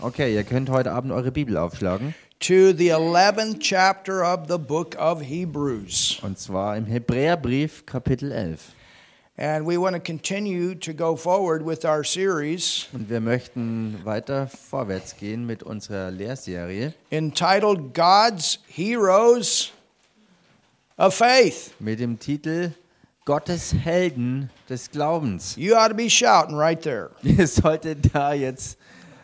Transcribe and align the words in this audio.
Okay, 0.00 0.34
ihr 0.34 0.44
könnt 0.44 0.70
heute 0.70 0.92
Abend 0.92 1.12
eure 1.12 1.30
Bibel 1.30 1.58
aufschlagen. 1.58 2.14
to 2.38 2.72
the 2.72 2.88
11th 2.90 3.58
chapter 3.60 4.22
of 4.24 4.48
the 4.48 4.56
book 4.56 4.96
of 4.98 5.20
Hebrews. 5.20 6.18
Und 6.22 6.38
zwar 6.38 6.78
im 6.78 6.86
Hebräerbrief 6.86 7.84
Kapitel 7.84 8.32
11. 8.32 8.72
And 9.36 9.66
we 9.66 9.78
want 9.78 9.94
to 9.94 10.00
continue 10.00 10.74
to 10.74 10.94
go 10.94 11.16
forward 11.16 11.66
with 11.66 11.84
our 11.84 12.02
series 12.02 12.88
Und 12.94 13.10
wir 13.10 13.20
möchten 13.20 14.00
weiter 14.04 14.48
vorwärts 14.48 15.14
gehen 15.18 15.44
mit 15.44 15.62
unserer 15.62 16.10
Lehrserie 16.10 16.94
entitled 17.10 17.92
God's 17.92 18.58
Heroes 18.68 19.70
of 20.96 21.14
Faith. 21.14 21.72
mit 21.78 22.00
dem 22.00 22.18
Titel 22.18 22.72
Gottes 23.26 23.74
Helden 23.74 24.48
des 24.68 24.90
Glaubens. 24.90 25.56
You 25.56 25.74
ought 25.76 25.88
to 25.90 25.94
be 25.94 26.08
shouting 26.08 26.56
right 26.56 26.80
there. 26.80 27.10
Ihr 27.22 27.46
solltet 27.46 28.14
da 28.14 28.32
jetzt 28.32 28.78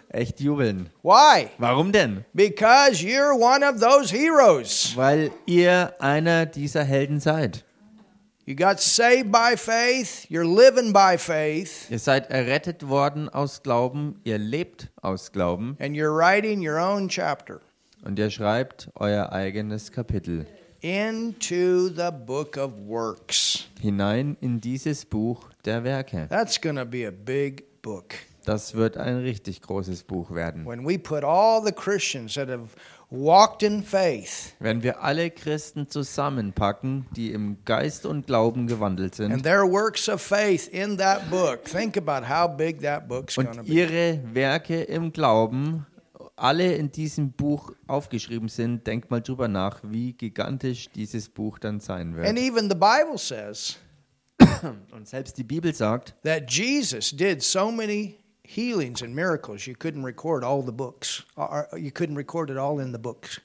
echt 0.08 0.40
jubeln. 0.40 0.88
Why? 1.02 1.48
Warum 1.58 1.92
denn? 1.92 2.24
Because 2.32 3.02
you're 3.02 3.34
one 3.34 3.62
of 3.64 3.80
those 3.80 4.10
heroes. 4.14 4.92
Weil 4.96 5.30
ihr 5.46 5.94
einer 5.98 6.46
dieser 6.46 6.84
Helden 6.84 7.20
seid. 7.20 7.64
You 8.48 8.54
got 8.54 8.80
saved 8.80 9.32
by 9.32 9.56
faith, 9.56 10.26
you're 10.30 10.44
living 10.44 10.92
by 10.92 11.18
faith, 11.18 11.90
Ihr 11.90 11.98
seid 11.98 12.30
errettet 12.30 12.88
worden 12.88 13.28
aus 13.28 13.64
Glauben, 13.64 14.20
ihr 14.22 14.38
lebt 14.38 14.88
aus 15.02 15.32
Glauben 15.32 15.76
and 15.80 15.96
you're 15.96 16.16
writing 16.16 16.60
your 16.64 16.78
own 16.78 17.08
chapter 17.08 17.60
und 18.04 18.20
ihr 18.20 18.30
schreibt 18.30 18.88
euer 18.94 19.32
eigenes 19.32 19.90
Kapitel 19.90 20.46
into 20.80 21.88
the 21.88 22.12
book 22.12 22.56
of 22.56 22.70
works. 22.86 23.64
hinein 23.80 24.36
in 24.40 24.60
dieses 24.60 25.04
Buch 25.04 25.48
der 25.64 25.82
Werke. 25.82 26.28
That's 26.28 26.60
to 26.60 26.84
be 26.84 27.04
a 27.04 27.10
big 27.10 27.64
book. 27.82 28.14
Das 28.46 28.74
wird 28.74 28.96
ein 28.96 29.16
richtig 29.16 29.60
großes 29.60 30.04
Buch 30.04 30.30
werden. 30.32 30.64
When 30.66 30.86
we 30.88 30.98
put 30.98 31.24
all 31.24 31.60
the 31.64 31.72
Christians 31.72 32.34
that 32.34 32.48
have 32.48 32.68
walked 33.10 33.62
in 33.64 33.82
faith 33.82 34.54
Wenn 34.60 34.82
wir 34.84 35.02
alle 35.02 35.30
Christen 35.30 35.88
zusammenpacken, 35.88 37.06
die 37.16 37.32
im 37.32 37.58
Geist 37.64 38.06
und 38.06 38.26
Glauben 38.26 38.68
gewandelt 38.68 39.18
and 39.20 39.32
sind 39.32 39.42
their 39.42 39.62
works 39.62 40.08
of 40.08 40.22
faith 40.22 40.68
in 40.68 40.96
that 40.98 41.28
book, 41.28 41.64
think 41.64 41.96
about 41.96 42.26
how 42.28 42.48
big 42.48 42.80
that 42.82 43.08
book's 43.08 43.34
going 43.34 43.50
to 43.52 43.58
und 43.60 43.66
be. 43.66 43.72
ihre 43.72 44.20
Werke 44.32 44.80
im 44.82 45.12
Glauben 45.12 45.84
alle 46.36 46.74
in 46.74 46.92
diesem 46.92 47.32
Buch 47.32 47.72
aufgeschrieben 47.88 48.48
sind, 48.48 48.86
denkt 48.86 49.10
mal 49.10 49.22
drüber 49.22 49.48
nach, 49.48 49.80
wie 49.82 50.12
gigantisch 50.12 50.88
dieses 50.90 51.28
Buch 51.28 51.58
dann 51.58 51.80
sein 51.80 52.08
And 52.14 52.36
wird. 52.36 52.38
even 52.38 52.68
the 52.70 52.76
Bible 52.76 53.16
says 53.18 53.76
Und 54.92 55.08
selbst 55.08 55.36
die 55.38 55.44
Bibel 55.44 55.74
sagt, 55.74 56.14
that 56.24 56.48
Jesus 56.50 57.10
did 57.10 57.42
so 57.42 57.72
many 57.72 58.18
healings 58.46 59.02
and 59.02 59.14
miracles, 59.14 59.66
you 59.66 59.74
couldn't 59.74 60.04
record 60.04 60.44
all 60.44 60.62
the 60.64 60.72
books. 60.72 61.24
You 61.76 61.90
couldn't 61.90 62.16
record 62.16 62.50
it 62.50 62.56
all 62.56 62.80
in 62.80 62.92
the 62.92 62.98
books. 62.98 63.40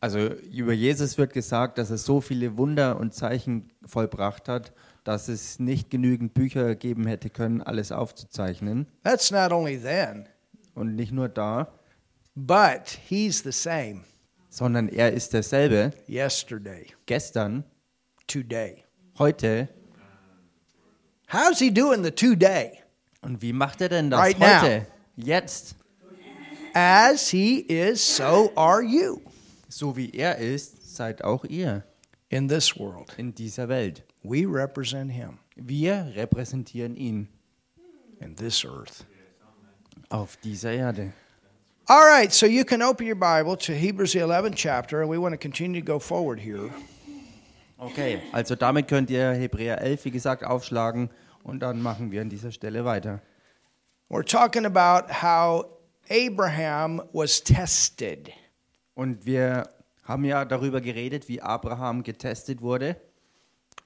also 0.00 0.18
über 0.50 0.72
Jesus 0.72 1.16
wird 1.16 1.32
gesagt, 1.32 1.78
dass 1.78 1.90
er 1.90 1.98
so 1.98 2.20
viele 2.20 2.56
Wunder 2.56 2.98
und 2.98 3.14
Zeichen 3.14 3.70
vollbracht 3.86 4.48
hat, 4.48 4.72
dass 5.04 5.28
es 5.28 5.60
nicht 5.60 5.90
genügend 5.90 6.34
Bücher 6.34 6.74
geben 6.74 7.06
hätte 7.06 7.30
können, 7.30 7.62
alles 7.62 7.92
aufzuzeichnen. 7.92 8.86
That's 9.04 9.30
not 9.30 9.52
only 9.52 9.78
then, 9.80 10.26
Und 10.74 10.96
nicht 10.96 11.12
nur 11.12 11.28
da, 11.28 11.68
but 12.34 12.98
he's 13.08 13.42
the 13.42 13.52
same 13.52 14.02
sondern 14.48 14.88
er 14.88 15.12
ist 15.12 15.32
derselbe 15.32 15.92
yesterday, 16.08 16.86
gestern, 17.06 17.64
today. 18.26 18.84
heute. 19.18 19.68
How's 21.32 21.58
he 21.60 21.70
doing 21.72 22.02
the 22.04 22.10
today? 22.10 22.81
Und 23.22 23.40
wie 23.42 23.52
macht 23.52 23.80
er 23.80 23.88
denn 23.88 24.10
das 24.10 24.20
Right 24.20 24.38
heute? 24.38 24.86
Jetzt. 25.16 25.76
As 26.74 27.28
he 27.28 27.60
is, 27.60 28.16
so 28.16 28.50
are 28.56 28.82
you 28.82 29.20
So 29.68 29.96
wie 29.96 30.10
er 30.10 30.38
ist, 30.38 30.96
seid 30.96 31.22
auch 31.22 31.44
ihr 31.44 31.84
in 32.30 32.48
this 32.48 32.76
world. 32.78 33.12
in 33.18 33.34
dieser 33.34 33.68
Welt. 33.68 34.02
We 34.22 34.44
represent 34.46 35.12
him 35.12 35.38
Wir 35.56 36.12
repräsentieren 36.14 36.96
ihn 36.96 37.28
in 38.20 38.34
this 38.36 38.64
earth. 38.64 39.04
auf 40.08 40.36
dieser 40.38 40.72
Erde. 40.72 41.12
All 41.86 42.04
right, 42.06 42.32
so 42.32 42.46
you 42.46 42.64
can 42.64 42.80
open 42.82 43.06
your 43.06 43.16
Bible 43.16 43.56
to 43.58 43.72
Hebrews, 43.72 44.12
the 44.12 44.20
11th 44.20 44.54
chapter, 44.56 45.02
and 45.02 45.10
we 45.10 45.18
want 45.20 45.32
to 45.34 45.38
continue 45.38 45.80
to 45.80 45.84
go 45.86 45.98
forward 45.98 46.40
here. 46.40 46.70
Okay, 47.78 48.20
also 48.32 48.54
damit 48.54 48.86
könnt 48.88 49.10
ihr 49.10 49.32
Hebräer 49.32 49.80
11, 49.80 50.04
wie 50.06 50.10
gesagt, 50.12 50.44
aufschlagen 50.44 51.10
und 51.42 51.60
dann 51.60 51.80
machen 51.82 52.10
wir 52.10 52.20
an 52.22 52.28
dieser 52.28 52.52
Stelle 52.52 52.84
weiter. 52.84 53.20
We're 54.08 54.24
talking 54.24 54.66
about 54.66 55.10
how 55.22 55.64
Abraham 56.10 57.02
was 57.12 57.42
tested. 57.42 58.30
Und 58.94 59.24
wir 59.24 59.68
haben 60.04 60.24
ja 60.24 60.44
darüber 60.44 60.80
geredet, 60.80 61.28
wie 61.28 61.40
Abraham 61.40 62.02
getestet 62.02 62.60
wurde. 62.60 62.96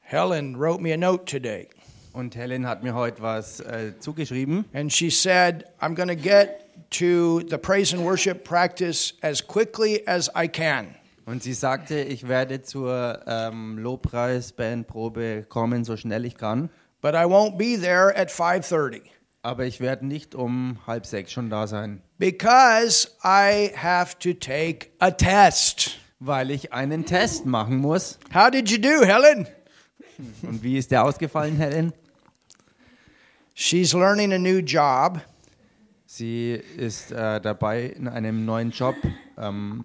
Helen 0.01 0.57
wrote 0.59 0.83
me 0.83 0.93
a 0.93 0.97
note 0.97 1.25
today, 1.25 1.69
Und 2.13 2.35
Helen 2.35 2.67
hat 2.67 2.83
mir 2.83 2.95
heute 2.95 3.21
was 3.23 3.61
äh, 3.61 3.93
zugeschrieben. 4.01 4.65
and 4.73 4.93
she 4.93 5.11
said, 5.11 5.65
I'm 5.81 5.95
going 5.95 6.09
to 6.09 6.17
get 6.17 6.89
to 6.91 7.41
the 7.49 7.59
praise 7.59 7.93
and 7.95 8.05
worship 8.05 8.45
practice 8.45 9.15
as 9.23 9.45
quickly 9.47 10.07
as 10.07 10.31
I 10.35 10.49
can. 10.49 10.95
Und 11.27 11.43
sie 11.43 11.55
sagte, 11.55 12.01
ich 12.01 12.29
werde 12.29 12.63
zur 12.63 13.21
ähm, 13.27 13.79
Lobpreis-Bandprobe 13.79 15.45
kommen, 15.49 15.85
so 15.85 15.97
schnell 15.97 16.25
ich 16.25 16.37
kann. 16.37 16.71
But 17.07 17.15
I 17.15 17.25
won't 17.25 17.57
be 17.57 17.77
there 17.77 18.13
at 18.19 18.33
5:30 18.33 19.01
Aber 19.43 19.65
ich 19.65 19.79
werde 19.79 20.05
nicht 20.05 20.35
um 20.35 20.79
halb 20.89 21.07
sechs 21.07 21.31
schon 21.31 21.51
da 21.51 21.69
sein, 21.69 22.03
because 22.19 23.13
I 23.23 23.71
have 23.77 24.19
to 24.19 24.33
take 24.33 24.89
a 24.99 25.13
test. 25.13 26.01
weil 26.19 26.51
ich 26.51 26.73
einen 26.73 27.05
Test 27.05 27.47
machen 27.47 27.77
muss. 27.77 28.19
How 28.35 28.51
did 28.51 28.69
you 28.69 28.79
do, 28.79 29.05
Helen? 29.05 29.47
Und 30.43 30.65
wie 30.65 30.79
ist 30.79 30.91
der 30.91 31.05
ausgefallen, 31.05 31.55
Helen? 31.59 31.93
She's 33.55 33.93
learning 33.93 34.33
a 34.33 34.39
new 34.39 34.59
job, 34.59 35.21
Sie 36.07 36.55
ist 36.77 37.13
äh, 37.13 37.41
dabei, 37.41 37.85
in 37.85 38.09
einem 38.09 38.45
neuen 38.45 38.73
Job 38.73 38.97
ähm, 39.39 39.85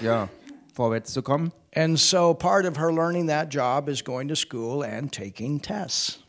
ja, 0.00 0.28
vorwärts 0.72 1.12
zu 1.12 1.22
kommen. 1.22 1.50
and 1.72 1.98
so 1.98 2.32
part 2.32 2.64
of 2.64 2.76
her 2.76 2.92
learning 2.92 3.26
that 3.26 3.48
job 3.50 3.88
is 3.88 4.02
going 4.02 4.28
to 4.28 4.36
school 4.36 4.84
and 4.84 5.10
taking 5.12 5.58
tests. 5.58 6.20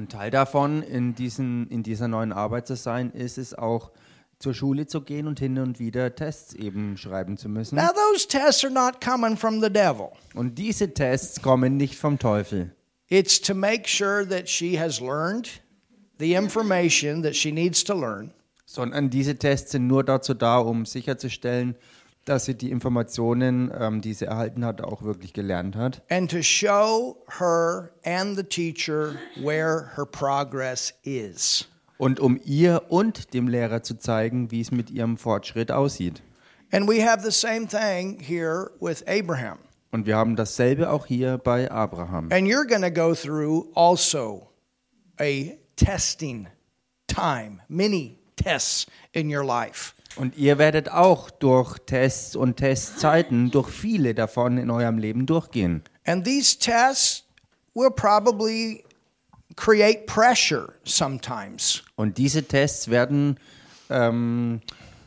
Und 0.00 0.12
Teil 0.12 0.30
davon, 0.30 0.82
in, 0.82 1.14
diesen, 1.14 1.68
in 1.68 1.82
dieser 1.82 2.08
neuen 2.08 2.32
Arbeit 2.32 2.66
zu 2.66 2.74
sein, 2.74 3.10
ist 3.10 3.36
es 3.36 3.52
auch, 3.52 3.90
zur 4.38 4.54
Schule 4.54 4.86
zu 4.86 5.02
gehen 5.02 5.26
und 5.26 5.38
hin 5.38 5.58
und 5.58 5.78
wieder 5.78 6.14
Tests 6.14 6.54
eben 6.54 6.96
schreiben 6.96 7.36
zu 7.36 7.50
müssen. 7.50 7.76
Now 7.76 7.90
those 7.92 8.26
tests 8.26 8.64
are 8.64 8.72
not 8.72 8.98
coming 9.04 9.36
from 9.36 9.60
the 9.60 9.68
devil. 9.70 10.08
Und 10.32 10.56
diese 10.56 10.94
Tests 10.94 11.42
kommen 11.42 11.76
nicht 11.76 11.96
vom 11.96 12.18
Teufel. 12.18 12.74
It's 13.08 13.38
to 13.42 13.54
make 13.54 13.86
sure 13.86 14.26
that 14.26 14.48
she 14.48 14.80
has 14.80 15.00
learned 15.00 15.60
the 16.18 16.32
information 16.32 17.22
that 17.22 17.36
she 17.36 17.52
needs 17.52 17.84
to 17.84 17.92
learn 17.92 18.32
sondern 18.70 19.10
diese 19.10 19.34
Tests 19.34 19.72
sind 19.72 19.88
nur 19.88 20.04
dazu 20.04 20.32
da, 20.32 20.58
um 20.58 20.86
sicherzustellen, 20.86 21.74
dass 22.30 22.44
sie 22.44 22.54
die 22.54 22.70
Informationen, 22.70 23.72
ähm, 23.78 24.00
die 24.00 24.14
sie 24.14 24.26
erhalten 24.26 24.64
hat, 24.64 24.80
auch 24.80 25.02
wirklich 25.02 25.32
gelernt 25.32 25.76
hat 25.76 26.02
and 26.08 26.30
to 26.30 26.42
show 26.42 27.16
her 27.38 27.90
and 28.04 28.36
the 28.36 28.44
teacher 28.44 29.16
where 29.42 29.90
her 29.96 30.06
progress 30.06 30.94
is. 31.02 31.66
und 31.98 32.18
um 32.18 32.40
ihr 32.44 32.84
und 32.88 33.34
dem 33.34 33.48
Lehrer 33.48 33.82
zu 33.82 33.98
zeigen, 33.98 34.50
wie 34.50 34.60
es 34.60 34.70
mit 34.70 34.90
ihrem 34.90 35.18
Fortschritt 35.18 35.70
aussieht. 35.70 36.22
And 36.72 36.88
we 36.88 37.04
have 37.04 37.22
the 37.22 37.32
same 37.32 37.66
thing 37.66 38.18
here 38.20 38.70
with 38.80 39.02
Abraham. 39.06 39.58
Und 39.90 40.06
wir 40.06 40.16
haben 40.16 40.36
dasselbe 40.36 40.90
auch 40.90 41.06
hier 41.06 41.36
bei 41.36 41.70
Abraham. 41.70 42.30
And 42.30 42.46
you're 42.46 42.66
going 42.66 42.82
to 42.82 42.90
go 42.90 43.12
through 43.12 43.66
also 43.74 44.48
a 45.20 45.58
testing 45.76 46.46
time, 47.08 47.60
many 47.68 48.18
tests 48.36 48.86
in 49.12 49.34
your 49.34 49.44
life. 49.44 49.94
Und 50.16 50.36
ihr 50.36 50.58
werdet 50.58 50.90
auch 50.90 51.30
durch 51.30 51.78
Tests 51.86 52.36
und 52.36 52.56
Testzeiten, 52.56 53.50
durch 53.50 53.68
viele 53.68 54.14
davon 54.14 54.58
in 54.58 54.70
eurem 54.70 54.98
Leben 54.98 55.26
durchgehen. 55.26 55.82
And 56.04 56.24
these 56.24 56.58
tests 56.58 57.24
will 57.74 57.90
probably 57.90 58.84
create 59.56 60.06
pressure 60.06 60.74
sometimes. 60.84 61.82
Und 61.96 62.18
diese 62.18 62.42
Tests 62.42 62.90
werden 62.90 63.38
ähm, 63.88 64.60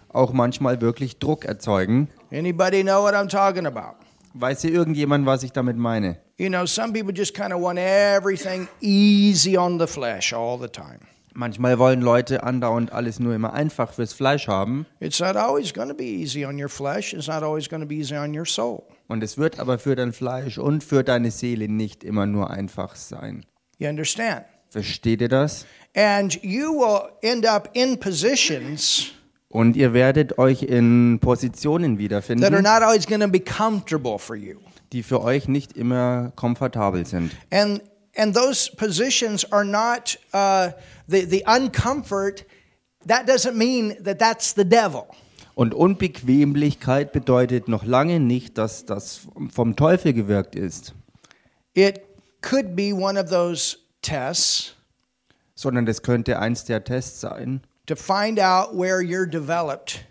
auch 0.09 0.31
manchmal 0.31 0.79
wirklich 0.81 1.19
Druck 1.19 1.45
erzeugen. 1.45 2.09
Anybody 2.31 2.83
know 2.83 3.03
what 3.03 3.13
I'm 3.13 3.29
talking 3.29 3.65
about? 3.65 3.97
Weiß 4.33 4.61
hier 4.61 4.71
irgendjemand, 4.71 5.25
was 5.25 5.43
ich 5.43 5.51
damit 5.51 5.77
meine? 5.77 6.17
You 6.37 6.49
know, 6.49 6.65
some 6.65 6.91
people 6.93 7.13
just 7.13 7.35
kind 7.35 7.53
of 7.53 7.61
want 7.61 7.77
everything 7.77 8.67
easy 8.81 9.55
on 9.55 9.79
the 9.79 9.85
flesh 9.85 10.33
all 10.33 10.59
the 10.59 10.67
time. 10.67 10.99
Manchmal 11.35 11.79
wollen 11.79 12.01
Leute 12.01 12.43
andauernd 12.43 12.91
alles 12.91 13.19
nur 13.19 13.33
immer 13.33 13.53
einfach 13.53 13.91
fürs 13.93 14.13
Fleisch 14.13 14.47
haben. 14.47 14.85
It's 14.99 15.19
not 15.19 15.35
always 15.35 15.73
going 15.73 15.89
to 15.89 15.95
be 15.95 16.03
easy 16.03 16.45
on 16.45 16.61
your 16.61 16.69
flesh. 16.69 17.13
It's 17.13 17.27
not 17.27 17.41
always 17.41 17.67
going 17.67 17.81
to 17.81 17.87
be 17.87 17.95
easy 17.95 18.15
on 18.15 18.37
your 18.37 18.45
soul. 18.45 18.83
Und 19.07 19.23
es 19.23 19.37
wird 19.37 19.59
aber 19.59 19.79
für 19.79 19.95
dein 19.95 20.13
Fleisch 20.13 20.57
und 20.57 20.83
für 20.83 21.03
deine 21.03 21.31
Seele 21.31 21.67
nicht 21.67 22.03
immer 22.03 22.25
nur 22.25 22.51
einfach 22.51 22.95
sein. 22.95 23.45
You 23.77 23.89
understand? 23.89 24.45
Versteht 24.69 25.21
ihr 25.21 25.29
das? 25.29 25.65
And 25.95 26.41
you 26.43 26.73
will 26.73 27.09
end 27.21 27.47
up 27.47 27.69
in 27.73 27.99
positions 27.99 29.11
Und 29.49 29.75
ihr 29.75 29.93
werdet 29.93 30.39
euch 30.39 30.63
in 30.63 31.19
Positionen 31.19 31.95
that 31.95 31.99
are 31.99 32.03
wiederfinden, 32.03 32.63
not 32.63 32.81
always 32.81 33.05
going 33.05 33.21
to 33.21 33.27
be 33.27 33.39
comfortable 33.39 34.17
for 34.17 34.35
you. 34.35 34.57
die 34.91 35.03
für 35.03 35.21
euch 35.21 35.47
nicht 35.47 35.77
immer 35.77 36.31
komfortabel 36.35 37.05
sind. 37.05 37.31
And 37.51 37.81
and 38.15 38.33
those 38.33 38.69
positions 38.69 39.43
are 39.51 39.65
not 39.65 40.15
uh, 40.33 40.71
the 41.07 41.25
the 41.25 41.43
uncomfort. 41.45 42.43
That 43.05 43.27
doesn't 43.27 43.57
mean 43.57 43.97
that 44.03 44.19
that's 44.19 44.53
the 44.53 44.65
devil. 44.65 45.07
Und 45.55 45.73
Unbequemlichkeit 45.73 47.11
bedeutet 47.11 47.67
noch 47.67 47.85
lange 47.85 48.19
nicht, 48.19 48.57
dass 48.57 48.85
das 48.85 49.27
vom 49.49 49.75
Teufel 49.75 50.13
gewirkt 50.13 50.55
ist, 50.55 50.95
It 51.75 52.01
could 52.41 52.75
be 52.75 52.93
one 52.93 53.17
of 53.19 53.29
those 53.29 53.77
tests 54.01 54.73
sondern 55.55 55.85
das 55.85 56.01
könnte 56.01 56.39
eins 56.39 56.65
der 56.65 56.83
Tests 56.83 57.21
sein, 57.21 57.61
to 57.85 57.95
find 57.95 58.39
out 58.39 58.73
where 58.73 59.01
you're 59.01 59.27
developed 59.27 60.05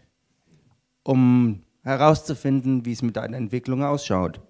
um 1.05 1.63
herauszufinden, 1.83 2.85
wie 2.85 2.93
es 2.93 3.03
mit 3.03 3.17
deiner 3.17 3.37
Entwicklung 3.37 3.83
ausschaut, 3.83 4.41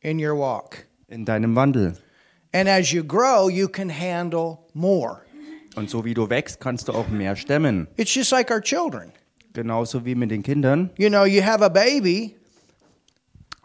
in 0.00 0.18
your 0.24 0.36
walk. 0.36 0.86
in 1.08 1.24
deinem 1.24 1.56
Wandel. 1.56 1.96
And 2.56 2.70
as 2.70 2.90
you 2.90 3.02
grow, 3.02 3.50
you 3.50 3.68
can 3.68 3.90
handle 3.90 4.60
more. 4.72 5.20
Und 5.74 5.90
so 5.90 6.06
wie 6.06 6.14
du 6.14 6.30
wächst, 6.30 6.58
kannst 6.58 6.88
du 6.88 6.92
auch 6.92 7.08
mehr 7.08 7.36
stemmen. 7.36 7.86
It's 7.98 8.14
just 8.14 8.32
like 8.32 8.50
our 8.50 8.62
children. 8.62 9.12
Genauso 9.52 10.06
wie 10.06 10.14
mit 10.14 10.30
den 10.30 10.42
Kindern. 10.42 10.88
You 10.96 11.10
know, 11.10 11.24
you 11.24 11.42
have 11.42 11.62
a 11.62 11.68
baby, 11.68 12.34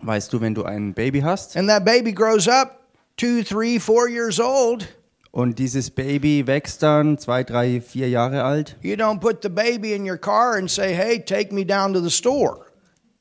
Weißt 0.01 0.33
du, 0.33 0.41
wenn 0.41 0.53
du 0.53 0.63
ein 0.65 0.93
Baby 0.93 1.21
hast 1.21 1.55
and 1.55 1.69
that 1.69 1.85
baby 1.85 2.11
grows 2.11 2.49
up 2.49 2.81
two, 3.15 3.43
three, 3.43 3.79
four 3.79 4.09
years 4.09 4.39
old, 4.41 4.87
und 5.31 5.57
dieses 5.57 5.89
Baby 5.89 6.45
wächst 6.45 6.83
dann 6.83 7.17
zwei, 7.17 7.45
drei, 7.45 7.79
vier 7.79 8.09
Jahre 8.09 8.43
alt, 8.43 8.75
you 8.81 8.95
don't 8.95 9.21
put 9.21 9.41
the 9.41 9.49
baby 9.49 9.93
in 9.93 10.03
your 10.03 10.17
car 10.17 10.57
and 10.57 10.69
say, 10.69 10.93
hey, 10.93 11.17
take 11.17 11.53
me 11.53 11.63
down 11.63 11.93
to 11.93 12.01
the 12.01 12.09
store. 12.09 12.65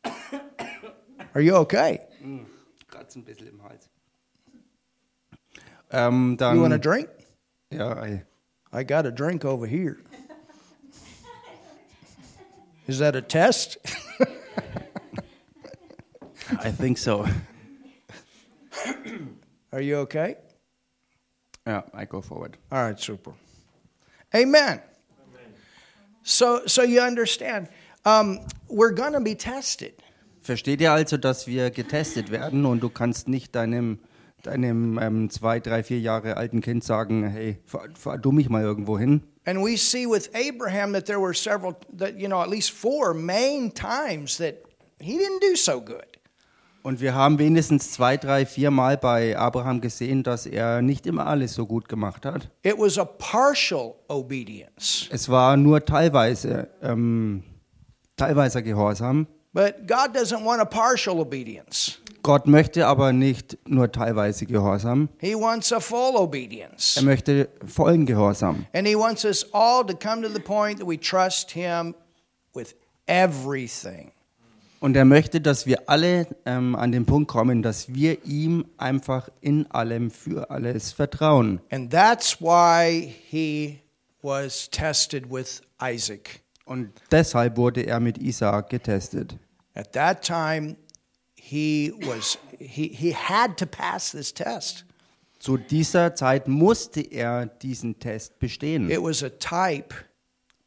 Are 1.34 1.40
you 1.40 1.55
okay? 1.55 2.00
kratzt 2.88 3.17
ein 3.17 3.25
bisschen 3.25 3.49
im 3.49 3.62
Hals. 3.62 3.90
Ähm, 5.93 6.37
You 6.41 6.47
want 6.63 6.73
a 6.73 6.79
dann, 6.79 6.81
drink? 6.81 7.09
ja, 7.73 8.03
I- 8.05 8.23
I 8.73 8.85
got 8.85 9.07
a 9.07 9.11
drink 9.11 9.45
over 9.45 9.67
here. 9.67 9.97
Is 12.87 12.99
that 12.99 13.15
a 13.17 13.21
test? 13.23 13.79
I 16.63 16.71
think 16.73 16.99
so. 16.99 17.27
Are 19.73 19.81
you 19.81 19.97
okay? 19.99 20.37
Ja, 21.67 21.83
I 21.95 22.05
go 22.07 22.21
forward. 22.21 22.57
All 22.73 22.83
right, 22.83 22.99
super. 22.99 23.33
Amen. 24.35 24.81
So, 26.23 26.63
so 26.67 26.83
you 26.83 27.01
understand, 27.01 27.69
um, 28.05 28.41
we're 28.69 28.93
going 28.93 29.13
to 29.13 29.21
be 29.21 29.35
tested. 29.35 29.95
Versteht 30.43 30.81
ihr 30.81 30.93
also, 30.93 31.17
dass 31.17 31.47
wir 31.47 31.71
getestet 31.71 32.31
werden 32.31 32.65
und 32.67 32.81
du 32.81 32.89
kannst 32.89 33.29
nicht 33.29 33.55
deinem, 33.55 33.99
deinem 34.43 34.99
ähm, 35.01 35.31
zwei, 35.31 35.61
drei, 35.61 35.83
vier 35.83 36.01
Jahre 36.01 36.37
alten 36.37 36.61
Kind 36.61 36.85
sagen, 36.85 37.29
hey, 37.29 37.59
fahr, 37.65 37.89
fahr 37.95 38.19
du 38.19 38.33
mich 38.33 38.49
mal 38.49 38.63
irgendwo 38.63 38.99
hin? 38.99 39.23
And 39.47 39.63
we 39.63 39.77
see 39.77 40.07
with 40.07 40.31
Abraham 40.35 40.93
that 40.93 41.07
there 41.07 41.21
were 41.21 41.35
several, 41.35 41.75
that, 41.97 42.19
you 42.19 42.29
know, 42.29 42.41
at 42.41 42.49
least 42.49 42.73
four 42.73 43.15
main 43.15 43.73
times 43.73 44.37
that 44.39 44.57
he 45.01 45.17
didn't 45.17 45.41
do 45.41 45.57
so 45.57 45.81
good. 45.81 46.05
Und 46.83 47.01
wir 47.01 47.15
haben 47.15 47.39
wenigstens 47.39 47.93
zwei, 47.93 48.17
drei, 48.17 48.47
vier 48.47 48.71
Mal 48.71 48.97
bei 48.97 49.37
Abraham 49.37 49.83
gesehen, 49.83 50.23
dass 50.23 50.47
er 50.47 50.81
nicht 50.81 51.07
immer 51.07 51.27
alles 51.27 51.55
so 51.55 51.67
gut 51.67 51.89
gemacht 51.89 52.25
hat. 52.25 52.51
It 52.63 52.79
was 52.79 52.99
a 52.99 53.05
partial 53.05 53.97
obedience. 54.09 55.07
Es 55.11 55.29
war 55.29 55.57
nur 55.59 55.85
teilweise, 55.85 56.71
ähm, 56.83 57.43
teilweiser 58.17 58.63
Gehorsam. 58.63 59.27
But 59.53 59.87
God 59.87 60.15
doesn't 60.15 60.45
want 60.45 60.61
a 60.61 60.65
partial 60.65 61.19
obedience. 61.19 62.00
Gott 62.22 62.46
möchte 62.46 62.87
aber 62.87 63.12
nicht 63.12 63.58
nur 63.67 63.90
teilweise 63.90 64.46
Gehorsam. 64.46 65.08
He 65.19 65.34
wants 65.34 65.72
a 65.72 65.81
full 65.81 66.17
obedience. 66.17 66.96
Er 66.96 67.02
möchte 67.02 67.49
vollen 67.67 68.06
Gehorsam. 68.06 68.67
And 68.72 68.87
he 68.87 68.96
wants 68.96 69.25
us 69.25 69.46
all 69.52 69.84
to 69.87 69.94
come 69.96 70.22
to 70.22 70.32
the 70.32 70.40
point 70.40 70.78
that 70.78 70.88
we 70.88 70.99
trust 70.99 71.50
him 71.50 71.94
with 72.55 72.75
everything. 73.06 74.12
Und 74.81 74.96
er 74.96 75.05
möchte, 75.05 75.43
dass 75.43 75.67
wir 75.67 75.88
alle 75.90 76.26
ähm, 76.46 76.75
an 76.75 76.90
den 76.90 77.05
Punkt 77.05 77.28
kommen, 77.31 77.62
dass 77.62 77.93
wir 77.93 78.25
ihm 78.25 78.64
einfach 78.78 79.28
in 79.43 79.70
allem 79.70 80.11
für 80.11 80.50
alles 80.50 80.93
vertrauen. 80.93 81.61
And 81.70 81.90
that's 81.90 82.40
why 82.40 83.14
he 83.28 83.81
was 84.22 84.70
tested 84.70 85.31
with 85.31 85.61
Isaac. 85.82 86.40
Und 86.64 86.93
deshalb 87.11 87.58
wurde 87.58 87.82
er 87.82 88.00
mit 88.00 88.17
Isaak 88.17 88.70
getestet. 88.70 89.37
At 89.75 89.93
that 89.93 90.22
time, 90.22 90.76
he 91.50 91.93
was 92.06 92.38
he, 92.58 92.88
he 92.88 93.12
had 93.12 93.56
to 93.56 93.67
pass 93.67 94.12
this 94.12 94.32
test. 94.32 94.85
Zu 95.41 95.56
dieser 95.56 96.14
Zeit 96.14 96.47
musste 96.47 97.00
er 97.00 97.47
diesen 97.47 97.99
Test 97.99 98.38
bestehen, 98.38 98.88
It 98.91 99.02
was 99.02 99.23
a 99.23 99.31
type 99.31 99.94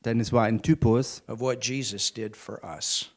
denn 0.03 0.19
es 0.19 0.33
war 0.33 0.44
ein 0.44 0.62
Typus 0.62 1.21
of 1.27 1.39
what 1.39 1.63
Jesus 1.65 2.12
did 2.13 2.35
for 2.35 2.62
us. 2.63 3.09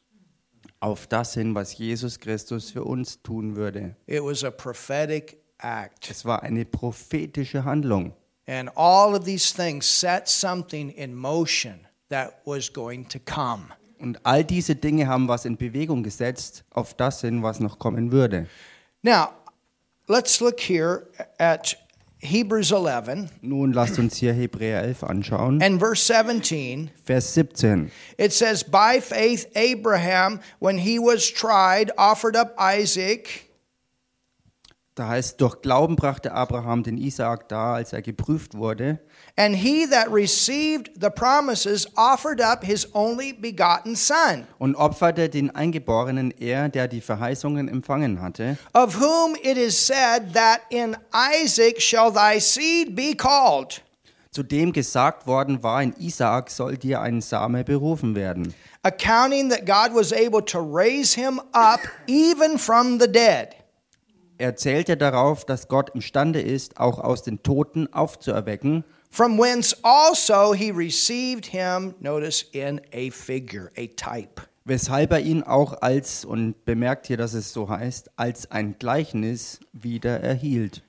auf 0.79 1.07
das 1.07 1.33
hin, 1.33 1.55
was 1.55 1.77
Jesus 1.77 2.19
Christus 2.19 2.71
für 2.71 2.83
uns 2.83 3.21
tun 3.21 3.55
würde. 3.55 3.95
It 4.05 4.23
was 4.23 4.43
a 4.43 4.51
prophetic 4.51 5.37
act. 5.57 6.09
Es 6.09 6.23
war 6.23 6.43
eine 6.43 6.63
prophetische 6.63 7.65
Handlung. 7.65 8.13
And 8.45 8.69
all 8.77 9.13
of 9.13 9.25
these 9.25 9.53
things 9.53 9.85
set 9.85 10.29
something 10.29 10.89
in 10.89 11.13
motion 11.15 11.85
that 12.09 12.41
was 12.45 12.71
going 12.71 13.09
to 13.09 13.19
come. 13.19 13.73
Und 13.99 14.25
all 14.25 14.43
diese 14.43 14.75
Dinge 14.75 15.07
haben 15.07 15.27
was 15.27 15.45
in 15.45 15.57
Bewegung 15.57 16.03
gesetzt 16.03 16.63
auf 16.71 16.93
das 16.93 17.21
hin, 17.21 17.43
was 17.43 17.59
noch 17.59 17.79
kommen 17.79 18.11
würde. 18.11 18.47
Now, 19.01 19.29
let's 20.07 20.39
look 20.39 20.59
here 20.59 21.07
at 21.39 21.77
Hebrews 22.19 22.71
11 22.71 23.29
Nun 23.41 23.73
lasst 23.73 23.99
uns 23.99 24.17
hier 24.17 24.33
Hebräer 24.33 24.81
11 24.81 25.03
anschauen. 25.03 25.61
and 25.61 25.79
verse 25.79 26.01
17. 26.05 26.89
Vers 27.03 27.33
17. 27.35 27.91
It 28.17 28.33
says, 28.33 28.63
By 28.63 28.99
faith, 28.99 29.47
Abraham, 29.55 30.39
when 30.59 30.79
he 30.79 30.97
was 30.99 31.31
tried, 31.31 31.91
offered 31.97 32.35
up 32.35 32.55
Isaac. 32.59 33.46
Da 34.97 35.09
heißt, 35.09 35.39
durch 35.39 35.61
Glauben 35.61 35.95
brachte 35.95 36.31
Abraham 36.31 36.81
den 36.81 36.97
Isaak 36.97 37.47
dar, 37.49 37.75
als 37.75 37.93
er 37.93 38.01
geprüft 38.01 38.57
wurde. 38.57 38.97
And 39.35 39.55
he 39.55 39.85
that 39.85 40.11
received 40.11 40.89
the 40.99 41.11
promises 41.11 41.87
offered 41.95 42.41
up 42.41 42.65
his 42.65 42.95
only 42.95 43.31
begotten 43.31 43.95
son, 43.95 44.47
und 44.57 44.73
opferte 44.75 45.29
den 45.29 45.55
Eingeborenen 45.55 46.31
er, 46.31 46.69
der 46.69 46.87
die 46.87 47.01
Verheißungen 47.01 47.67
empfangen 47.67 48.23
hatte, 48.23 48.57
of 48.73 48.99
whom 48.99 49.35
it 49.43 49.55
is 49.55 49.85
said 49.85 50.33
that 50.33 50.61
in 50.71 50.97
Isaac 51.13 51.79
shall 51.79 52.11
thy 52.11 52.39
seed 52.39 52.95
be 52.95 53.13
called. 53.15 53.83
zu 54.31 54.41
dem 54.41 54.73
gesagt 54.73 55.27
worden 55.27 55.61
war, 55.61 55.83
in 55.83 55.93
Isaak 55.99 56.49
soll 56.49 56.75
dir 56.75 57.01
ein 57.01 57.21
Same 57.21 57.63
berufen 57.63 58.15
werden. 58.15 58.55
Accounting 58.81 59.51
that 59.51 59.67
God 59.67 59.95
was 59.95 60.11
able 60.11 60.43
to 60.43 60.57
raise 60.57 61.15
him 61.15 61.39
up 61.53 61.81
even 62.07 62.57
from 62.57 62.99
the 62.99 63.07
dead. 63.07 63.49
Er 64.37 64.55
zählte 64.55 64.97
darauf, 64.97 65.45
dass 65.45 65.67
Gott 65.67 65.89
imstande 65.95 66.41
ist, 66.41 66.79
auch 66.79 66.99
aus 66.99 67.23
den 67.23 67.41
Toten 67.43 67.91
aufzuerwecken, 67.93 68.83
From 69.09 69.37
whence 69.39 69.73
also 69.83 70.53
he 70.53 70.69
received 70.69 71.45
him, 71.45 71.95
notice, 72.01 72.43
in 72.51 72.81
a 72.93 73.09
figure, 73.09 73.71
a 73.77 73.87
type. 73.95 74.41
weshalb 74.65 75.11
er 75.13 75.21
ihn 75.21 75.43
auch 75.43 75.81
als, 75.81 76.25
und 76.25 76.65
bemerkt 76.65 77.07
hier, 77.07 77.15
dass 77.17 77.33
es 77.33 77.53
so 77.53 77.69
heißt, 77.69 78.11
als 78.17 78.51
ein 78.51 78.75
Gleichnis 78.77 79.61
wieder 79.71 80.19
erhielt. 80.19 80.83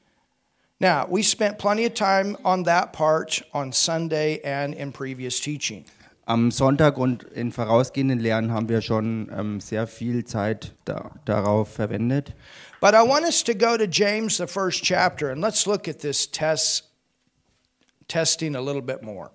Now, 0.81 1.07
we 1.09 1.23
spent 1.23 1.59
plenty 1.59 1.87
of 1.87 1.95
time 1.95 2.37
on 2.45 2.65
that 2.65 2.93
part 2.93 3.45
on 3.53 3.73
Sunday 3.73 4.41
and 4.45 4.75
in 4.75 4.93
previous 4.93 5.41
teaching. 5.41 5.85
Am 6.27 6.51
Sonntag 6.51 6.99
und 6.99 7.23
in 7.23 7.53
vorausgehenden 7.53 8.19
Lehren 8.19 8.53
haben 8.53 8.69
wir 8.69 8.83
schon 8.83 9.31
ähm, 9.35 9.61
sehr 9.61 9.87
viel 9.87 10.25
Zeit 10.25 10.75
da, 10.85 11.13
darauf 11.25 11.73
verwendet. 11.73 12.35
But 12.81 12.95
I 12.95 13.03
want 13.03 13.25
us 13.25 13.43
to 13.45 13.55
go 13.55 13.77
to 13.77 13.89
James, 13.89 14.39
the 14.39 14.47
first 14.47 14.85
chapter, 14.85 15.31
and 15.31 15.41
let's 15.41 15.67
look 15.67 15.89
at 15.89 15.99
this 15.99 16.27
test, 16.29 16.85
testing 18.07 18.55
a 18.55 18.61
little 18.61 18.83
bit 18.83 19.03
more. 19.03 19.33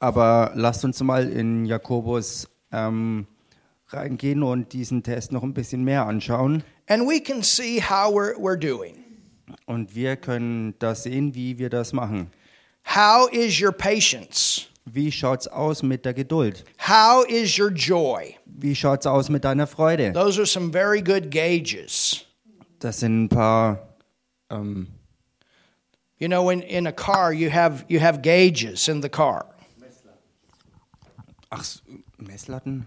Aber 0.00 0.52
lasst 0.54 0.84
uns 0.84 1.00
mal 1.00 1.26
in 1.26 1.64
Jakobus 1.64 2.46
ähm, 2.70 3.26
reingehen 3.88 4.42
und 4.42 4.72
diesen 4.72 5.02
Test 5.02 5.32
noch 5.32 5.42
ein 5.42 5.54
bisschen 5.54 5.84
mehr 5.84 6.06
anschauen. 6.06 6.64
And 6.88 7.06
we 7.08 7.20
can 7.20 7.42
see 7.42 7.80
how 7.80 8.12
we're, 8.12 8.36
we're 8.36 8.58
doing. 8.58 9.04
Und 9.66 9.94
wir 9.94 10.16
können 10.16 10.74
da 10.78 10.94
sehen, 10.94 11.34
wie 11.34 11.58
wir 11.58 11.70
das 11.70 11.92
machen. 11.92 12.30
How 12.84 13.30
is 13.32 13.60
your 13.60 13.72
patience? 13.72 14.68
Wie 14.84 15.12
schaut's 15.12 15.46
aus 15.46 15.82
mit 15.82 16.04
der 16.04 16.12
Geduld? 16.12 16.64
How 16.78 17.24
is 17.26 17.58
your 17.58 17.70
joy? 17.70 18.36
Wie 18.44 18.74
schaut's 18.74 19.06
aus 19.06 19.30
mit 19.30 19.44
deiner 19.44 19.66
Freude? 19.66 20.12
Those 20.12 20.38
are 20.40 20.46
some 20.46 20.72
very 20.72 21.00
good 21.00 21.30
gauges. 21.30 22.26
Das 22.82 22.98
sind 22.98 23.24
ein 23.24 23.28
paar 23.28 23.96
ähm, 24.50 24.88
You 26.18 26.28
know, 26.28 26.50
in, 26.50 26.62
in 26.62 26.86
a 26.86 26.92
car, 26.92 27.32
you 27.32 27.50
have, 27.50 27.84
you 27.88 27.98
have 27.98 28.22
gauges 28.22 28.88
in 28.88 29.02
the 29.02 29.08
car. 29.08 29.46
Ach, 31.50 31.64
Messlatten? 32.18 32.86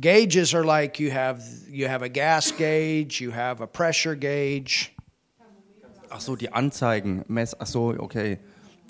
Gauges 0.00 0.52
are 0.52 0.64
like 0.64 0.98
you 0.98 1.12
have, 1.12 1.40
you 1.68 1.86
have 1.86 2.02
a 2.02 2.08
gas 2.08 2.50
gauge, 2.50 3.20
you 3.20 3.30
have 3.30 3.60
a 3.60 3.66
pressure 3.66 4.16
gauge. 4.16 4.90
Ach 6.10 6.20
so, 6.20 6.34
die 6.34 6.52
Anzeigen. 6.52 7.24
Mess, 7.28 7.54
ach 7.60 7.66
so, 7.66 7.90
okay. 7.96 8.38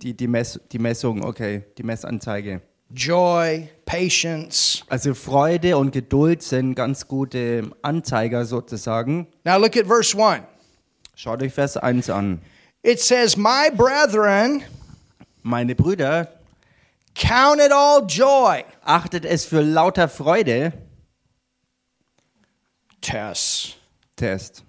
Die, 0.03 0.15
die, 0.15 0.27
Mess, 0.27 0.59
die 0.73 0.79
Messung, 0.79 1.23
okay. 1.23 1.65
Die 1.77 1.83
Messanzeige. 1.83 2.63
Joy, 2.93 3.69
patience. 3.87 4.85
Also 4.89 5.15
Freude 5.15 5.77
und 5.77 5.93
Geduld 5.93 6.43
sind 6.43 6.75
ganz 6.75 7.07
gute 7.07 7.71
Anzeiger 7.83 8.45
sozusagen. 8.45 9.29
Now 9.45 9.59
look 9.59 9.77
at 9.77 9.87
verse 9.87 10.17
1. 10.17 10.43
Schaut 11.15 11.43
euch 11.43 11.53
Vers 11.53 11.77
1 11.77 12.11
an. 12.11 12.41
It 12.83 12.99
says, 13.01 13.37
My 13.37 13.71
brethren, 13.71 14.63
Meine 15.43 15.75
Brüder, 15.75 16.29
count 17.15 17.61
it 17.61 17.73
all 17.73 18.05
joy. 18.07 18.65
achtet 18.83 19.25
es 19.25 19.45
für 19.45 19.61
lauter 19.61 20.09
Freude. 20.09 20.73
Tests, 23.01 23.77
Test. 24.17 24.65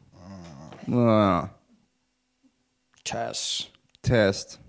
Ah, 0.92 1.50
tests, 3.04 3.68
Test. 4.02 4.60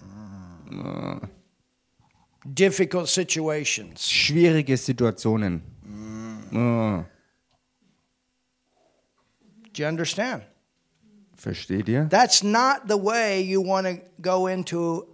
Difficult 2.45 3.09
situations. 3.09 4.09
Schwierige 4.09 4.77
Situationen. 4.77 5.63
Ah, 6.55 7.05
Do 9.73 9.83
you 9.83 9.89
understand? 9.89 10.43
versteht 11.37 11.89
ihr? 11.89 12.07
That's 12.09 12.43
not 12.43 12.83
the 12.89 12.97
way 12.97 13.41
you 13.43 13.61
want 13.61 13.87
to 13.87 13.99
go 14.21 14.47
into 14.47 15.07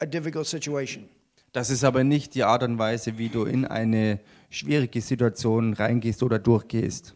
a 0.00 0.06
difficult 0.06 0.46
situation. 0.46 1.08
Das 1.52 1.70
ist 1.70 1.84
aber 1.84 2.02
nicht 2.04 2.34
die 2.34 2.42
Art 2.42 2.62
und 2.62 2.78
Weise, 2.78 3.18
wie 3.18 3.28
du 3.28 3.44
in 3.44 3.64
eine 3.64 4.18
schwierige 4.50 5.00
Situation 5.00 5.74
reingehst 5.74 6.22
oder 6.22 6.38
durchgehst. 6.38 7.14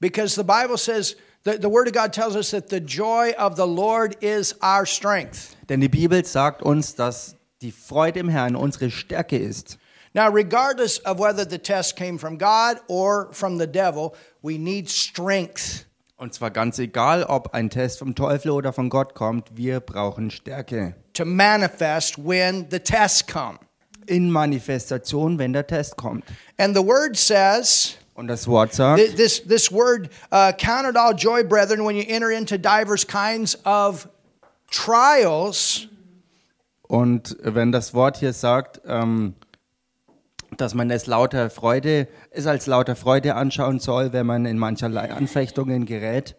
Because 0.00 0.34
the 0.34 0.44
Bible 0.44 0.78
says, 0.78 1.16
the, 1.44 1.58
the 1.60 1.68
Word 1.68 1.86
of 1.88 1.92
God 1.92 2.12
tells 2.12 2.34
us 2.34 2.50
that 2.50 2.70
the 2.70 2.80
joy 2.80 3.32
of 3.38 3.56
the 3.56 3.66
Lord 3.66 4.16
is 4.22 4.54
our 4.62 4.86
strength. 4.86 5.56
Denn 5.68 5.80
die 5.80 5.88
Bibel 5.88 6.24
sagt 6.24 6.62
uns, 6.62 6.94
dass 6.94 7.36
die 7.60 7.72
Freude 7.72 8.20
im 8.20 8.28
Herrn 8.28 8.56
unsere 8.56 8.90
Stärke 8.90 9.36
ist. 9.38 9.78
Now, 10.14 10.28
regardless 10.28 11.04
of 11.04 11.18
whether 11.18 11.48
the 11.48 11.58
test 11.58 11.96
came 11.96 12.18
from 12.18 12.38
God 12.38 12.80
or 12.88 13.28
from 13.32 13.58
the 13.58 13.66
devil, 13.66 14.12
we 14.42 14.58
need 14.58 14.88
strength. 14.88 15.84
Und 16.16 16.34
zwar 16.34 16.50
ganz 16.50 16.78
egal, 16.78 17.22
ob 17.24 17.54
ein 17.54 17.70
Test 17.70 18.00
vom 18.00 18.14
Teufel 18.14 18.50
oder 18.50 18.72
von 18.72 18.88
Gott 18.88 19.14
kommt, 19.14 19.56
wir 19.56 19.80
brauchen 19.80 20.30
Stärke. 20.30 20.94
to 21.14 21.24
manifest 21.24 22.16
when 22.18 22.66
the 22.70 22.78
tests 22.78 23.24
come. 23.26 23.58
In 24.06 24.30
Manifestation, 24.30 25.38
wenn 25.38 25.52
der 25.52 25.66
Test 25.66 25.96
kommt. 25.96 26.24
And 26.56 26.74
the 26.74 26.82
word 26.84 27.16
says, 27.16 27.96
Und 28.14 28.26
das 28.28 28.48
Wort 28.48 28.72
sagt, 28.72 28.98
th- 29.00 29.14
this, 29.16 29.42
this 29.46 29.70
word, 29.70 30.08
uh, 30.32 30.50
count 30.52 30.88
it 30.88 30.96
all 30.96 31.12
joy, 31.14 31.44
brethren, 31.44 31.84
when 31.84 31.94
you 31.94 32.04
enter 32.08 32.30
into 32.30 32.56
divers 32.56 33.06
kinds 33.06 33.56
of 33.64 34.08
trials. 34.70 35.86
Und 36.88 37.36
wenn 37.42 37.70
das 37.70 37.94
Wort 37.94 38.16
hier 38.16 38.32
sagt, 38.32 38.80
ähm, 38.86 39.34
dass 40.56 40.74
man 40.74 40.90
es 40.90 41.06
lauter 41.06 41.50
Freude, 41.50 42.08
es 42.30 42.46
als 42.46 42.66
lauter 42.66 42.96
Freude 42.96 43.34
anschauen 43.34 43.78
soll, 43.78 44.12
wenn 44.12 44.26
man 44.26 44.46
in 44.46 44.58
mancherlei 44.58 45.12
Anfechtungen 45.12 45.86
gerät. 45.86 46.34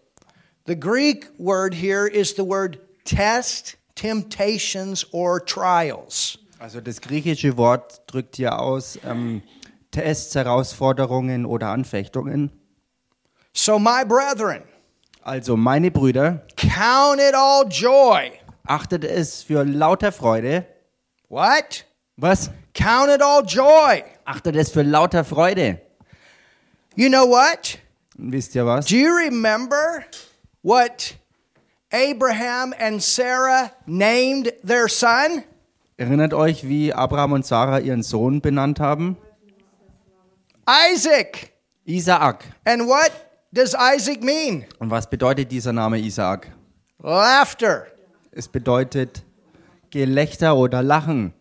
The 0.65 0.79
Greek 0.79 1.31
word 1.37 1.73
here 1.73 2.07
is 2.07 2.35
the 2.35 2.45
word 2.45 2.79
test, 3.05 3.77
temptations, 3.95 5.05
or 5.13 5.43
trials. 5.45 6.37
Also 6.57 6.81
das 6.81 6.99
griechische 6.99 7.55
Wort 7.55 8.01
drückt 8.07 8.35
hier 8.35 8.59
aus 8.59 8.99
ähm, 9.05 9.41
Tests, 9.91 10.35
Herausforderungen 10.35 11.45
oder 11.45 11.69
Anfechtungen. 11.69 12.51
So, 13.53 13.79
my 13.79 14.03
brethren, 14.05 14.63
Also 15.21 15.55
meine 15.57 15.91
Brüder, 15.91 16.45
count 16.55 17.19
it 17.19 17.35
all 17.35 17.65
joy. 17.69 18.31
Achtet 18.69 19.03
es 19.03 19.41
für 19.43 19.63
lauter 19.63 20.11
Freude. 20.11 20.65
What? 21.27 21.85
Was? 22.17 22.51
Count 22.73 23.09
it 23.09 23.21
all 23.21 23.43
joy. 23.43 24.03
Achtet 24.25 24.55
es 24.55 24.69
für 24.69 24.83
lauter 24.83 25.25
Freude. 25.25 25.81
You 26.95 27.09
know 27.09 27.25
what? 27.25 27.79
Und 28.17 28.31
wisst 28.31 28.55
ihr 28.55 28.65
was? 28.65 28.85
Do 28.85 28.95
you 28.95 29.11
remember 29.11 30.03
what 30.61 31.15
Abraham 31.91 32.73
and 32.79 33.01
Sarah 33.01 33.71
named 33.85 34.53
their 34.65 34.87
son? 34.87 35.43
Erinnert 35.97 36.33
euch, 36.33 36.67
wie 36.67 36.93
Abraham 36.93 37.33
und 37.33 37.45
Sarah 37.45 37.79
ihren 37.79 38.03
Sohn 38.03 38.41
benannt 38.41 38.79
haben? 38.79 39.17
Isaac. 40.93 41.51
Isaak. 41.85 42.43
And 42.65 42.87
what 42.87 43.11
does 43.51 43.73
Isaac 43.73 44.23
mean? 44.23 44.65
Und 44.77 44.91
was 44.91 45.09
bedeutet 45.09 45.51
dieser 45.51 45.73
Name 45.73 45.97
Isaak? 45.99 46.51
Laughter. 46.99 47.87
Es 48.31 48.47
bedeutet 48.47 49.23
Gelächter 49.89 50.55
oder 50.55 50.83
Lachen. 50.83 51.33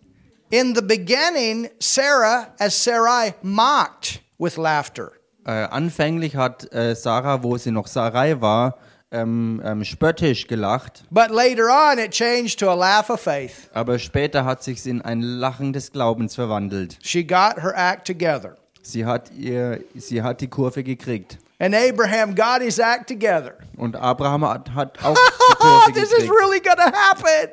In 0.51 0.75
the 0.75 0.81
beginning, 0.81 1.69
Sarah, 1.79 2.49
as 2.59 2.83
Sarai, 2.83 3.35
mocked 3.43 4.23
with 4.39 4.57
laughter. 4.57 5.13
Äh, 5.45 5.51
anfänglich 5.51 6.37
hat 6.37 6.73
äh, 6.73 6.95
Sarah, 6.95 7.43
wo 7.43 7.59
sie 7.59 7.71
noch 7.71 7.87
Sarai 7.87 8.41
war, 8.41 8.79
ähm, 9.11 9.63
ähm, 9.65 9.85
spöttisch 9.85 10.47
gelacht. 10.47 11.05
But 11.11 11.31
later 11.31 11.69
on, 11.69 11.99
it 11.99 12.13
changed 12.13 12.59
to 12.61 12.71
a 12.71 12.75
laugh 12.75 13.11
of 13.11 13.21
faith. 13.21 13.69
Aber 13.75 13.99
später 13.99 14.45
hat 14.45 14.63
sich 14.63 14.85
in 14.87 15.03
ein 15.03 15.21
Lachen 15.21 15.73
des 15.73 15.93
Glaubens 15.93 16.35
verwandelt. 16.35 16.99
She 17.03 17.23
got 17.23 17.57
her 17.63 17.75
act 17.77 18.07
together. 18.07 18.57
Sie 18.83 19.05
hat, 19.05 19.31
ihr, 19.33 19.85
sie 19.95 20.23
hat 20.23 20.41
die 20.41 20.49
Kurve 20.49 20.83
gekriegt. 20.83 21.39
And 21.61 21.75
Abraham 21.75 22.35
got 22.35 22.63
his 22.63 22.79
act 22.79 23.09
together. 23.09 23.57
Und 23.77 23.97
Abraham 23.97 24.45
hat, 24.45 24.69
hat 24.75 24.99
auch 25.05 25.87
die 25.89 25.93
this 25.93 26.13
is 26.13 26.29
really 26.29 26.61
to 26.61 26.71
happen. 26.77 27.51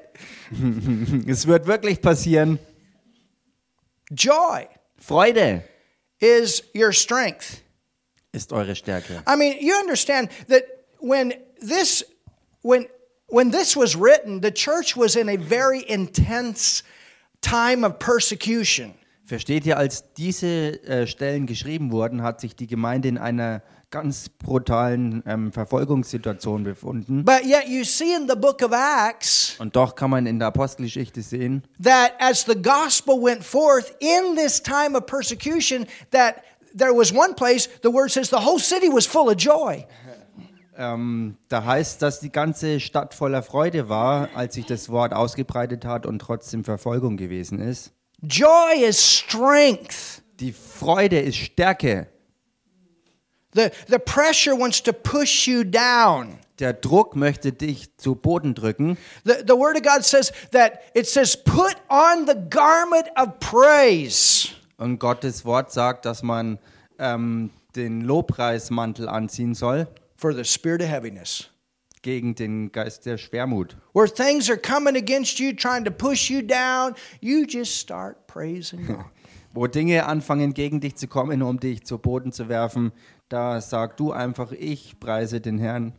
Es 1.28 1.48
wird 1.48 1.66
wirklich 1.66 2.02
passieren. 2.02 2.60
Joy 4.12 4.68
Freude 4.98 5.64
is 6.20 6.64
your 6.76 6.92
strength. 6.92 7.64
ist 8.32 8.54
eure 8.54 8.76
Stärke. 8.76 9.24
I 9.28 9.36
mean, 9.36 9.58
you 9.60 9.74
understand 9.76 10.30
that 10.48 10.64
when 11.00 11.34
this 11.60 12.06
when 12.62 12.86
when 13.28 13.52
this 13.52 13.76
was 13.76 13.96
written, 13.96 14.42
the 14.42 14.52
church 14.52 14.96
was 14.96 15.16
in 15.16 15.30
a 15.30 15.38
very 15.38 15.82
intense 15.88 16.84
time 17.42 17.84
of 17.84 17.98
persecution. 17.98 18.94
Versteht 19.26 19.66
ihr, 19.66 19.78
als 19.78 20.14
diese 20.14 20.84
äh, 20.84 21.08
Stellen 21.08 21.48
geschrieben 21.48 21.92
wurden, 21.92 22.22
hat 22.22 22.40
sich 22.42 22.56
die 22.56 22.68
Gemeinde 22.68 23.08
in 23.08 23.18
einer 23.18 23.64
ganz 23.90 24.30
brutalen 24.30 25.24
ähm, 25.26 25.52
Verfolgungssituation 25.52 26.64
befunden. 26.64 27.24
But 27.24 27.44
yet 27.44 27.68
you 27.68 27.84
see 27.84 28.14
in 28.16 28.28
the 28.28 28.36
book 28.36 28.62
of 28.62 28.72
Acts 28.72 29.56
Und 29.60 29.76
doch 29.76 29.96
kann 29.96 30.10
man 30.10 30.26
in 30.26 30.40
der 30.40 30.50
Apostelgeschichte 30.50 31.22
sehen, 31.22 31.64
that 31.82 32.14
as 32.20 32.46
the 32.46 32.56
gospel 32.56 33.16
went 33.22 33.44
forth 33.44 33.96
in 34.00 34.36
this 34.36 34.62
time 34.62 34.98
of 34.98 35.06
persecution 35.06 35.86
that 36.12 36.44
there 36.78 36.92
was 36.92 37.12
one 37.14 37.34
place 37.36 37.70
the 37.84 37.90
word 37.92 38.12
says 38.12 38.30
the 38.30 38.38
whole 38.38 38.60
city 38.60 38.88
was 38.88 39.06
full 39.06 39.30
of 39.30 39.36
joy. 39.38 39.86
ähm, 40.78 41.38
da 41.48 41.64
heißt, 41.64 42.02
dass 42.02 42.20
die 42.20 42.32
ganze 42.32 42.80
Stadt 42.80 43.14
voller 43.14 43.44
Freude 43.44 43.90
war, 43.90 44.30
als 44.36 44.56
sich 44.56 44.66
das 44.66 44.90
Wort 44.90 45.14
ausgebreitet 45.14 45.86
hat 45.86 46.06
und 46.06 46.20
trotzdem 46.20 46.64
Verfolgung 46.64 47.18
gewesen 47.18 47.60
ist. 47.60 47.94
Joy 48.22 48.84
is 48.88 49.02
strength. 49.02 50.22
Die 50.40 50.52
Freude 50.52 51.20
ist 51.20 51.38
Stärke. 51.38 52.08
The 53.56 53.72
the 53.88 53.98
pressure 53.98 54.56
wants 54.56 54.84
to 54.84 54.94
push 54.94 55.48
you 55.48 55.64
down. 55.64 56.38
Der 56.60 56.74
Druck 56.74 57.16
möchte 57.16 57.52
dich 57.52 57.98
zu 57.98 58.16
Boden 58.16 58.54
drücken. 58.54 58.98
The, 59.24 59.44
the 59.46 59.54
Word 59.54 59.76
of 59.76 59.84
God 59.84 60.04
says 60.04 60.32
that 60.52 60.80
it 60.94 61.08
says, 61.08 61.36
put 61.36 61.76
on 61.90 62.28
the 62.28 62.36
garment 62.50 63.08
of 63.18 63.40
praise. 63.40 64.50
Und 64.78 65.00
Gottes 65.00 65.44
Wort 65.46 65.72
sagt, 65.72 66.06
dass 66.06 66.22
man 66.24 66.60
ähm, 67.00 67.50
den 67.76 68.02
Lobpreismantel 68.02 69.10
anziehen 69.10 69.54
soll 69.54 69.88
For 70.18 70.34
the 70.34 70.46
spirit 70.46 70.82
of 70.82 70.88
heaviness. 70.88 71.50
gegen 72.02 72.36
den 72.36 72.72
Geist 72.72 73.06
der 73.06 73.18
Schwermut. 73.18 73.76
Where 73.94 74.08
things 74.08 74.50
are 74.50 74.60
coming 74.60 74.96
against 74.96 75.40
you, 75.40 75.52
trying 75.54 75.84
to 75.84 75.92
push 75.92 76.30
you 76.30 76.42
down, 76.42 76.94
you 77.20 77.46
just 77.46 77.76
start 77.78 78.28
praising 78.28 78.86
God. 78.86 79.06
Wo 79.54 79.68
Dinge 79.68 80.06
anfangen 80.06 80.54
gegen 80.54 80.82
dich 80.82 80.96
zu 80.96 81.08
kommen, 81.08 81.42
um 81.42 81.60
dich 81.60 81.84
zu 81.84 81.98
Boden 81.98 82.32
zu 82.32 82.50
werfen, 82.50 82.92
da 83.30 83.62
sag 83.62 83.98
du 83.98 84.12
einfach, 84.12 84.52
ich 84.52 85.00
preise 85.00 85.42
den 85.42 85.58
Herrn. 85.58 85.94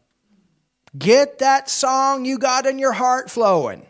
Get 0.94 1.38
that 1.38 1.68
song 1.68 2.24
you 2.24 2.38
got 2.38 2.64
in 2.64 2.82
your 2.82 2.98
heart 2.98 3.30
flowing. 3.30 3.82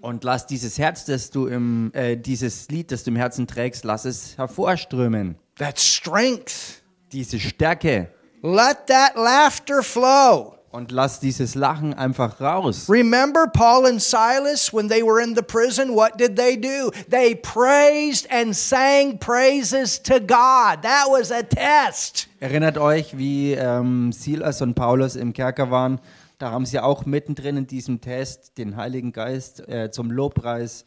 Und 0.00 0.24
lass 0.24 0.46
dieses 0.46 0.78
Herz, 0.78 1.04
das 1.04 1.30
du 1.30 1.46
im, 1.46 1.92
äh, 1.94 2.16
dieses 2.16 2.68
Lied, 2.68 2.90
das 2.90 3.04
du 3.04 3.10
im 3.10 3.16
Herzen 3.16 3.46
trägst, 3.46 3.84
lass 3.84 4.04
es 4.04 4.36
hervorströmen. 4.36 5.36
That 5.58 5.78
strength. 5.78 6.82
Diese 7.12 7.38
Stärke. 7.38 8.08
Let 8.42 8.86
that 8.88 9.14
laughter 9.14 9.82
flow. 9.82 10.56
Und 10.72 10.90
lass 10.90 11.20
dieses 11.20 11.54
Lachen 11.54 11.92
einfach 11.92 12.40
raus. 12.40 12.88
Remember 12.88 13.46
Paul 13.46 13.86
and 13.86 14.00
Silas 14.00 14.72
when 14.72 14.88
they 14.88 15.02
were 15.02 15.22
in 15.22 15.36
the 15.36 15.42
prison? 15.42 15.94
What 15.94 16.18
did 16.18 16.34
they 16.34 16.56
do? 16.58 16.90
They 17.10 17.34
praised 17.34 18.26
and 18.32 18.56
sang 18.56 19.18
praises 19.18 20.02
to 20.04 20.18
God. 20.18 20.80
That 20.82 21.08
was 21.10 21.30
a 21.30 21.42
test. 21.42 22.26
Erinnert 22.40 22.78
euch, 22.78 23.18
wie 23.18 23.52
ähm, 23.52 24.12
Silas 24.12 24.62
und 24.62 24.72
Paulus 24.74 25.14
im 25.14 25.34
Kerker 25.34 25.70
waren. 25.70 26.00
Da 26.38 26.50
haben 26.50 26.64
sie 26.64 26.80
auch 26.80 27.04
mittendrin 27.04 27.58
in 27.58 27.66
diesem 27.66 28.00
Test 28.00 28.56
den 28.56 28.74
Heiligen 28.76 29.12
Geist 29.12 29.68
äh, 29.68 29.90
zum 29.90 30.10
Lobpreis 30.10 30.86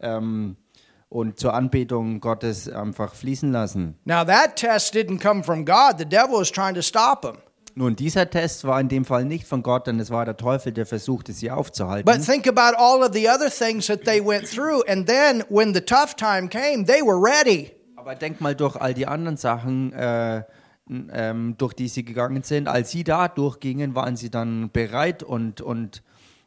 ähm, 0.00 0.56
und 1.10 1.38
zur 1.38 1.52
Anbetung 1.52 2.20
Gottes 2.20 2.70
einfach 2.70 3.14
fließen 3.14 3.52
lassen. 3.52 3.98
Now, 4.06 4.24
that 4.24 4.56
test 4.56 4.94
didn't 4.94 5.20
come 5.20 5.44
from 5.44 5.66
God. 5.66 5.98
The 5.98 6.06
devil 6.06 6.40
was 6.40 6.50
trying 6.50 6.74
to 6.74 6.82
stop 6.82 7.20
them. 7.20 7.36
Nun, 7.78 7.94
dieser 7.94 8.30
Test 8.30 8.64
war 8.64 8.80
in 8.80 8.88
dem 8.88 9.04
Fall 9.04 9.26
nicht 9.26 9.46
von 9.46 9.62
Gott, 9.62 9.86
denn 9.86 10.00
es 10.00 10.10
war 10.10 10.24
der 10.24 10.38
Teufel, 10.38 10.72
der 10.72 10.86
versuchte, 10.86 11.34
sie 11.34 11.50
aufzuhalten. 11.50 12.10
But 12.10 12.24
think 12.24 12.48
about 12.48 12.74
all 12.78 13.02
of 13.02 13.10
the 13.12 13.28
other 13.28 13.50
things 13.50 13.86
that 13.88 14.02
they 14.04 14.18
went 14.18 14.48
through. 14.48 14.82
And 14.88 15.06
then 15.06 15.44
when 15.50 15.74
the 15.74 15.82
tough 15.82 16.14
time 16.14 16.48
came, 16.48 16.86
they 16.86 17.02
were 17.02 17.20
ready. 17.20 17.72
Aber 17.96 18.14
denk 18.14 18.40
mal 18.40 18.54
durch 18.54 18.76
all 18.76 18.94
die 18.94 19.06
anderen 19.06 19.36
Sachen, 19.36 19.92
äh, 19.92 20.42
ähm, 20.88 21.56
durch 21.58 21.74
die 21.74 21.88
sie 21.88 22.02
gegangen 22.02 22.42
sind. 22.42 22.66
Als 22.66 22.92
sie 22.92 23.04
da 23.04 23.28
durchgingen, 23.28 23.94
waren 23.94 24.16
sie 24.16 24.30
dann 24.30 24.70
bereit 24.70 25.22
und, 25.22 25.60
und, 25.60 26.02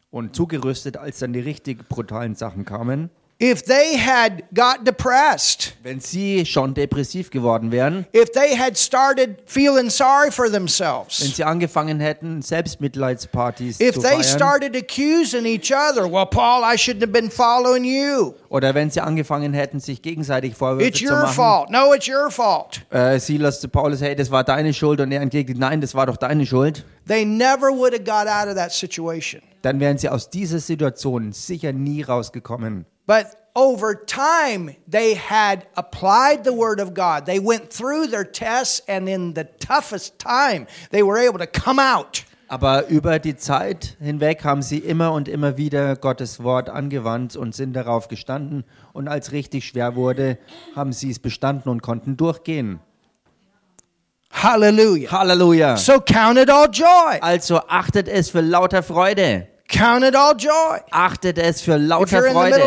und 0.09 0.35
zugerüstet, 0.35 0.97
als 0.97 1.19
dann 1.19 1.33
die 1.33 1.41
richtig 1.41 1.87
brutalen 1.87 2.33
Sachen 2.33 2.65
kamen. 2.65 3.11
If 3.41 3.63
they 3.63 3.97
had 3.97 4.43
got 4.53 4.85
depressed, 4.85 5.73
Wenn 5.81 6.01
sie 6.01 6.45
schon 6.45 6.73
depressiv 6.73 7.29
geworden 7.29 7.71
wären, 7.71 8.05
if 8.13 8.29
they 8.31 8.53
had 8.57 8.77
started 8.77 9.37
feeling 9.45 9.89
sorry 9.89 10.29
for 10.29 10.47
wenn 10.47 10.51
themselves, 10.53 11.19
sie 11.19 11.45
angefangen 11.45 12.01
hätten, 12.01 12.41
Selbstmitleidspartys 12.41 13.79
if 13.79 13.95
zu 13.95 14.01
they 14.01 14.09
feiern, 14.09 14.23
started 14.23 14.75
accusing 14.75 15.45
each 15.45 15.71
other, 15.71 16.11
well, 16.11 16.25
Paul, 16.25 16.63
I 16.63 16.75
shouldn't 16.77 17.01
have 17.01 17.13
been 17.13 17.31
following 17.31 17.85
you. 17.85 18.33
oder 18.49 18.73
wenn 18.75 18.89
sie 18.89 18.99
angefangen 18.99 19.53
hätten, 19.53 19.79
sich 19.79 20.01
gegenseitig 20.01 20.55
Vorwürfe 20.55 20.87
It's 20.89 20.99
zu 20.99 21.05
your 21.05 21.21
machen, 21.21 21.33
fault. 21.33 21.69
No, 21.69 21.93
it's 21.93 22.09
your 22.09 22.29
fault. 22.29 22.81
äh, 22.89 23.19
Silas 23.19 23.61
zu 23.61 23.69
Paulus, 23.69 24.01
hey, 24.01 24.17
das 24.17 24.29
war 24.31 24.43
deine 24.43 24.73
Schuld, 24.73 24.99
und 24.99 25.13
er 25.13 25.21
entgegnet, 25.21 25.57
nein, 25.57 25.79
das 25.79 25.95
war 25.95 26.07
doch 26.07 26.17
deine 26.17 26.45
Schuld, 26.45 26.83
They 27.07 27.23
never 27.23 27.69
would 27.71 27.93
have 27.93 28.03
got 28.03 28.27
out 28.27 28.49
of 28.49 28.55
that 28.55 28.73
situation. 28.73 29.41
dann 29.61 29.79
wären 29.79 29.97
sie 29.97 30.09
aus 30.09 30.29
dieser 30.29 30.59
Situation 30.59 31.31
sicher 31.31 31.71
nie 31.71 32.01
rausgekommen. 32.03 32.85
But 33.09 33.49
over 33.55 33.95
time, 33.95 34.75
they 34.87 35.15
had 35.15 35.65
applied 35.75 36.43
the 36.43 36.53
Word 36.53 36.79
of 36.79 36.93
God. 36.93 37.25
They 37.25 37.39
went 37.39 37.73
through 37.73 38.11
their 38.11 38.23
tests, 38.23 38.83
and 38.87 39.09
in 39.09 39.33
the 39.33 39.45
toughest 39.45 40.19
time, 40.19 40.67
they 40.91 41.01
were 41.01 41.17
able 41.17 41.39
to 41.39 41.47
come 41.47 41.79
out. 41.79 42.23
Aber 42.49 42.87
über 42.87 43.17
die 43.17 43.35
Zeit 43.35 43.97
hinweg 43.99 44.43
haben 44.43 44.61
sie 44.61 44.77
immer 44.77 45.11
und 45.13 45.27
immer 45.27 45.57
wieder 45.57 45.95
Gottes 45.95 46.43
Wort 46.43 46.69
angewandt 46.69 47.35
und 47.35 47.55
sind 47.55 47.73
darauf 47.73 48.09
gestanden. 48.09 48.63
Und 48.93 49.07
als 49.07 49.31
richtig 49.31 49.65
schwer 49.65 49.95
wurde, 49.95 50.37
haben 50.75 50.93
sie 50.93 51.09
es 51.09 51.17
bestanden 51.17 51.69
und 51.69 51.81
konnten 51.81 52.15
durchgehen. 52.15 52.79
Hallelujah. 54.31 55.11
Halleluja! 55.11 55.77
So 55.77 55.99
count 55.99 56.37
it 56.37 56.51
all 56.51 56.69
joy. 56.71 57.17
Also 57.21 57.57
achtet 57.67 58.07
es 58.07 58.29
für 58.29 58.41
lauter 58.41 58.83
Freude. 58.83 59.47
Count 59.79 60.03
it 60.03 60.13
all 60.13 60.35
joy. 60.35 60.79
Achtet 60.91 61.37
es 61.37 61.61
für 61.61 61.77
lauter 61.77 62.21
Freude. 62.21 62.57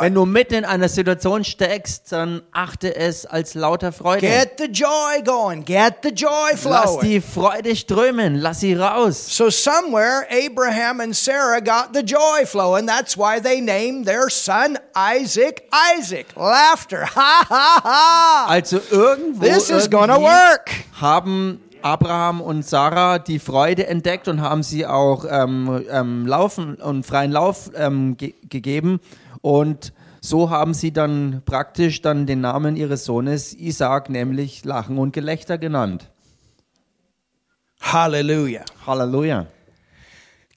Wenn 0.00 0.14
du 0.14 0.24
mitten 0.24 0.54
in 0.54 0.64
einer 0.64 0.88
Situation 0.88 1.44
steckst, 1.44 2.10
dann 2.12 2.40
achte 2.50 2.96
es 2.96 3.26
als 3.26 3.52
lauter 3.52 3.92
Freude. 3.92 4.26
Get 4.26 4.52
the 4.56 4.68
joy 4.72 5.22
going. 5.22 5.66
Get 5.66 5.96
the 6.02 6.14
joy 6.14 6.52
Lass 6.64 6.98
die 7.00 7.20
Freude 7.20 7.76
strömen, 7.76 8.36
lass 8.36 8.60
sie 8.60 8.72
raus. 8.72 9.36
So 9.36 9.50
somewhere 9.50 10.26
Abraham 10.30 11.00
and 11.00 11.14
Sarah 11.14 11.60
got 11.60 11.92
the 11.92 12.02
joy 12.02 12.46
flowing. 12.46 12.86
That's 12.86 13.18
why 13.18 13.38
they 13.38 13.60
named 13.60 14.06
their 14.06 14.30
son 14.30 14.78
Isaac 14.96 15.68
Isaac. 15.98 16.28
Laughter. 16.36 17.06
Ha 17.18 17.44
ha 17.48 17.80
ha. 17.84 18.46
Also 18.48 18.80
irgendwo 18.90 19.44
This 19.44 19.68
is 19.68 19.90
gonna 19.90 20.18
work. 20.18 20.70
haben 21.00 21.60
Abraham 21.82 22.40
und 22.40 22.64
Sarah 22.64 23.18
die 23.18 23.38
Freude 23.38 23.86
entdeckt 23.86 24.28
und 24.28 24.40
haben 24.40 24.62
sie 24.62 24.86
auch 24.86 25.24
ähm, 25.28 25.84
ähm, 25.90 26.26
laufen 26.26 26.74
und 26.76 27.04
freien 27.04 27.32
Lauf 27.32 27.70
ähm, 27.74 28.16
ge 28.16 28.34
gegeben 28.48 29.00
und 29.40 29.92
so 30.20 30.50
haben 30.50 30.74
sie 30.74 30.92
dann 30.92 31.42
praktisch 31.44 32.02
dann 32.02 32.26
den 32.26 32.40
Namen 32.40 32.76
ihres 32.76 33.04
Sohnes 33.04 33.54
Isaac, 33.54 34.10
nämlich 34.10 34.64
Lachen 34.64 34.98
und 34.98 35.12
Gelächter 35.12 35.58
genannt. 35.58 36.10
Hallelujah. 37.80 38.64
Halleluja. 38.86 39.46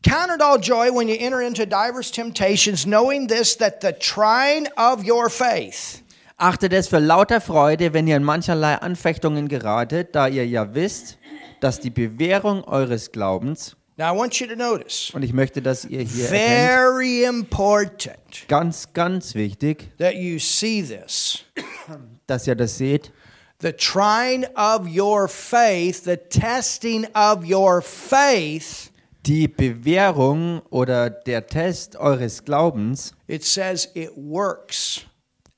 Count 0.04 0.32
it 0.34 0.42
all 0.42 0.58
joy 0.58 0.90
when 0.92 1.08
you 1.08 1.16
enter 1.20 1.42
into 1.42 1.66
diverse 1.66 2.12
temptations, 2.12 2.86
knowing 2.86 3.28
this 3.28 3.56
that 3.58 3.82
the 3.82 3.94
trying 3.94 4.68
of 4.76 5.08
your 5.08 5.30
faith. 5.30 6.02
Achtet 6.42 6.74
es 6.74 6.88
für 6.88 6.98
lauter 6.98 7.40
Freude, 7.40 7.94
wenn 7.94 8.08
ihr 8.08 8.18
in 8.18 8.24
mancherlei 8.24 8.74
Anfechtungen 8.74 9.48
geratet, 9.48 10.16
da 10.16 10.28
ihr 10.28 10.44
ja 10.44 10.74
wisst, 10.74 11.20
dass 11.60 11.80
die 11.80 11.92
Bewährung 11.92 12.64
eures 12.64 13.12
Glaubens, 13.12 13.76
Now 13.96 14.12
I 14.12 14.18
want 14.18 14.40
you 14.40 14.48
to 14.48 14.56
notice, 14.56 15.12
und 15.14 15.22
ich 15.22 15.34
möchte, 15.34 15.62
dass 15.62 15.86
ihr 15.86 16.02
hier 16.02 16.32
erkennt, 16.32 16.68
very 16.68 17.24
important 17.26 18.48
ganz, 18.48 18.92
ganz 18.92 19.36
wichtig, 19.36 19.92
that 20.00 20.16
you 20.16 20.40
see 20.40 20.82
this. 20.82 21.44
dass 22.26 22.48
ihr 22.48 22.56
das 22.56 22.76
seht, 22.76 23.12
The 23.60 23.74
trying 23.74 24.48
of 24.56 24.88
your 24.88 25.28
faith, 25.28 26.06
the 26.06 26.18
testing 26.18 27.06
of 27.14 27.48
your 27.48 27.84
faith, 27.84 28.90
die 29.28 29.48
Bewährung 29.48 30.64
oder 30.72 31.12
der 31.12 31.46
Test 31.46 31.98
eures 31.98 32.44
Glaubens, 32.44 33.14
it 33.28 33.46
says 33.46 33.92
it 33.94 34.10
works 34.16 35.06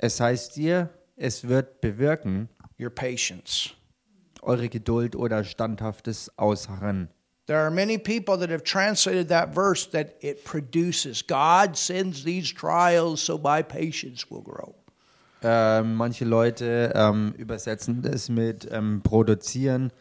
es 0.03 0.19
heißt 0.19 0.57
dir, 0.57 0.89
es 1.15 1.47
wird 1.47 1.79
bewirken 1.79 2.49
your 2.77 2.89
patience. 2.89 3.71
eure 4.41 4.67
Geduld 4.67 5.15
oder 5.15 5.45
standhaftes 5.45 6.29
Ausharren. 6.37 7.07
There 7.45 7.59
are 7.59 7.71
many 7.71 7.97
people 7.97 8.37
that 8.37 8.49
have 8.49 8.63
translated 8.63 9.29
that 9.29 9.53
verse 9.55 9.89
that 9.91 10.15
it 10.21 10.43
produces. 10.43 11.25
God 11.25 11.77
sends 11.77 12.23
these 12.23 12.53
trials 12.53 13.21
so 13.21 13.37
my 13.37 13.63
patience 13.63 14.29
will 14.29 14.43
grow. 14.43 14.75
Ähm, 15.41 15.95
manche 15.95 16.25
Leute 16.25 16.91
ähm, 16.95 17.33
übersetzen 17.37 18.01
das 18.01 18.27
mit 18.27 18.67
ähm, 18.71 19.01
produzieren. 19.03 19.91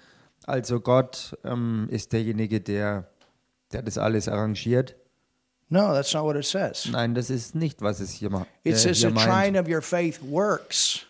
Also 0.46 0.80
Gott 0.80 1.36
ähm, 1.44 1.86
ist 1.90 2.12
derjenige, 2.12 2.60
der, 2.60 3.08
der 3.72 3.82
das 3.82 3.98
alles 3.98 4.28
arrangiert. 4.28 4.96
No, 5.72 5.94
that's 5.94 6.12
not 6.12 6.24
what 6.26 6.36
it 6.36 6.44
says. 6.44 6.86
Nein, 6.90 7.14
das 7.14 7.30
ist 7.30 7.54
nicht, 7.54 7.80
was 7.80 7.98
es 8.00 8.10
hier, 8.12 8.28
ma- 8.28 8.46
äh, 8.62 8.70
It 8.72 8.76
says 8.78 8.98
hier 9.00 9.08
the 9.08 9.14
meint. 9.14 9.26
trying 9.26 9.56
of 9.56 9.66
your 9.68 9.80
faith 9.80 10.20
works 10.22 11.06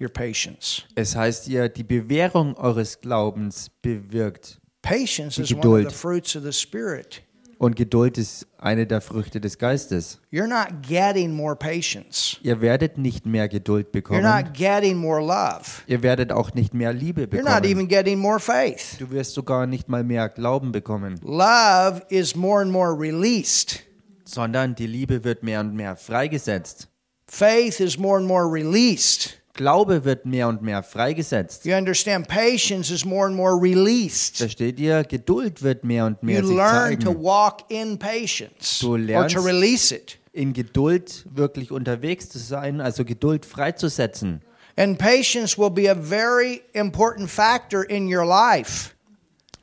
your 0.00 0.08
patience. 0.08 0.82
Es 0.94 1.16
heißt 1.16 1.48
ihr, 1.48 1.68
die 1.68 1.82
Bewährung 1.82 2.54
eures 2.56 3.00
Glaubens 3.00 3.70
bewirkt. 3.82 4.60
Patience 4.82 5.34
Die 5.36 5.42
is 5.42 5.50
one 5.52 5.58
of 5.58 5.62
Geduld. 5.64 5.88
the 5.90 5.94
fruits 5.96 6.36
of 6.36 6.44
the 6.44 6.52
Spirit. 6.52 7.22
Und 7.62 7.76
Geduld 7.76 8.18
ist 8.18 8.48
eine 8.58 8.88
der 8.88 9.00
Früchte 9.00 9.40
des 9.40 9.56
Geistes. 9.56 10.18
You're 10.32 10.48
not 10.48 10.82
getting 10.82 11.30
more 11.32 11.54
patience. 11.54 12.36
Ihr 12.42 12.60
werdet 12.60 12.98
nicht 12.98 13.24
mehr 13.24 13.48
Geduld 13.48 13.86
You're 13.86 13.92
bekommen. 13.92 14.22
not 14.24 14.52
getting 14.52 14.96
more 14.96 15.20
love. 15.20 15.62
Ihr 15.86 16.02
werdet 16.02 16.32
auch 16.32 16.54
nicht 16.54 16.74
mehr 16.74 16.92
Liebe 16.92 17.22
You're 17.22 17.36
not 17.36 17.62
bekommen. 17.62 17.64
even 17.70 17.86
getting 17.86 18.18
more 18.18 18.40
faith. 18.40 18.96
Du 18.98 19.08
wirst 19.12 19.34
sogar 19.34 19.68
nicht 19.68 19.88
mal 19.88 20.02
mehr 20.02 20.28
Glauben 20.28 20.72
bekommen, 20.72 21.20
Love 21.22 22.02
is 22.08 22.34
more 22.34 22.62
and 22.62 22.72
more 22.72 22.98
released. 22.98 23.78
sondern 24.24 24.74
die 24.74 24.88
Liebe 24.88 25.22
wird 25.22 25.44
mehr 25.44 25.60
und 25.60 25.72
mehr 25.76 25.94
freigesetzt. 25.94 26.88
Faith 27.28 27.78
is 27.78 27.96
more 27.96 28.18
and 28.18 28.26
more 28.26 28.52
released. 28.52 29.40
Glaube 29.54 30.04
wird 30.04 30.24
mehr 30.24 30.48
und 30.48 30.62
mehr 30.62 30.82
freigesetzt. 30.82 31.66
You 31.66 31.74
understand? 31.74 32.26
Patience 32.26 32.90
is 32.90 33.04
more 33.04 33.26
and 33.26 33.36
more 33.36 33.60
released. 33.60 34.38
Versteht 34.38 34.80
ihr? 34.80 35.04
Geduld 35.04 35.62
wird 35.62 35.84
mehr 35.84 36.06
und 36.06 36.18
You 36.22 36.26
mehr 36.26 36.44
sich 36.44 36.56
learn 36.56 36.98
to 37.00 37.10
walk 37.12 37.70
in 37.70 37.98
patience 37.98 38.78
Du 38.80 38.92
or 38.92 38.98
lernst- 38.98 39.34
to 39.34 39.42
release 39.42 39.94
it. 39.94 40.18
In 40.32 40.54
Geduld 40.54 41.26
wirklich 41.34 41.70
unterwegs 41.70 42.30
zu 42.30 42.38
sein, 42.38 42.80
also 42.80 43.04
Geduld 43.04 43.44
freizusetzen. 43.44 44.40
And 44.76 44.96
patience 44.98 45.58
will 45.58 45.68
be 45.70 45.90
a 45.90 45.94
very 45.94 46.62
important 46.72 47.28
factor 47.28 47.82
in 47.88 48.06
your 48.06 48.24
life 48.24 48.92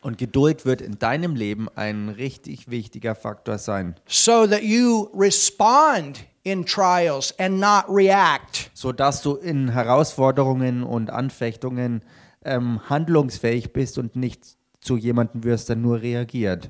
Und 0.01 0.19
Geduld 0.19 0.65
wird 0.65 0.81
in 0.81 0.99
deinem 0.99 1.35
Leben 1.35 1.67
ein 1.75 2.09
richtig 2.09 2.69
wichtiger 2.69 3.15
Faktor 3.15 3.57
sein, 3.57 3.95
so 4.07 4.45
that 4.45 4.61
you 4.61 5.09
respond 5.15 6.19
in 6.43 6.65
trials 6.65 7.33
and 7.39 7.59
not 7.59 7.85
react. 7.89 8.71
sodass 8.73 9.21
du 9.21 9.35
in 9.35 9.69
Herausforderungen 9.69 10.83
und 10.83 11.09
Anfechtungen 11.09 12.01
ähm, 12.45 12.79
handlungsfähig 12.89 13.73
bist 13.73 13.97
und 13.97 14.15
nicht 14.15 14.43
zu 14.81 14.97
jemandem 14.97 15.43
wirst, 15.43 15.69
der 15.69 15.75
nur 15.75 16.01
reagiert. 16.01 16.69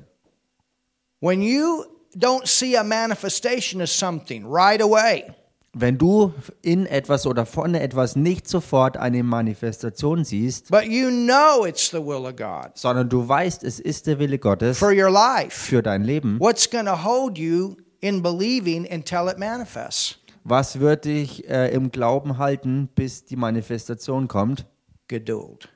When 1.20 1.42
you 1.42 1.84
don't 2.16 2.46
see 2.46 2.76
a 2.76 2.82
manifestation 2.82 3.80
of 3.82 3.88
something 3.88 4.44
right 4.46 4.82
away, 4.82 5.24
Wenn 5.72 5.98
du 5.98 6.34
in 6.62 6.84
etwas 6.86 7.28
oder 7.28 7.46
von 7.46 7.76
etwas 7.76 8.16
nicht 8.16 8.48
sofort 8.48 8.96
eine 8.96 9.22
Manifestation 9.22 10.24
siehst, 10.24 10.68
but 10.68 10.82
you 10.86 11.10
know 11.10 11.64
it's 11.64 11.90
the 11.90 11.98
will 12.04 12.26
of 12.26 12.34
God 12.34 12.72
sondern 12.74 13.08
du 13.08 13.28
weißt, 13.28 13.62
es 13.62 13.78
ist 13.78 14.08
der 14.08 14.18
Wille 14.18 14.40
Gottes 14.40 14.78
for 14.78 14.90
your 14.90 15.10
life, 15.10 15.50
für 15.50 15.80
dein 15.80 16.02
Leben, 16.02 16.40
what's 16.40 16.68
going 16.68 16.86
to 16.86 17.04
hold 17.04 17.38
you 17.38 17.76
in 18.00 18.22
believing 18.22 18.86
until 18.90 19.28
it 19.28 19.38
manifests? 19.38 20.20
was 20.44 20.80
wird 20.80 21.04
dich 21.04 21.48
äh, 21.48 21.72
im 21.72 21.90
Glauben 21.90 22.38
halten, 22.38 22.88
bis 22.94 23.24
die 23.24 23.36
Manifestation 23.36 24.28
kommt? 24.28 24.66
Geduld. 25.08 25.68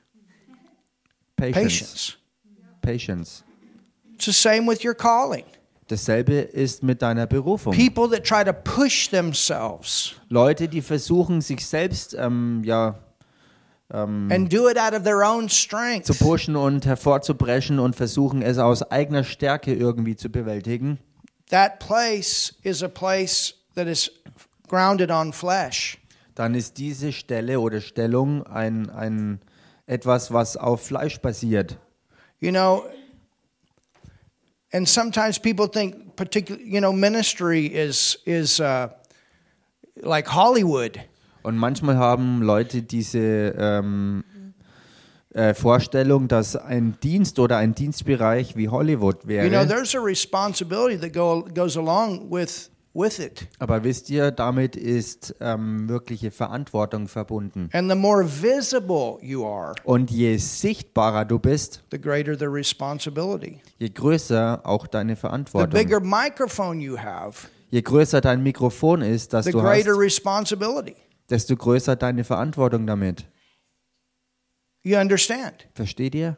Patience. 1.35 2.17
Patience. 2.81 3.43
It's 4.13 4.25
the 4.25 4.31
same 4.31 4.67
with 4.67 4.83
your 4.83 4.93
calling. 4.93 5.43
Dasselbe 5.87 6.39
ist 6.39 6.81
mit 6.81 7.01
deiner 7.01 7.27
Berufung. 7.27 7.75
People 7.75 8.09
that 8.09 8.25
try 8.25 8.43
to 8.43 8.53
push 8.53 9.09
themselves 9.09 10.15
Leute, 10.29 10.67
die 10.67 10.81
versuchen, 10.81 11.41
sich 11.41 11.65
selbst 11.65 12.15
ähm, 12.17 12.63
ja, 12.63 12.97
and 13.89 14.51
do 14.51 14.67
it 14.67 14.79
out 14.79 14.93
of 14.93 15.03
their 15.03 15.21
own 15.21 15.47
zu 15.47 15.55
strength. 15.55 16.19
pushen 16.19 16.55
und 16.55 16.87
hervorzubrechen 16.87 17.77
und 17.77 17.95
versuchen, 17.95 18.41
es 18.41 18.57
aus 18.57 18.81
eigener 18.81 19.23
Stärke 19.23 19.75
irgendwie 19.75 20.15
zu 20.15 20.29
bewältigen. 20.29 20.97
That 21.49 21.79
place 21.79 22.53
is 22.63 22.81
a 22.81 22.89
place 22.89 23.53
that 23.75 23.87
is 23.87 24.09
grounded 24.67 25.11
on 25.11 25.31
flesh. 25.31 25.97
dann 26.35 26.53
ist 26.53 26.77
diese 26.77 27.13
Stelle 27.13 27.59
oder 27.59 27.81
Stellung 27.81 28.45
ein, 28.45 28.89
ein 28.89 29.39
etwas, 29.87 30.31
was 30.31 30.57
auf 30.57 30.85
Fleisch 30.85 31.19
basiert. 31.19 31.77
You 32.39 32.51
know, 32.51 32.83
and 34.73 34.87
sometimes 34.87 35.39
people 35.39 35.69
think 35.69 36.15
particular, 36.17 36.61
you 36.61 36.79
know, 36.79 36.91
ministry 36.91 37.65
is 37.65 38.19
is 38.25 38.59
uh, 38.59 38.89
like 39.95 40.27
Hollywood. 40.33 40.99
Und 41.43 41.57
manchmal 41.57 41.97
haben 41.97 42.41
Leute 42.41 42.81
diese 42.81 43.55
ähm, 43.57 44.23
äh, 45.35 45.53
Vorstellung, 45.53 46.27
dass 46.27 46.55
ein 46.55 46.97
Dienst 47.03 47.39
oder 47.39 47.57
ein 47.57 47.75
Dienstbereich 47.75 48.55
wie 48.55 48.69
Hollywood 48.69 49.23
You 49.25 49.41
know, 49.49 49.51
wäre. 49.51 49.67
there's 49.67 49.93
a 49.95 49.99
responsibility 49.99 50.97
that 50.99 51.13
go, 51.13 51.43
goes 51.53 51.77
along 51.77 52.31
with 52.31 52.71
with 52.97 53.19
it. 53.19 53.45
Aber 53.59 53.83
wisst 53.83 54.09
ihr, 54.09 54.31
damit 54.31 54.77
ist 54.77 55.35
ähm, 55.41 55.89
wirkliche 55.89 56.31
Verantwortung 56.31 57.09
verbunden. 57.09 57.69
And 57.73 57.91
the 57.91 57.97
more 57.97 58.23
visible 58.25 59.17
you 59.21 59.45
are, 59.45 59.75
Und 59.83 60.09
je 60.11 60.37
sichtbarer 60.37 61.25
du 61.25 61.37
bist, 61.37 61.83
the 61.91 61.99
greater 61.99 62.37
the 62.39 62.45
responsibility. 62.45 63.59
je 63.79 63.89
größer 63.89 64.61
auch 64.63 64.87
deine 64.87 65.15
The 65.15 65.19
Verantwortung. 65.19 65.71
bigger 65.71 65.99
microphone 65.99 66.79
you 66.79 66.97
have, 66.97 67.47
Je 67.69 67.81
größer 67.81 68.21
dein 68.21 68.41
Mikrofon 68.41 69.01
ist, 69.01 69.33
das 69.33 69.43
the 69.45 69.51
du 69.51 69.59
greater 69.59 69.91
hast, 69.91 69.99
responsibility. 69.99 70.95
desto 71.29 71.57
größer 71.57 71.97
deine 71.97 72.23
Verantwortung 72.23 72.87
damit. 72.87 73.25
You 74.85 74.97
understand? 74.97 75.65
Versteht 75.73 76.13
ihr? 76.13 76.37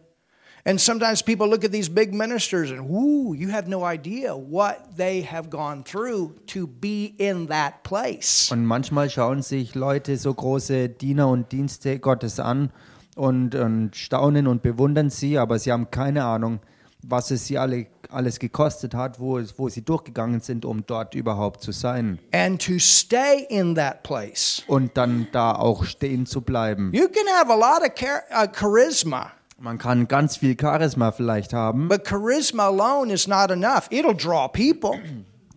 And 0.64 0.80
sometimes 0.80 1.22
people 1.22 1.50
look 1.50 1.66
at 1.66 1.74
these 1.74 1.90
big 1.90 2.14
ministers 2.14 2.72
and, 2.72 2.88
whoo, 2.90 3.34
you 3.34 3.50
have 3.50 3.68
no 3.68 3.84
idea 3.84 4.36
what 4.36 4.96
they 4.96 5.22
have 5.22 5.50
gone 5.50 5.84
through 5.84 6.34
to 6.48 6.66
be 6.66 7.14
in 7.18 7.48
that 7.48 7.84
place. 7.84 8.50
Und 8.50 8.66
manchmal 8.66 9.10
schauen 9.10 9.42
sich 9.42 9.76
Leute 9.76 10.16
so 10.16 10.34
große 10.34 10.88
Diener 10.88 11.28
und 11.28 11.52
Dienste 11.52 12.00
Gottes 12.00 12.40
an 12.40 12.72
und, 13.18 13.54
und 13.54 13.98
staunen 13.98 14.48
und 14.48 14.62
bewundern 14.62 15.10
sie, 15.10 15.38
aber 15.38 15.60
sie 15.60 15.74
haben 15.74 15.92
keine 15.92 16.24
Ahnung, 16.24 16.60
was 17.04 17.32
es 17.32 17.48
sie 17.48 17.58
alle, 17.58 17.88
alles 18.12 18.40
gekostet 18.40 18.94
hat, 18.94 19.20
wo, 19.20 19.40
wo 19.58 19.70
sie 19.70 19.82
durchgegangen 19.84 20.40
sind, 20.42 20.66
um 20.66 20.86
dort 20.86 21.16
überhaupt 21.16 21.62
zu 21.62 21.72
sein. 21.72 22.20
And 22.32 22.62
to 22.66 22.80
stay 22.80 23.46
in 23.50 23.76
that 23.76 24.04
place. 24.04 24.64
Und 24.68 24.98
dann 24.98 25.28
da 25.32 25.54
auch 25.54 25.84
stehen 25.86 26.26
zu 26.26 26.42
bleiben. 26.42 26.92
You 26.94 27.08
can 27.08 27.26
have 27.40 27.52
a 27.52 27.56
lot 27.56 27.82
of 27.88 27.94
char- 27.96 28.24
uh, 28.32 28.48
charisma, 28.54 29.32
Man 29.60 29.78
kann 29.78 30.08
ganz 30.08 30.38
viel 30.38 30.56
Charisma 30.60 31.12
vielleicht 31.12 31.54
haben. 31.54 31.88
but 31.88 32.06
charisma 32.08 32.66
alone 32.68 33.12
is 33.12 33.28
not 33.28 33.50
enough. 33.52 33.88
It'll 33.92 34.16
draw 34.16 34.48
people. 34.48 35.00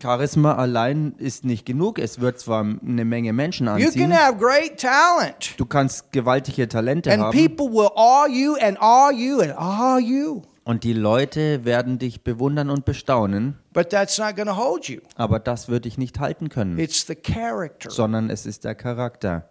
Charisma 0.02 0.54
allein 0.56 1.14
ist 1.18 1.44
nicht 1.44 1.66
genug. 1.66 1.98
Es 1.98 2.20
wird 2.20 2.38
zwar 2.40 2.60
eine 2.64 3.04
Menge 3.04 3.34
Menschen 3.34 3.66
You 3.66 3.74
can 3.74 3.84
anziehen. 3.86 4.12
have 4.18 4.38
great 4.38 4.80
talent, 4.80 5.54
Du 5.58 5.66
kannst 5.66 6.10
gewaltige 6.12 6.66
Talente 6.68 7.12
and 7.12 7.22
haben. 7.22 7.36
people 7.36 7.66
will 7.70 7.90
awe 7.94 8.26
you 8.26 8.56
and 8.62 8.78
awe 8.80 9.12
you 9.12 9.40
and 9.40 9.52
awe 9.58 9.98
you. 10.00 10.40
Und 10.70 10.85
die 10.85 10.92
Leute 10.92 11.64
werden 11.64 11.98
dich 11.98 12.22
bewundern 12.22 12.70
und 12.70 12.85
bestaunen. 12.85 13.59
But 13.72 13.90
that's 13.90 14.18
not 14.18 14.37
going 14.37 14.46
to 14.46 14.56
hold 14.56 14.88
you. 14.88 15.00
Aber 15.16 15.40
das 15.40 15.68
würde 15.68 15.88
ich 15.88 15.98
nicht 15.98 16.20
halten 16.20 16.48
können. 16.48 16.78
It's 16.78 17.04
the 17.09 17.16
character. 17.16 17.90
sondern 17.90 18.30
es 18.30 18.46
ist 18.46 18.62
der 18.62 18.76
Charakter. 18.76 19.50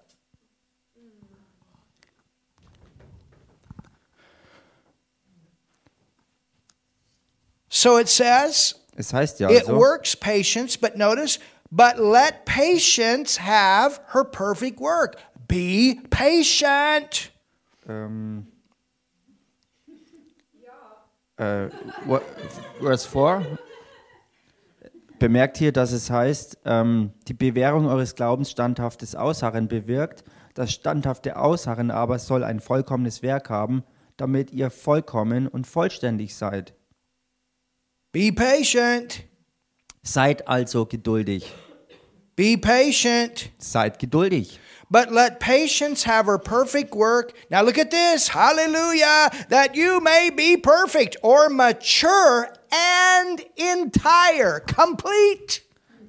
So 7.67 7.99
it 7.99 8.07
says, 8.07 8.75
Es 8.95 9.11
heißt 9.11 9.41
ja 9.41 9.49
It 9.49 9.67
also, 9.67 9.75
works 9.75 10.15
patience, 10.15 10.77
but 10.77 10.95
notice, 10.95 11.37
but 11.69 11.97
let 11.99 12.45
patience 12.45 13.37
have 13.41 13.99
her 14.13 14.23
perfect 14.23 14.79
work. 14.79 15.17
Be 15.49 15.97
patient. 16.09 17.33
ähm, 17.89 18.47
äh, 21.39 21.69
Verse 22.79 23.07
4 23.07 23.57
bemerkt 25.19 25.57
hier, 25.57 25.71
dass 25.71 25.91
es 25.91 26.09
heißt, 26.09 26.59
ähm, 26.65 27.11
die 27.27 27.33
Bewährung 27.33 27.87
eures 27.87 28.15
Glaubens 28.15 28.49
standhaftes 28.49 29.15
Ausharren 29.15 29.67
bewirkt. 29.67 30.23
Das 30.53 30.71
standhafte 30.71 31.37
Ausharren 31.37 31.91
aber 31.91 32.19
soll 32.19 32.43
ein 32.43 32.59
vollkommenes 32.59 33.21
Werk 33.21 33.49
haben, 33.49 33.83
damit 34.17 34.51
ihr 34.51 34.69
vollkommen 34.69 35.47
und 35.47 35.67
vollständig 35.67 36.35
seid. 36.35 36.73
Be 38.11 38.31
patient. 38.33 39.23
Seid 40.01 40.47
also 40.47 40.85
geduldig. 40.85 41.53
Be 42.35 42.57
patient. 42.57 43.51
Seid 43.59 43.99
geduldig. 43.99 44.59
But 44.91 45.11
let 45.11 45.39
patience 45.39 46.03
have 46.05 46.25
her 46.25 46.39
perfect 46.39 46.95
work. 46.95 47.33
Now 47.51 47.61
look 47.61 47.77
at 47.77 47.91
this. 47.91 48.29
Hallelujah. 48.29 49.29
That 49.49 49.75
you 49.75 50.01
may 50.01 50.31
be 50.31 50.57
perfect 50.57 51.15
or 51.21 51.49
mature 51.49 52.49
and 52.71 53.39
entire, 53.55 54.59
complete, 54.61 55.61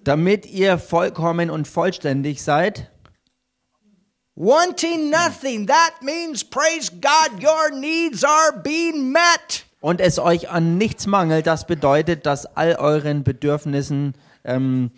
Damit 0.03 0.47
ihr 0.47 0.79
vollkommen 0.79 1.51
und 1.51 1.69
vollständig 1.69 2.43
seid, 2.43 2.88
wanting 4.35 5.11
nothing. 5.11 5.66
That 5.66 6.01
means, 6.01 6.43
praise 6.43 6.88
God, 6.88 7.43
your 7.43 7.71
needs 7.71 8.25
are 8.25 8.59
being 8.62 9.12
met. 9.12 9.64
und 9.83 10.01
es 10.01 10.19
euch 10.19 10.49
an 10.51 10.79
nichts 10.79 11.07
mangelt, 11.07 11.47
das 11.47 11.66
bedeutet, 11.66 12.25
dass 12.25 12.47
all 12.57 12.77
euren 12.77 13.25
Bedürfnissen 13.25 14.14
ähm, 14.45 14.90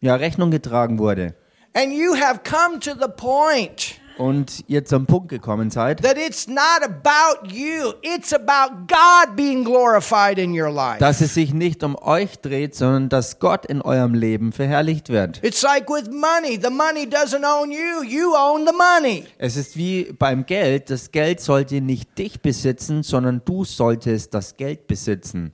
ja, 0.00 0.14
Rechnung 0.14 0.52
getragen 0.52 1.00
wurde 1.00 1.34
And 1.76 1.92
you 1.92 2.14
have 2.14 2.42
come 2.42 2.80
to 2.80 2.94
the 2.94 3.08
point 3.14 4.00
und 4.16 4.64
ihr 4.66 4.86
zum 4.86 5.04
Punkt 5.04 5.28
gekommen 5.28 5.70
seid, 5.70 6.02
that 6.02 6.16
it's 6.16 6.48
not 6.48 6.82
about 6.82 7.52
you, 7.52 7.92
it's 8.00 8.32
about 8.32 8.86
God 8.88 9.36
being 9.36 9.62
glorified 9.62 10.38
in 10.38 10.58
your 10.58 10.70
life. 10.70 11.00
dass 11.00 11.20
es 11.20 11.34
sich 11.34 11.52
nicht 11.52 11.82
um 11.84 11.94
euch 11.96 12.38
dreht, 12.38 12.74
sondern 12.74 13.10
dass 13.10 13.40
Gott 13.40 13.66
in 13.66 13.82
eurem 13.82 14.14
Leben 14.14 14.52
verherrlicht 14.52 15.10
wird. 15.10 15.44
It's 15.44 15.60
like 15.60 15.90
with 15.90 16.10
money. 16.10 16.58
The 16.58 16.70
money 16.70 17.06
doesn't 17.06 17.44
own 17.44 17.70
you, 17.70 18.02
you 18.02 18.34
own 18.34 18.66
the 18.66 18.72
money. 18.72 19.24
Es 19.36 19.56
ist 19.58 19.76
wie 19.76 20.14
beim 20.18 20.46
Geld, 20.46 20.88
das 20.88 21.10
Geld 21.10 21.40
sollte 21.40 21.82
nicht 21.82 22.16
dich 22.16 22.40
besitzen, 22.40 23.02
sondern 23.02 23.42
du 23.44 23.66
solltest 23.66 24.32
das 24.32 24.56
Geld 24.56 24.86
besitzen. 24.86 25.52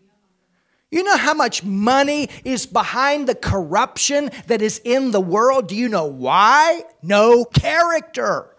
You 0.92 1.02
know 1.02 1.16
how 1.16 1.34
much 1.34 1.62
money 1.64 2.28
is 2.44 2.66
behind 2.66 3.26
the 3.26 3.34
corruption 3.34 4.28
that 4.46 4.60
is 4.60 4.78
in 4.78 5.10
the 5.10 5.20
world? 5.26 5.68
Do 5.70 5.74
you 5.74 5.88
know 5.88 6.04
why? 6.06 6.84
No 7.02 7.46
character. 7.46 8.50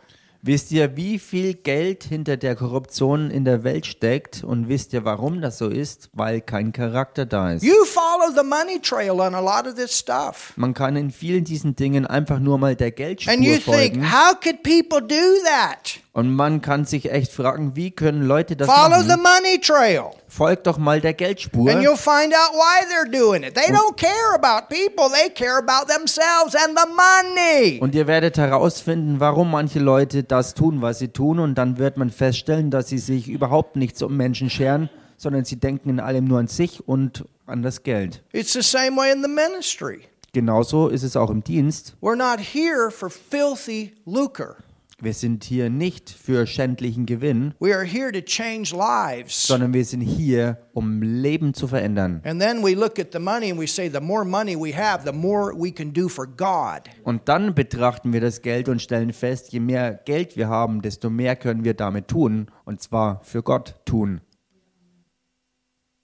Wisst 0.46 0.74
ihr, 0.74 0.98
wie 0.98 1.19
viel 1.19 1.54
Geld 1.54 2.04
hinter 2.04 2.36
der 2.36 2.56
Korruption 2.58 3.32
in 3.32 3.46
der 3.46 3.63
Welt 3.63 3.86
steckt? 3.86 4.43
Und 4.43 4.67
wisst 4.67 4.91
ihr, 4.91 5.06
warum 5.06 5.39
das 5.41 5.58
so 5.58 5.69
ist? 5.69 6.10
Weil 6.12 6.41
kein 6.41 6.74
Charakter 6.74 7.26
da 7.26 7.54
ist. 7.54 7.63
You 7.63 7.86
follow 7.86 8.30
the 8.36 8.43
money 8.43 8.78
trail 8.82 9.22
on 9.22 9.36
a 9.36 9.39
lot 9.39 9.65
of 9.65 9.76
this 9.76 9.98
stuff. 9.98 10.52
Man 10.58 10.74
kann 10.74 10.98
in 10.98 11.12
vielen 11.12 11.46
diesen 11.46 11.78
Dingen 11.78 12.06
einfach 12.06 12.39
nur 12.39 12.58
mal 12.58 12.76
der 12.76 12.91
Geldspur 12.91 13.32
And 13.34 13.43
you 13.43 13.54
think, 13.54 13.63
folgen. 13.63 14.12
how 14.12 14.34
could 14.38 14.63
people 14.63 15.00
do 15.02 15.15
that? 15.46 16.00
Und 16.12 16.34
man 16.36 16.62
kann 16.62 16.84
sich 16.84 17.10
echt 17.10 17.32
fragen, 17.32 17.78
wie 17.78 17.91
können 17.91 18.24
Leute 18.24 18.58
das 18.58 18.67
Follow 18.67 19.02
the 19.02 19.15
machen? 19.15 19.22
money 19.22 19.60
trail. 19.62 20.12
Folgt 20.36 20.65
doch 20.65 20.80
mal 20.80 21.00
der 21.00 21.13
Geldspur. 21.13 21.69
And 21.69 21.84
you'll 21.84 21.96
find 21.96 22.34
out 22.34 22.54
why 22.56 22.84
they're 22.89 23.06
doing 23.06 23.43
it. 23.43 23.54
They 23.54 23.72
don't 23.72 23.96
care 23.96 24.34
about 24.34 24.67
people, 24.67 25.08
they 25.13 25.30
care 25.30 25.60
about 25.60 25.86
themselves 25.93 26.56
and 26.56 26.76
the 26.76 26.88
money. 26.88 27.80
Und 27.80 27.93
ihr 27.93 28.08
werdet 28.08 28.39
herausfinden, 28.39 29.19
warum 29.19 29.52
manche 29.52 29.78
Leute 29.78 30.24
das 30.24 30.56
tun, 30.56 30.82
was 30.82 30.98
sie 30.98 31.10
tun. 31.10 31.38
Und 31.38 31.54
dann 31.56 31.78
wird 31.78 31.98
man 31.98 32.10
feststellen, 32.10 32.72
dass 32.72 32.88
sie 32.88 32.98
sich 32.98 33.30
überhaupt 33.30 33.76
nichts 33.76 34.02
um 34.02 34.17
Menschen 34.17 34.50
scheren, 34.50 34.89
sondern 35.17 35.46
sie 35.46 35.58
denken 35.58 35.89
in 35.89 36.00
allem 36.00 36.26
nur 36.26 36.39
an 36.39 36.48
sich 36.48 36.88
und 36.88 37.26
an 37.46 37.62
das 37.62 37.84
Geld. 37.84 38.24
It's 38.32 38.54
the 38.54 38.63
same 38.63 38.98
way 38.98 39.12
in 39.12 39.22
the 39.22 39.30
ministry. 39.30 40.02
Genauso 40.32 40.88
ist 40.88 41.04
es 41.04 41.15
auch 41.15 41.30
im 41.30 41.43
Dienst. 41.43 41.93
We're 42.02 42.15
not 42.15 42.39
here 42.39 42.89
for 42.89 43.12
filthy 43.12 43.93
lucre. 44.08 44.56
Wir 45.04 45.13
sind 45.13 45.44
hier 45.44 45.70
nicht 45.70 46.10
für 46.10 46.48
schändlichen 46.48 47.06
Gewinn, 47.06 47.54
We 47.60 47.76
are 47.76 47.84
here 47.84 48.10
to 48.13 48.22
change 48.22 48.74
lives. 48.74 49.48
sondern 49.48 49.74
wir 49.74 49.84
sind 49.84 50.00
hier, 50.00 50.60
um 50.72 51.02
Leben 51.02 51.54
zu 51.54 51.68
verändern. 51.68 52.22
And 52.24 52.39
then 52.42 52.63
we 52.63 52.74
look 52.74 52.98
at 53.00 53.12
the 53.12 53.20
money 53.20 53.52
and 53.52 53.60
we 53.60 53.68
say, 53.68 53.89
the 53.89 54.00
more 54.00 54.24
money 54.24 54.56
we 54.56 54.74
have, 54.74 55.04
the 55.06 55.12
more 55.12 55.54
we 55.54 55.74
can 55.74 55.92
do 55.92 56.08
for 56.08 56.26
God. 56.26 56.84
Und 57.04 57.28
dann 57.28 57.54
betrachten 57.54 58.13
wir 58.13 58.22
das 58.22 58.42
Geld 58.42 58.70
und 58.70 58.82
stellen 58.82 59.12
fest, 59.12 59.52
je 59.52 59.60
mehr 59.60 59.94
Geld 60.06 60.38
wir 60.38 60.48
haben, 60.48 60.82
desto 60.82 61.10
mehr 61.10 61.36
können 61.36 61.66
wir 61.66 61.74
damit 61.74 62.08
tun, 62.08 62.48
und 62.63 62.82
zwar 62.82 63.22
für 63.26 63.44
Gott 63.44 63.76
tun. 63.84 64.22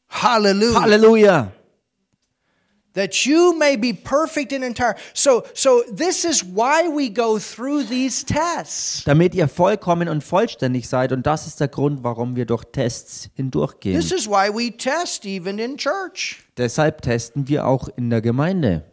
Hallelujah. 0.10 0.82
Halleluja! 0.82 1.52
That 2.94 3.26
you 3.26 3.54
may 3.58 3.78
be 3.78 3.94
perfect 3.94 4.52
and 4.52 4.64
entire. 4.64 4.96
So, 5.14 5.44
so 5.54 5.84
this 5.92 6.26
is 6.26 6.44
why 6.44 6.90
we 6.90 7.10
go 7.10 7.38
through 7.38 7.84
these 7.88 8.26
tests. 8.26 9.04
Damit 9.06 9.36
ihr 9.36 9.48
vollkommen 9.48 10.10
und 10.10 10.24
vollständig 10.24 10.90
seid, 10.90 11.12
und 11.12 11.26
das 11.28 11.46
ist 11.46 11.60
der 11.60 11.68
Grund, 11.68 12.04
warum 12.04 12.36
wir 12.36 12.46
durch 12.46 12.64
Tests 12.72 13.30
hindurchgehen. 13.36 14.00
This 14.00 14.12
is 14.12 14.28
why 14.28 14.50
we 14.52 14.76
test 14.76 15.26
even 15.26 15.60
in 15.60 15.78
church. 15.78 16.40
Deshalb 16.58 17.04
testen 17.04 17.48
wir 17.48 17.68
auch 17.68 17.90
in 17.96 18.10
der 18.10 18.22
Gemeinde. 18.22 18.84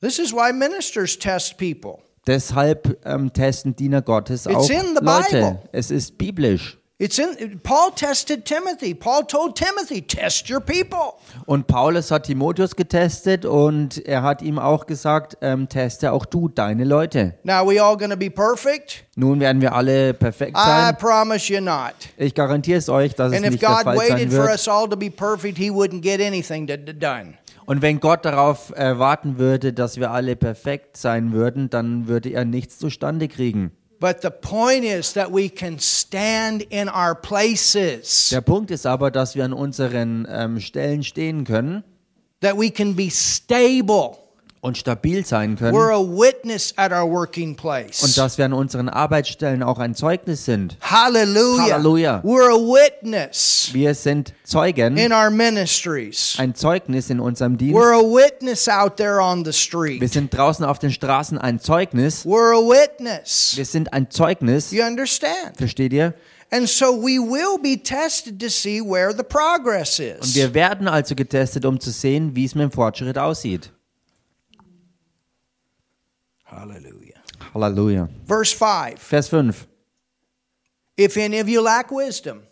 This 0.00 0.18
is 0.18 0.32
why 0.32 0.52
ministers 0.52 1.18
test 1.18 1.58
people. 1.58 1.98
Deshalb 2.26 2.98
ähm, 3.04 3.32
testen 3.32 3.76
Diener 3.76 4.00
Gottes 4.00 4.46
It's 4.46 4.56
auch 4.56 4.70
in 4.70 4.96
the 4.96 5.04
Leute. 5.04 5.30
Bible. 5.30 5.58
Es 5.72 5.90
ist 5.90 6.16
biblisch. 6.16 6.78
It's 7.02 7.18
in 7.18 7.58
Paul 7.64 7.90
tested 7.96 8.44
Timothy. 8.44 8.94
Paul 8.94 9.26
told 9.26 9.56
Timothy, 9.56 10.02
test 10.02 10.48
your 10.48 10.60
people. 10.60 11.14
Und 11.46 11.66
Paulus 11.66 12.12
hat 12.12 12.26
Timotheus 12.26 12.76
getestet 12.76 13.44
und 13.44 14.06
er 14.06 14.22
hat 14.22 14.40
ihm 14.40 14.60
auch 14.60 14.86
gesagt, 14.86 15.36
ähm, 15.40 15.68
teste 15.68 16.12
auch 16.12 16.24
du 16.24 16.48
deine 16.48 16.84
Leute. 16.84 17.34
Now 17.42 17.68
we 17.68 17.82
all 17.82 17.96
to 17.96 18.16
be 18.16 18.30
perfect? 18.30 19.02
Nun 19.16 19.40
werden 19.40 19.60
wir 19.60 19.74
alle 19.74 20.14
perfekt 20.14 20.56
I 20.56 20.64
sein. 20.64 20.96
promise 20.96 21.52
you 21.52 21.60
not. 21.60 21.94
Ich 22.16 22.36
garantiere 22.36 22.78
es 22.78 22.88
euch, 22.88 23.16
dass 23.16 23.32
es 23.32 23.38
And 23.38 23.46
if 23.46 23.50
nicht 23.50 23.62
der 23.62 23.70
God 23.70 23.82
Fall 23.82 23.96
sein 23.98 24.10
waited 24.18 24.30
for 24.32 24.44
wird. 24.44 24.50
us 24.52 24.68
all 24.68 24.88
to 24.88 24.96
be 24.96 25.10
perfect, 25.10 25.58
he 25.58 25.72
wouldn't 25.72 26.02
get 26.02 26.20
anything 26.20 26.68
to, 26.68 26.76
to 26.76 26.92
done. 26.92 27.34
Und 27.66 27.82
wenn 27.82 27.98
Gott 27.98 28.24
darauf 28.24 28.72
äh, 28.76 28.96
warten 28.96 29.38
würde, 29.38 29.72
dass 29.72 29.96
wir 29.96 30.12
alle 30.12 30.36
perfekt 30.36 30.96
sein 30.96 31.32
würden, 31.32 31.68
dann 31.68 32.06
würde 32.06 32.28
er 32.28 32.44
nichts 32.44 32.78
zustande 32.78 33.26
kriegen. 33.26 33.72
But 34.02 34.20
the 34.22 34.32
point 34.32 34.82
is 34.84 35.12
that 35.12 35.30
we 35.30 35.48
can 35.48 35.78
stand 35.78 36.62
in 36.70 36.88
our 36.88 37.14
places, 37.14 38.30
Der 38.30 38.40
Punkt 38.40 38.72
ist 38.72 38.84
aber, 38.84 39.12
dass 39.12 39.36
wir 39.36 39.44
an 39.44 39.52
unseren 39.52 40.26
ähm, 40.28 40.58
Stellen 40.58 41.04
stehen 41.04 41.44
können 41.44 41.84
that 42.40 42.58
we 42.58 42.68
can 42.68 42.94
be 42.94 43.08
stable. 43.08 44.18
Und 44.64 44.78
stabil 44.78 45.26
sein 45.26 45.56
können 45.56 45.76
We're 45.76 45.92
a 45.92 46.00
witness 46.00 46.72
at 46.76 46.92
our 46.92 47.10
working 47.10 47.56
place. 47.56 48.00
und 48.04 48.16
dass 48.16 48.38
wir 48.38 48.44
an 48.44 48.52
unseren 48.52 48.88
Arbeitsstellen 48.88 49.60
auch 49.64 49.80
ein 49.80 49.96
Zeugnis 49.96 50.44
sind. 50.44 50.76
Hallelujah. 50.80 51.74
Hallelujah. 51.74 52.22
We're 52.24 52.48
a 52.48 52.56
witness 52.56 53.70
Wir 53.72 53.92
sind 53.96 54.32
Zeugen, 54.44 54.96
in 54.96 55.12
our 55.12 55.30
ministries. 55.30 56.36
ein 56.38 56.54
Zeugnis 56.54 57.10
in 57.10 57.18
unserem 57.18 57.58
Dienst. 57.58 57.74
We're 57.76 57.92
a 57.92 58.02
witness 58.02 58.68
out 58.68 58.96
there 58.96 59.20
on 59.20 59.40
the 59.44 59.46
Wir 59.46 59.52
street. 59.52 60.12
sind 60.12 60.32
draußen 60.32 60.64
auf 60.64 60.78
den 60.78 60.92
Straßen 60.92 61.38
ein 61.38 61.58
Zeugnis. 61.58 62.24
We're 62.24 62.56
a 62.56 62.60
witness. 62.64 63.54
Wir 63.56 63.64
sind 63.64 63.92
ein 63.92 64.10
Zeugnis. 64.10 64.70
You 64.70 64.84
understand? 64.84 65.56
Versteht 65.56 65.92
ihr? 65.92 66.14
And 66.52 66.68
so 66.68 66.86
we 67.02 67.18
will 67.18 67.58
be 67.60 67.82
tested 67.82 68.38
to 68.40 68.48
see 68.48 68.80
where 68.80 69.12
the 69.12 69.24
progress 69.24 69.98
Und 69.98 70.20
is. 70.24 70.34
wir 70.36 70.54
werden 70.54 70.86
also 70.86 71.16
getestet, 71.16 71.64
um 71.64 71.80
zu 71.80 71.90
sehen, 71.90 72.36
wie 72.36 72.44
es 72.44 72.54
mit 72.54 72.62
dem 72.62 72.70
Fortschritt 72.70 73.18
aussieht. 73.18 73.72
Hallelujah. 76.52 77.20
Halleluja. 77.54 78.08
Verse 78.26 78.52
5 78.52 78.98
Vers 78.98 79.28
5. 79.28 79.66
If 80.96 81.16
any 81.16 81.38
of 81.38 81.48
you 81.48 81.60
lack 81.62 81.90
wisdom, 81.90 82.42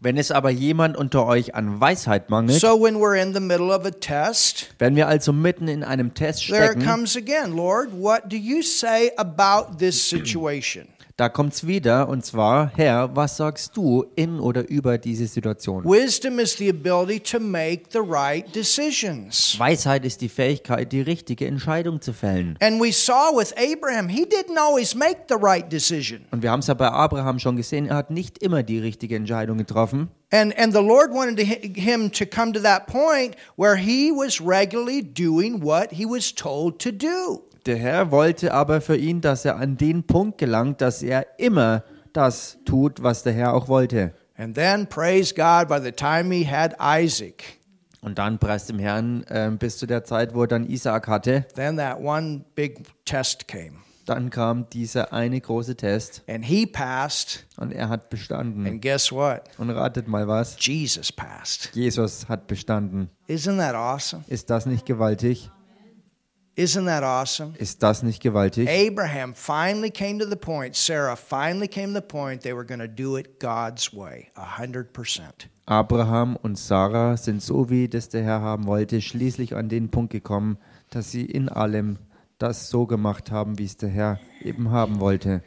Wenn 0.00 0.16
es 0.16 0.30
aber 0.30 0.50
jemand 0.50 0.96
unter 0.96 1.26
euch 1.26 1.56
an 1.56 1.80
Weisheit 1.80 2.30
mangelt, 2.30 2.60
so 2.60 2.76
when 2.76 3.00
we're 3.00 3.20
in 3.20 3.34
the 3.34 3.40
middle 3.40 3.72
of 3.72 3.84
a 3.84 3.90
test, 3.90 4.68
wenn 4.78 4.94
wir 4.94 5.08
also 5.08 5.32
mitten 5.32 5.66
in 5.66 5.82
einem 5.82 6.14
Test 6.14 6.46
there 6.48 6.66
it 6.66 6.70
stecken, 6.78 6.84
comes 6.84 7.16
again. 7.16 7.56
Lord, 7.56 7.92
what 7.92 8.28
do 8.28 8.36
you 8.36 8.62
say 8.62 9.10
about 9.18 9.78
this 9.78 10.00
situation? 10.00 10.86
Da 11.18 11.28
kommt's 11.28 11.66
wieder, 11.66 12.08
und 12.08 12.24
zwar, 12.24 12.70
Herr, 12.76 13.14
was 13.16 13.36
sagst 13.36 13.76
du 13.76 14.06
in 14.14 14.38
oder 14.38 14.68
über 14.68 14.98
diese 14.98 15.26
Situation? 15.26 15.84
Wisdom 15.84 16.38
is 16.38 16.56
the 16.56 16.70
ability 16.70 17.18
to 17.18 17.40
make 17.40 17.86
the 17.90 17.98
right 17.98 18.46
decisions. 18.54 19.56
Weisheit 19.58 20.04
ist 20.04 20.20
die 20.20 20.28
Fähigkeit, 20.28 20.92
die 20.92 21.00
richtige 21.00 21.48
Entscheidung 21.48 22.00
zu 22.00 22.12
fällen. 22.12 22.56
And 22.60 22.80
we 22.80 22.92
saw 22.92 23.36
with 23.36 23.52
Abraham, 23.56 24.08
he 24.08 24.24
didn't 24.24 24.56
always 24.56 24.94
make 24.94 25.22
the 25.28 25.34
right 25.34 25.70
decision. 25.72 26.20
Und 26.30 26.44
wir 26.44 26.52
haben 26.52 26.60
es 26.60 26.68
ja 26.68 26.74
bei 26.74 26.88
Abraham 26.88 27.40
schon 27.40 27.56
gesehen, 27.56 27.86
er 27.86 27.96
hat 27.96 28.12
nicht 28.12 28.38
immer 28.38 28.62
die 28.62 28.78
richtige 28.78 29.16
Entscheidung 29.16 29.58
getroffen. 29.58 30.10
And, 30.30 30.56
and 30.56 30.72
the 30.72 30.82
Lord 30.82 31.10
wanted 31.10 31.38
to, 31.38 31.44
him 31.80 32.12
to 32.12 32.26
come 32.26 32.52
to 32.52 32.60
that 32.60 32.86
point 32.86 33.34
where 33.56 33.76
he 33.76 34.12
was 34.12 34.40
regularly 34.40 35.02
doing 35.02 35.64
what 35.64 35.90
he 35.90 36.06
was 36.06 36.32
told 36.32 36.78
to 36.80 36.92
do. 36.92 37.47
Der 37.68 37.76
Herr 37.76 38.10
wollte 38.10 38.54
aber 38.54 38.80
für 38.80 38.96
ihn, 38.96 39.20
dass 39.20 39.44
er 39.44 39.56
an 39.56 39.76
den 39.76 40.04
Punkt 40.06 40.38
gelangt, 40.38 40.80
dass 40.80 41.02
er 41.02 41.26
immer 41.38 41.84
das 42.14 42.56
tut, 42.64 43.02
was 43.02 43.22
der 43.24 43.34
Herr 43.34 43.52
auch 43.52 43.68
wollte. 43.68 44.14
And 44.38 44.54
then, 44.54 44.86
praise 44.86 45.34
God, 45.34 45.68
by 45.68 45.78
the 45.78 45.92
time 45.92 46.34
he 46.34 46.46
had 46.46 46.74
Isaac, 46.80 47.44
Und 48.00 48.16
dann 48.18 48.38
preist 48.38 48.70
dem 48.70 48.78
Herrn 48.78 49.22
äh, 49.24 49.50
bis 49.50 49.76
zu 49.76 49.86
der 49.86 50.02
Zeit, 50.02 50.34
wo 50.34 50.42
er 50.44 50.46
dann 50.48 50.64
Isaak 50.66 51.08
hatte, 51.08 51.44
then 51.56 51.76
that 51.76 52.00
one 52.00 52.46
big 52.54 52.86
test 53.04 53.46
came. 53.48 53.72
dann 54.06 54.30
kam 54.30 54.70
dieser 54.70 55.12
eine 55.12 55.38
große 55.38 55.76
Test 55.76 56.22
And 56.26 56.46
he 56.46 56.64
passed. 56.64 57.44
und 57.58 57.70
er 57.74 57.90
hat 57.90 58.08
bestanden. 58.08 58.66
And 58.66 58.80
guess 58.80 59.12
what? 59.12 59.42
Und 59.58 59.68
ratet 59.68 60.08
mal 60.08 60.26
was, 60.26 60.56
Jesus 60.58 61.12
passed. 61.12 61.68
Jesus 61.74 62.30
hat 62.30 62.46
bestanden. 62.46 63.10
Isn't 63.28 63.58
that 63.58 63.74
awesome? 63.74 64.24
Ist 64.26 64.48
das 64.48 64.64
nicht 64.64 64.86
gewaltig? 64.86 65.50
Isn't 66.58 66.86
that 66.86 67.04
awesome? 67.04 67.54
Ist 67.56 67.84
das 67.84 68.02
nicht 68.02 68.20
gewaltig? 68.20 68.68
Abraham 68.68 69.32
finally 69.32 69.92
came 69.92 70.18
to 70.18 70.28
the 70.28 70.34
point, 70.34 70.74
Sarah 70.74 71.14
finally 71.14 71.68
came 71.68 71.94
to 71.94 72.00
the 72.00 72.06
point 72.06 72.42
they 72.42 72.52
were 72.52 72.64
going 72.64 72.80
to 72.80 72.88
do 72.88 73.16
it 73.16 73.38
God's 73.38 73.94
way, 73.94 74.32
100%. 74.34 74.88
Abraham 75.66 76.34
und 76.34 76.58
Sarah 76.58 77.16
sind 77.16 77.44
so, 77.44 77.70
wie 77.70 77.86
das 77.86 78.08
der 78.08 78.24
Herr 78.24 78.40
haben 78.40 78.66
wollte, 78.66 79.00
schließlich 79.00 79.54
an 79.54 79.68
den 79.68 79.92
Punkt 79.92 80.10
gekommen, 80.10 80.58
dass 80.90 81.12
sie 81.12 81.26
in 81.26 81.48
allem 81.48 81.98
das 82.38 82.70
so 82.70 82.86
gemacht 82.86 83.30
haben, 83.30 83.56
wie 83.60 83.64
es 83.64 83.76
der 83.76 83.90
Herr 83.90 84.18
eben 84.42 84.72
haben 84.72 84.98
wollte. 84.98 85.44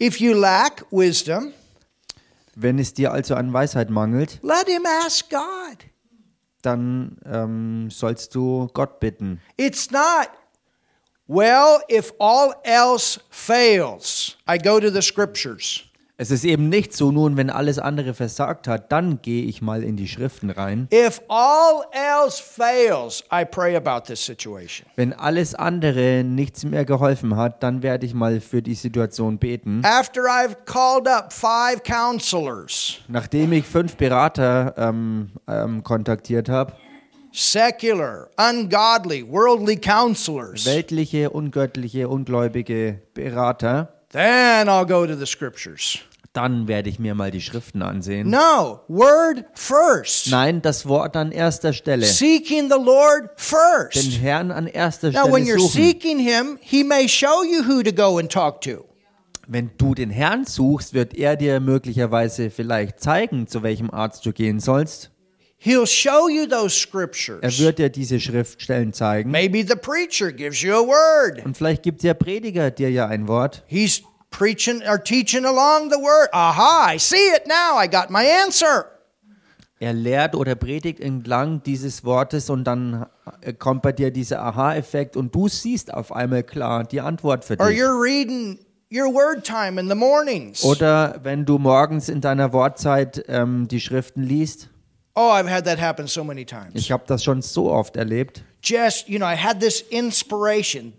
If 0.00 0.20
you 0.20 0.34
lack 0.34 0.86
wisdom, 0.92 1.52
Wenn 2.54 2.78
es 2.78 2.94
dir 2.94 3.10
also 3.10 3.34
an 3.34 3.52
Weisheit 3.52 3.90
mangelt, 3.90 4.38
let 4.44 4.68
him 4.68 4.86
ask 5.04 5.28
God. 5.28 5.78
Dann 6.62 7.18
ähm, 7.24 7.90
sollst 7.90 8.34
du 8.34 8.68
Gott 8.72 9.00
bitten. 9.00 9.40
It's 9.56 9.90
not, 9.90 10.30
well, 11.26 11.80
if 11.88 12.12
all 12.18 12.54
else 12.64 13.20
fails, 13.30 14.36
I 14.48 14.58
go 14.58 14.80
to 14.80 14.90
the 14.90 15.02
scriptures. 15.02 15.84
Es 16.18 16.30
ist 16.30 16.46
eben 16.46 16.70
nicht 16.70 16.94
so, 16.94 17.12
nun, 17.12 17.36
wenn 17.36 17.50
alles 17.50 17.78
andere 17.78 18.14
versagt 18.14 18.68
hat, 18.68 18.90
dann 18.90 19.20
gehe 19.20 19.44
ich 19.44 19.60
mal 19.60 19.82
in 19.82 19.96
die 19.96 20.08
Schriften 20.08 20.48
rein. 20.48 20.88
If 20.90 21.20
all 21.28 21.84
else 21.92 22.42
fails, 22.42 23.22
I 23.30 23.44
pray 23.44 23.76
about 23.76 24.06
this 24.06 24.24
situation. 24.24 24.88
Wenn 24.96 25.12
alles 25.12 25.54
andere 25.54 26.24
nichts 26.24 26.64
mehr 26.64 26.86
geholfen 26.86 27.36
hat, 27.36 27.62
dann 27.62 27.82
werde 27.82 28.06
ich 28.06 28.14
mal 28.14 28.40
für 28.40 28.62
die 28.62 28.72
Situation 28.72 29.36
beten. 29.36 29.82
After 29.84 30.22
I've 30.22 30.56
called 30.64 31.06
up 31.06 31.34
five 31.34 31.82
counselors, 31.82 33.00
Nachdem 33.08 33.52
ich 33.52 33.66
fünf 33.66 33.96
Berater 33.96 34.72
ähm, 34.78 35.32
ähm, 35.46 35.82
kontaktiert 35.82 36.48
habe, 36.48 36.72
secular, 37.30 38.30
ungodly, 38.38 39.22
worldly 39.30 39.76
counselors, 39.76 40.64
weltliche, 40.64 41.28
ungöttliche, 41.28 42.08
ungläubige 42.08 43.02
Berater, 43.12 43.95
then 44.12 44.68
I'll 44.68 44.86
go 44.86 45.06
to 45.06 45.16
the 45.16 45.26
scriptures. 45.26 45.98
dann 46.32 46.68
werde 46.68 46.90
ich 46.90 46.98
mir 46.98 47.14
mal 47.14 47.30
die 47.30 47.40
Schriften 47.40 47.80
ansehen. 47.80 48.28
No, 48.28 48.80
word 48.88 49.46
first. 49.54 50.30
Nein, 50.30 50.60
das 50.60 50.86
Wort 50.86 51.16
an 51.16 51.32
erster 51.32 51.72
Stelle. 51.72 52.04
Seeking 52.04 52.68
the 52.68 52.76
Lord 52.78 53.30
Den 53.30 53.38
first. 53.38 54.20
Herrn 54.20 54.50
an 54.50 54.66
erster 54.66 55.12
Now, 55.12 55.32
when 55.32 55.44
Stelle 55.44 55.56
you're 55.56 55.58
suchen. 55.68 55.82
seeking 55.82 56.18
Him, 56.18 56.58
He 56.60 56.84
may 56.84 57.08
show 57.08 57.42
you 57.42 57.64
who 57.66 57.82
to 57.82 57.90
go 57.90 58.18
and 58.18 58.30
talk 58.30 58.60
to. 58.62 58.84
Wenn 59.48 59.70
du 59.78 59.94
den 59.94 60.10
Herrn 60.10 60.44
suchst, 60.44 60.92
wird 60.92 61.14
er 61.14 61.36
dir 61.36 61.60
möglicherweise 61.60 62.50
vielleicht 62.50 63.00
zeigen, 63.00 63.46
zu 63.46 63.62
welchem 63.62 63.90
Arzt 63.90 64.26
du 64.26 64.32
gehen 64.32 64.60
sollst. 64.60 65.12
He'll 65.66 65.84
show 65.84 66.28
you 66.28 66.46
those 66.46 66.66
Er 66.66 66.70
scriptures. 66.70 67.58
wird 67.58 67.80
dir 67.80 67.88
diese 67.90 68.20
Schriftstellen 68.20 68.92
zeigen. 68.92 69.32
Maybe 69.32 69.64
the 69.66 69.74
preacher 69.74 70.30
gives 70.30 70.62
you 70.62 70.72
a 70.72 70.86
word. 70.86 71.44
Und 71.44 71.56
vielleicht 71.56 71.82
gibt 71.82 72.04
der 72.04 72.14
Prediger 72.14 72.70
dir 72.70 72.88
ja 72.88 73.06
ein 73.06 73.26
Wort. 73.26 73.64
He's 73.66 74.00
preaching 74.30 74.80
or 74.88 75.02
teaching 75.02 75.44
along 75.44 75.90
the 75.90 75.96
word. 75.96 76.28
Aha, 76.32 76.92
I 76.94 76.98
see 77.00 77.16
it 77.34 77.48
now. 77.48 77.82
I 77.82 77.88
got 77.88 78.10
my 78.10 78.24
answer. 78.44 78.86
Er 79.80 79.92
lehrt 79.92 80.36
oder 80.36 80.54
predigt 80.54 81.00
entlang 81.00 81.62
dieses 81.64 82.04
Wortes 82.04 82.48
und 82.48 82.62
dann 82.62 83.06
kommt 83.58 83.82
bei 83.82 83.90
dir 83.90 84.12
dieser 84.12 84.42
Aha-Effekt 84.42 85.16
und 85.16 85.34
du 85.34 85.48
siehst 85.48 85.92
auf 85.92 86.12
einmal 86.12 86.44
klar 86.44 86.84
die 86.84 87.00
Antwort 87.00 87.44
für 87.44 87.58
Or 87.58 87.70
dich. 87.70 87.78
you're 87.80 88.00
reading 88.00 88.58
your 88.92 89.12
word 89.12 89.44
time 89.44 89.80
in 89.80 89.88
the 89.88 89.96
mornings. 89.96 90.62
Oder 90.64 91.18
wenn 91.24 91.44
du 91.44 91.58
morgens 91.58 92.08
in 92.08 92.20
deiner 92.20 92.52
Wortzeit 92.52 93.24
ähm, 93.26 93.66
die 93.66 93.80
Schriften 93.80 94.22
liest. 94.22 94.68
Oh, 95.18 95.30
I've 95.30 95.48
had 95.48 95.64
that 95.64 95.78
happen 95.78 96.06
so 96.06 96.22
many 96.22 96.44
times. 96.44 96.72
Ich 96.74 96.92
habe 96.92 97.04
das 97.06 97.24
schon 97.24 97.40
so 97.40 97.70
oft 97.72 97.96
erlebt. 97.96 98.44
Just, 98.62 99.08
you 99.08 99.18
know, 99.18 99.26
I 99.26 99.34
had 99.34 99.60
this 99.60 99.80
inspiration. 99.80 100.92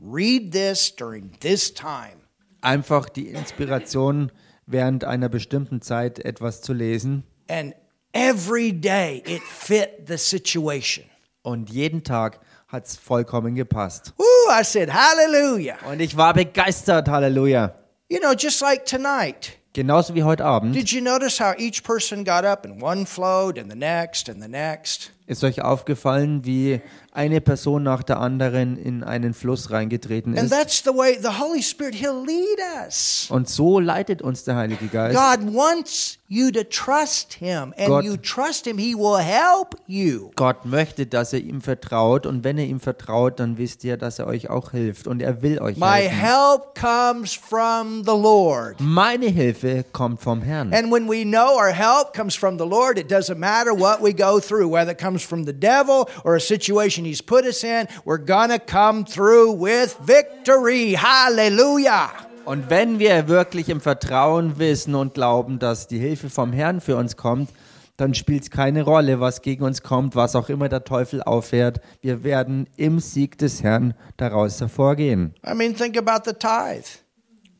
Read 0.00 0.52
this 0.52 0.90
during 0.96 1.32
this 1.40 1.72
time. 1.72 2.22
Einfach 2.62 3.10
die 3.10 3.28
Inspiration, 3.28 4.32
während 4.66 5.04
einer 5.04 5.28
bestimmten 5.28 5.82
Zeit 5.82 6.18
etwas 6.20 6.62
zu 6.62 6.72
lesen. 6.72 7.24
And 7.48 7.74
every 8.14 8.72
day 8.72 9.22
it 9.26 9.42
fit 9.42 10.06
the 10.06 10.16
situation. 10.16 11.04
Und 11.42 11.68
jeden 11.68 12.02
Tag 12.02 12.40
hat 12.68 12.86
es 12.86 12.96
vollkommen 12.96 13.54
gepasst. 13.54 14.14
Woo, 14.16 14.24
I 14.50 14.64
said, 14.64 14.90
hallelujah. 14.90 15.76
Und 15.90 16.00
ich 16.00 16.16
war 16.16 16.32
begeistert, 16.32 17.08
Halleluja. 17.08 17.74
You 18.08 18.20
know, 18.20 18.32
just 18.32 18.62
like 18.62 18.86
tonight. 18.86 19.58
Genauso 19.72 20.14
wie 20.14 20.24
heute 20.24 20.44
Abend. 20.44 20.74
Did 20.74 20.90
you 20.90 21.00
notice 21.00 21.38
how 21.38 21.54
each 21.56 21.84
person 21.84 22.24
got 22.24 22.44
up 22.44 22.64
and 22.64 22.82
one 22.82 23.06
flowed 23.06 23.56
and 23.56 23.70
the 23.70 23.76
next 23.76 24.28
and 24.28 24.42
the 24.42 24.48
next? 24.48 25.12
Ist 25.30 25.44
euch 25.44 25.62
aufgefallen, 25.62 26.44
wie 26.44 26.80
eine 27.12 27.40
Person 27.40 27.84
nach 27.84 28.02
der 28.02 28.18
anderen 28.18 28.76
in 28.76 29.04
einen 29.04 29.32
Fluss 29.32 29.70
reingetreten 29.70 30.36
And 30.36 30.44
ist? 30.44 30.50
that's 30.52 30.82
the 30.84 30.90
way 30.90 31.16
the 31.22 31.38
Holy 31.40 31.62
Spirit, 31.62 31.94
He'll 31.94 32.24
lead 32.26 32.58
us. 32.86 33.28
Und 33.30 33.48
so 33.48 33.78
leitet 33.78 34.22
uns 34.22 34.42
der 34.44 34.56
Heilige 34.56 34.86
Geist. 34.88 35.16
God 35.16 35.54
wants 35.54 36.18
you 36.28 36.50
to 36.50 36.62
trust 36.64 37.32
Him, 37.34 37.72
and 37.78 37.86
Gott- 37.86 38.04
you 38.04 38.16
trust 38.16 38.64
Him, 38.66 38.76
He 38.78 38.94
will 38.96 39.18
help 39.18 39.76
you. 39.86 40.30
Gott 40.36 40.64
möchte, 40.64 41.06
dass 41.06 41.32
ihr 41.32 41.44
ihm 41.44 41.60
vertraut 41.60 42.26
und 42.26 42.42
wenn 42.44 42.58
ihr 42.58 42.66
ihm 42.66 42.80
vertraut, 42.80 43.38
dann 43.38 43.56
wisst 43.56 43.84
ihr, 43.84 43.96
dass 43.96 44.18
er 44.18 44.26
euch 44.26 44.50
auch 44.50 44.72
hilft 44.72 45.06
und 45.06 45.22
er 45.22 45.42
will 45.42 45.60
euch 45.60 45.76
My 45.76 46.02
helfen. 46.02 46.16
help 46.18 46.74
comes 46.80 47.34
from 47.34 48.02
the 48.04 48.10
Lord. 48.12 48.80
Meine 48.80 49.26
Hilfe 49.26 49.84
kommt 49.92 50.20
vom 50.20 50.42
Herrn. 50.42 50.72
And 50.74 50.92
when 50.92 51.08
we 51.08 51.22
know 51.24 51.56
our 51.56 51.72
help 51.72 52.14
comes 52.16 52.34
from 52.34 52.58
the 52.58 52.64
Lord, 52.66 52.98
it 52.98 53.10
doesn't 53.10 53.38
matter 53.38 53.72
what 53.72 54.00
we 54.02 54.12
go 54.12 54.40
through, 54.40 54.68
whether 54.72 54.90
it 54.92 54.98
comes 55.00 55.19
from 55.26 55.44
the 55.44 55.52
devil 55.52 56.08
or 56.24 56.36
a 56.36 56.40
situation 56.40 57.04
He's 57.04 57.22
put 57.22 57.44
us 57.44 57.62
in, 57.64 57.86
we're 58.04 58.24
gonna 58.24 58.58
come 58.58 59.04
through 59.04 59.52
with 59.52 59.96
victory. 60.04 60.96
Hallelujah. 60.98 62.10
Und 62.44 62.70
wenn 62.70 62.98
wir 62.98 63.28
wirklich 63.28 63.68
im 63.68 63.80
Vertrauen 63.80 64.58
wissen 64.58 64.94
und 64.94 65.14
glauben, 65.14 65.58
dass 65.58 65.86
die 65.86 65.98
Hilfe 65.98 66.30
vom 66.30 66.52
Herrn 66.52 66.80
für 66.80 66.96
uns 66.96 67.16
kommt, 67.16 67.50
dann 67.96 68.14
spielt 68.14 68.44
es 68.44 68.50
keine 68.50 68.82
Rolle, 68.82 69.20
was 69.20 69.42
gegen 69.42 69.62
uns 69.62 69.82
kommt, 69.82 70.16
was 70.16 70.34
auch 70.34 70.48
immer 70.48 70.70
der 70.70 70.84
Teufel 70.84 71.22
auffährt. 71.22 71.80
Wir 72.00 72.24
werden 72.24 72.66
im 72.76 72.98
Sieg 72.98 73.36
des 73.36 73.62
Herrn 73.62 73.92
daraus 74.16 74.58
hervorgehen. 74.58 75.34
I 75.46 75.54
mean, 75.54 75.76
think 75.76 75.98
about 75.98 76.24
the 76.24 76.32
tithe. 76.32 76.86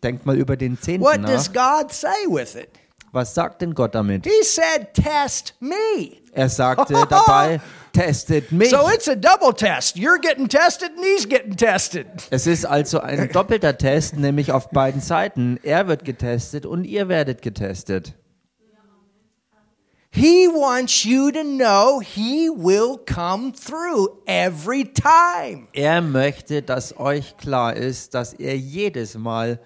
Denkt 0.03 0.25
mal 0.25 0.37
über 0.37 0.57
den 0.57 0.81
Zehnten 0.81 1.05
What 1.05 1.21
nach. 1.21 1.29
does 1.31 1.53
God 1.53 1.93
say 1.93 2.09
with 2.27 2.55
it? 2.55 2.71
Was 3.13 3.35
sagt 3.35 3.63
denn 3.63 3.75
Gott 3.75 3.95
damit? 3.95 4.25
He 4.25 4.45
said, 4.45 4.95
Test 4.95 5.55
me. 5.61 6.21
Er 6.33 6.49
sagte 6.49 6.95
dabei, 7.11 7.61
testet 7.93 8.53
mich. 8.53 8.71
So 8.71 8.89
it's 8.89 9.09
a 9.09 9.17
double 9.17 9.53
test. 9.53 9.97
You're 9.97 10.21
getting 10.21 10.49
tested 10.49 10.91
and 10.95 11.05
he's 11.05 11.29
getting 11.29 11.57
tested. 11.57 12.07
Es 12.31 12.47
ist 12.47 12.65
also 12.65 13.01
ein 13.01 13.29
doppelter 13.33 13.77
Test, 13.77 14.17
nämlich 14.17 14.53
auf 14.53 14.71
beiden 14.71 15.01
Seiten. 15.01 15.59
Er 15.65 15.89
wird 15.89 16.05
getestet 16.05 16.67
und 16.67 16.85
ihr 16.85 17.09
werdet 17.09 17.43
getestet. 17.43 18.15
He 20.13 20.49
wants 20.49 21.05
you 21.05 21.31
to 21.31 21.45
know 21.45 22.01
he 22.01 22.49
will 22.49 22.99
come 23.07 23.53
through 23.53 24.19
every 24.27 24.85
time. 24.85 25.69
Er 25.73 26.01
möchte, 26.01 26.63
dass 26.63 26.99
euch 26.99 27.37
klar 27.37 27.77
ist, 27.77 28.15
dass 28.15 28.33
er 28.33 28.57
jedes 28.57 29.17
Mal 29.17 29.61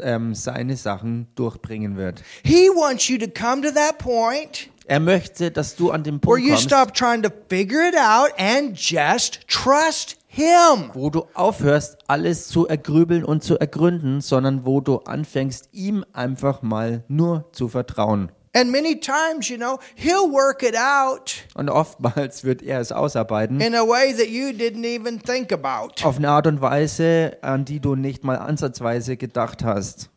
ähm, 0.00 0.34
seine 0.34 0.76
Sachen 0.76 1.28
durchbringen 1.34 1.96
wird. 1.96 2.22
He 2.44 2.68
wants 2.68 3.08
you 3.08 3.18
to 3.18 3.26
come 3.28 3.62
to 3.62 3.70
that 3.72 3.98
point 3.98 4.70
Er 4.88 5.00
möchte, 5.00 5.50
dass 5.50 5.74
du 5.74 5.90
an 5.90 6.04
dem 6.04 6.14
where 6.22 6.36
Punkt 6.36 6.42
you 6.44 6.50
kommst, 6.50 6.64
stop 6.64 6.94
trying 6.94 7.22
to 7.22 7.30
figure 7.48 7.88
it 7.88 7.96
out 7.96 8.30
and 8.38 8.78
just 8.78 9.40
trust 9.48 10.16
him. 10.28 10.90
wo 10.94 11.10
du 11.10 11.26
aufhörst, 11.34 11.98
alles 12.06 12.46
zu 12.48 12.68
ergrübeln 12.68 13.24
und 13.24 13.42
zu 13.42 13.58
ergründen, 13.58 14.20
sondern 14.20 14.64
wo 14.64 14.80
du 14.80 14.98
anfängst, 14.98 15.70
ihm 15.72 16.04
einfach 16.12 16.62
mal 16.62 17.02
nur 17.08 17.50
zu 17.52 17.68
vertrauen. 17.68 18.30
And 18.58 18.70
many 18.72 18.98
times, 18.98 19.50
you 19.50 19.58
know, 19.58 19.78
he'll 19.96 20.30
work 20.32 20.62
it 20.62 20.74
out 20.76 21.34
Und 21.54 21.68
oftmals 21.68 22.42
wird 22.42 22.62
er 22.62 22.80
es 22.80 22.90
ausarbeiten. 22.90 23.60
in 23.60 23.74
a 23.74 23.82
way 23.86 24.14
that 24.14 24.28
you 24.28 24.48
didn't 24.48 24.84
even 24.86 25.20
think 25.20 25.52
about. 25.52 26.02
Auf 26.02 26.16
eine 26.16 26.30
Art 26.30 26.46
und 26.46 26.62
Weise, 26.62 27.36
an 27.42 27.66
die 27.66 27.80
du 27.80 27.96
nicht 27.96 28.24
mal 28.24 28.36
ansatzweise 28.38 29.18
gedacht 29.18 29.62
hast. 29.62 30.08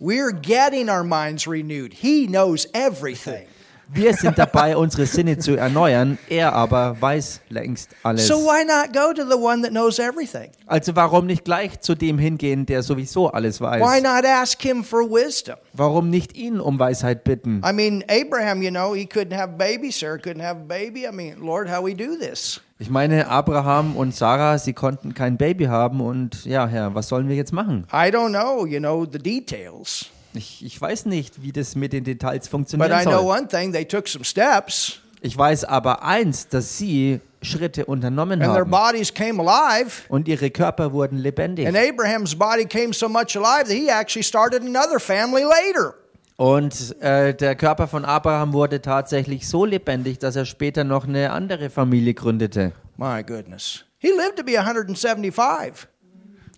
We're 0.00 0.32
getting 0.32 0.88
our 0.88 1.04
minds 1.04 1.46
renewed. 1.46 1.92
He 1.92 2.26
knows 2.26 2.66
everything. 2.72 3.46
Wir 3.90 4.12
sind 4.12 4.36
dabei, 4.36 4.76
unsere 4.76 5.06
Sinne 5.06 5.38
zu 5.38 5.56
erneuern, 5.56 6.18
er 6.28 6.52
aber 6.52 6.96
weiß 7.00 7.40
längst 7.48 7.90
alles. 8.02 8.26
So 8.26 8.36
why 8.36 8.62
not 8.64 8.92
go 8.92 9.14
to 9.14 9.26
the 9.26 9.36
one 9.36 9.62
that 9.62 9.70
knows 9.70 9.98
everything? 9.98 10.50
Also 10.66 10.94
warum 10.94 11.24
nicht 11.24 11.44
gleich 11.44 11.80
zu 11.80 11.94
dem 11.94 12.18
hingehen, 12.18 12.66
der 12.66 12.82
sowieso 12.82 13.28
alles 13.28 13.60
Why 13.60 13.80
weiß? 13.80 14.02
not 14.02 14.26
ask 14.26 14.60
him 14.60 14.84
for 14.84 15.00
wisdom? 15.10 15.56
Warum 15.72 16.10
nicht 16.10 16.36
ihn 16.36 16.60
um 16.60 16.78
Weisheit 16.78 17.24
bitten? 17.24 17.62
I 17.64 17.72
mean, 17.72 18.04
Abraham, 18.08 18.60
you 18.62 18.70
know, 18.70 18.94
he 18.94 19.06
couldn't 19.06 19.34
have 19.34 19.56
baby. 19.56 19.90
Sarah 19.90 20.18
couldn't 20.18 20.42
have 20.42 20.60
a 20.60 20.66
baby. 20.66 21.06
I 21.06 21.12
mean, 21.12 21.40
Lord, 21.40 21.70
how 21.70 21.82
we 21.82 21.94
do 21.94 22.16
this? 22.18 22.60
Ich 22.80 22.90
meine, 22.90 23.28
Abraham 23.28 23.96
und 23.96 24.14
Sarah, 24.14 24.58
sie 24.58 24.72
konnten 24.72 25.12
kein 25.12 25.36
Baby 25.36 25.64
haben 25.64 26.00
und 26.00 26.44
ja, 26.44 26.68
Herr, 26.68 26.94
was 26.94 27.08
sollen 27.08 27.28
wir 27.28 27.34
jetzt 27.34 27.52
machen? 27.52 27.86
I 27.92 28.10
don't 28.10 28.28
know, 28.28 28.66
you 28.66 28.78
know, 28.78 29.04
the 29.04 29.18
details. 29.18 30.10
Ich, 30.34 30.64
ich 30.64 30.80
weiß 30.80 31.06
nicht, 31.06 31.42
wie 31.42 31.52
das 31.52 31.74
mit 31.74 31.92
den 31.92 32.04
Details 32.04 32.44
But 32.44 32.50
funktionieren 32.50 33.00
I 33.00 33.04
know 33.04 33.22
soll. 33.22 33.38
one 33.38 33.48
thing, 33.48 33.72
they 33.72 33.84
took 33.84 34.08
some 34.08 34.24
steps 34.24 35.00
Ich 35.20 35.36
weiß 35.36 35.64
aber 35.64 36.02
eins, 36.02 36.48
dass 36.48 36.76
sie 36.78 37.20
Schritte 37.42 37.86
unternommen 37.86 38.42
and 38.42 38.52
their 38.52 38.60
haben 38.62 38.70
bodies 38.70 39.12
came 39.14 39.40
alive. 39.40 40.02
und 40.08 40.26
ihre 40.28 40.50
Körper 40.50 40.92
wurden 40.92 41.18
lebendig. 41.18 41.66
And 41.66 41.76
Abraham's 41.76 42.34
body 42.34 42.64
came 42.66 42.92
so 42.92 43.08
much 43.08 43.36
alive 43.36 43.64
that 43.64 43.72
he 43.76 43.88
actually 43.88 44.24
started 44.24 44.62
another 44.62 44.98
family 45.00 45.42
later. 45.42 45.94
Und 46.36 47.00
äh, 47.00 47.34
der 47.34 47.56
Körper 47.56 47.88
von 47.88 48.04
Abraham 48.04 48.52
wurde 48.52 48.80
tatsächlich 48.80 49.48
so 49.48 49.64
lebendig, 49.64 50.18
dass 50.18 50.36
er 50.36 50.44
später 50.44 50.84
noch 50.84 51.06
eine 51.06 51.32
andere 51.32 51.68
Familie 51.68 52.14
gründete. 52.14 52.72
My 52.96 53.24
goodness. 53.24 53.84
He 53.98 54.08
lived 54.08 54.36
to 54.36 54.44
be 54.44 54.56
175. 54.58 55.88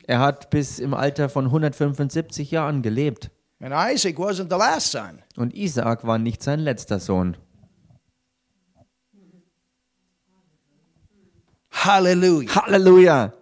Er 0.06 0.18
hat 0.18 0.50
bis 0.50 0.78
im 0.78 0.92
Alter 0.92 1.28
von 1.30 1.46
175 1.46 2.50
Jahren 2.50 2.82
gelebt. 2.82 3.30
And 3.60 3.74
Isaac 3.74 4.16
wasn't 4.18 4.48
the 4.50 4.56
last 4.56 4.90
son. 4.90 5.22
Und 5.36 5.54
Isaak 5.54 6.06
war 6.06 6.18
nicht 6.18 6.42
sein 6.42 6.60
letzter 6.60 6.98
Sohn. 6.98 7.36
Hallelujah. 11.70 12.48
Halleluja! 12.54 13.32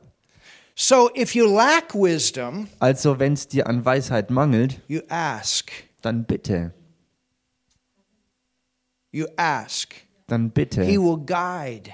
So 0.74 1.10
if 1.16 1.34
you 1.34 1.46
lack 1.46 1.94
wisdom, 1.94 2.68
Also 2.78 3.18
wenn 3.18 3.32
es 3.32 3.48
dir 3.48 3.66
an 3.66 3.84
Weisheit 3.84 4.30
mangelt, 4.30 4.80
you 4.86 5.00
ask. 5.08 5.70
dann 6.02 6.24
bitte, 6.24 6.72
You 9.10 9.26
ask. 9.36 9.94
dann 10.26 10.44
He 10.46 10.50
bitte, 10.50 10.82
will 10.86 11.16
guide. 11.24 11.90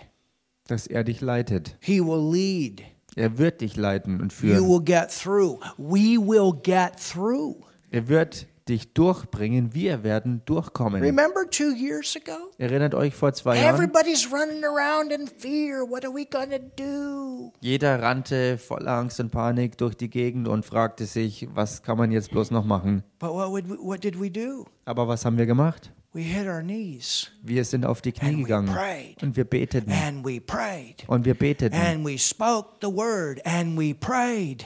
dass 0.66 0.86
er 0.86 1.04
dich 1.04 1.20
leitet. 1.20 1.76
He 1.80 2.00
will 2.00 2.30
lead. 2.32 2.82
Er 3.16 3.38
wird 3.38 3.60
dich 3.60 3.76
leiten 3.76 4.20
und 4.20 4.32
You 4.32 4.38
führen. 4.38 4.68
will 4.68 4.82
get 4.84 5.10
through. 5.10 5.60
We 5.78 6.18
will 6.18 6.52
get 6.62 6.98
through. 6.98 7.64
Er 7.94 8.08
wird 8.08 8.48
dich 8.68 8.92
durchbringen. 8.92 9.72
Wir 9.72 10.02
werden 10.02 10.42
durchkommen. 10.46 11.00
Remember 11.00 11.48
two 11.48 11.70
years 11.70 12.16
ago? 12.16 12.50
Erinnert 12.58 12.92
euch 12.92 13.14
vor 13.14 13.32
zwei 13.34 13.60
Jahren? 13.60 13.76
Everybody's 13.76 14.26
running 14.32 14.64
around 14.64 15.12
in 15.12 15.28
fear. 15.28 15.88
What 15.88 16.04
are 16.04 16.12
we 16.12 16.24
to 16.28 16.58
do? 16.76 17.52
Jeder 17.60 18.02
rannte 18.02 18.58
voller 18.58 18.94
Angst 18.98 19.20
und 19.20 19.30
Panik 19.30 19.78
durch 19.78 19.94
die 19.94 20.10
Gegend 20.10 20.48
und 20.48 20.66
fragte 20.66 21.06
sich, 21.06 21.46
was 21.54 21.84
kann 21.84 21.96
man 21.96 22.10
jetzt 22.10 22.32
bloß 22.32 22.50
noch 22.50 22.64
machen? 22.64 23.04
But 23.20 23.30
what, 23.30 23.50
would 23.50 23.70
we, 23.70 23.78
what 23.78 24.02
did 24.02 24.20
we 24.20 24.28
do? 24.28 24.66
Aber 24.86 25.06
was 25.06 25.24
haben 25.24 25.38
wir 25.38 25.46
gemacht? 25.46 25.92
We 26.12 26.22
hit 26.22 26.48
our 26.48 26.62
knees 26.62 27.30
Wir 27.44 27.64
sind 27.64 27.86
auf 27.86 28.00
die 28.00 28.10
Knie 28.10 28.26
And 28.28 28.38
we 28.38 28.42
gegangen 28.42 28.74
prayed. 28.74 29.22
und 29.22 29.36
wir 29.36 29.44
beteten 29.44 29.92
and 29.92 30.26
we 30.26 30.40
prayed. 30.40 31.04
und 31.06 31.24
wir 31.24 31.34
beteten 31.34 31.76
And 31.76 32.04
we 32.04 32.18
spoke 32.18 32.70
the 32.80 32.88
word 32.88 33.40
and 33.46 33.78
we 33.78 33.94
prayed. 33.94 34.64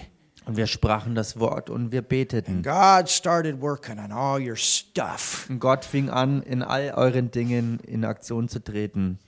Und 0.48 0.56
wir 0.56 0.66
sprachen 0.66 1.14
das 1.14 1.38
Wort 1.38 1.68
und 1.68 1.92
wir 1.92 2.00
beteten. 2.00 2.62
God 2.62 3.10
started 3.10 3.60
working 3.60 3.98
on 3.98 4.12
all 4.12 4.40
your 4.40 4.56
stuff. 4.56 5.46
Und 5.50 5.58
Gott 5.60 5.84
fing 5.84 6.08
an, 6.08 6.42
in 6.42 6.62
all 6.62 6.90
euren 6.96 7.30
Dingen 7.30 7.80
in 7.80 8.02
Aktion 8.06 8.48
zu 8.48 8.64
treten. 8.64 9.18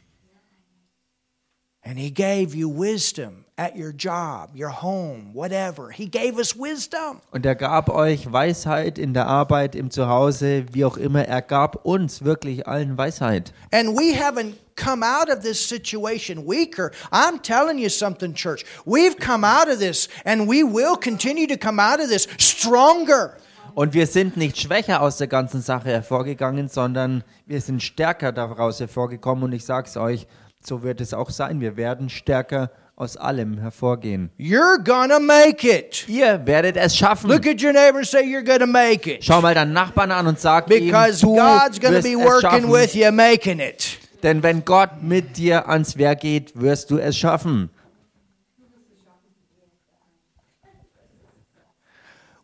And 1.82 1.98
He 1.98 2.10
gave 2.10 2.56
you 2.56 2.70
wisdom 2.70 3.44
at 3.60 3.76
your 3.76 3.92
job, 3.92 4.56
your 4.56 4.70
home, 4.70 5.34
whatever. 5.34 5.90
He 5.90 6.06
gave 6.06 6.38
us 6.38 6.56
wisdom. 6.56 7.20
Und 7.30 7.44
er 7.44 7.54
gab 7.54 7.90
euch 7.90 8.32
Weisheit 8.32 8.98
in 8.98 9.12
der 9.12 9.26
Arbeit, 9.26 9.74
im 9.74 9.90
Zuhause, 9.90 10.64
wie 10.72 10.86
auch 10.86 10.96
immer. 10.96 11.26
Er 11.26 11.42
gab 11.42 11.84
uns 11.84 12.24
wirklich 12.24 12.66
allen 12.66 12.96
Weisheit. 12.96 13.52
And 13.70 13.90
we 13.90 14.14
haven't 14.14 14.54
come 14.76 15.04
out 15.04 15.28
of 15.28 15.42
this 15.42 15.62
situation 15.62 16.46
weaker. 16.46 16.90
I'm 17.12 17.42
telling 17.42 17.78
you 17.78 17.90
something, 17.90 18.32
church. 18.32 18.64
We've 18.86 19.18
come 19.18 19.46
out 19.46 19.68
of 19.68 19.78
this 19.78 20.08
and 20.24 20.48
we 20.48 20.64
will 20.64 20.96
continue 20.96 21.46
to 21.46 21.58
come 21.58 21.78
out 21.78 22.00
of 22.00 22.08
this 22.08 22.26
stronger. 22.38 23.36
Und 23.74 23.92
wir 23.92 24.06
sind 24.06 24.38
nicht 24.38 24.58
schwächer 24.58 25.02
aus 25.02 25.18
der 25.18 25.28
ganzen 25.28 25.60
Sache 25.60 25.90
hervorgegangen, 25.90 26.68
sondern 26.68 27.24
wir 27.46 27.60
sind 27.60 27.82
stärker 27.82 28.32
daraus 28.32 28.80
hervorgekommen. 28.80 29.44
Und 29.44 29.52
ich 29.52 29.66
sage 29.66 29.86
es 29.86 29.98
euch, 29.98 30.26
so 30.64 30.82
wird 30.82 31.02
es 31.02 31.12
auch 31.12 31.28
sein. 31.28 31.60
Wir 31.60 31.76
werden 31.76 32.08
stärker 32.08 32.70
aus 33.00 33.16
allem 33.16 33.56
hervorgehen. 33.58 34.30
You're 34.36 34.78
gonna 34.84 35.18
make 35.18 35.66
it. 35.66 36.06
Ihr 36.06 36.46
werdet 36.46 36.76
es 36.76 36.94
schaffen. 36.94 37.30
Look 37.30 37.46
at 37.46 37.62
your 37.62 37.72
neighbor 37.72 37.98
and 37.98 38.06
say, 38.06 38.22
You're 38.22 38.44
gonna 38.44 38.66
make 38.66 39.10
it. 39.10 39.24
Schau 39.24 39.40
mal 39.40 39.54
deinen 39.54 39.72
Nachbarn 39.72 40.12
an 40.12 40.26
und 40.26 40.38
sag 40.38 40.70
ihm, 40.70 40.84
Because 40.86 41.22
du 41.22 41.34
God's 41.34 41.80
gonna 41.80 41.94
wirst 41.94 42.02
be 42.04 42.12
es 42.12 42.18
working 42.18 42.40
schaffen. 42.50 42.72
with 42.72 42.94
you, 42.94 43.10
making 43.10 43.58
it. 43.58 43.98
Denn 44.22 44.42
wenn 44.42 44.66
Gott 44.66 45.02
mit 45.02 45.38
dir 45.38 45.66
ans 45.66 45.96
Werk 45.96 46.20
geht, 46.20 46.52
wirst 46.60 46.90
du 46.90 46.98
es 46.98 47.16
schaffen. 47.16 47.70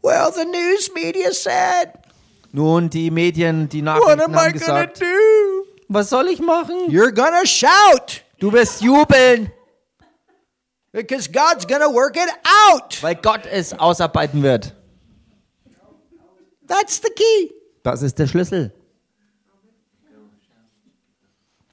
Well, 0.02 0.30
the 0.32 0.44
news 0.46 0.90
media 0.94 1.32
said, 1.32 1.92
Nun, 2.52 2.88
die 2.88 3.10
Medien, 3.10 3.68
die 3.68 3.84
What 3.84 3.84
Nachrichten 3.84 4.20
am 4.22 4.32
I 4.32 4.36
haben 4.38 4.52
gonna 4.58 4.86
gesagt, 4.86 5.00
do? 5.02 5.06
was 5.88 6.08
soll 6.08 6.28
ich 6.28 6.40
machen? 6.40 6.74
You're 6.88 7.12
gonna 7.12 7.44
shout 7.44 8.22
Du 8.38 8.52
wirst 8.52 8.80
jubeln, 8.82 9.50
because 10.96 11.28
God's 11.28 11.66
gonna 11.66 11.90
work 11.90 12.16
it 12.16 12.28
out. 12.46 13.02
weil 13.02 13.14
Gott 13.16 13.46
es 13.46 13.72
ausarbeiten 13.78 14.42
wird. 14.42 14.72
That's 16.66 16.98
the 17.00 17.10
key. 17.14 17.52
Das 17.82 18.02
ist 18.02 18.18
der 18.18 18.26
Schlüssel. 18.26 18.72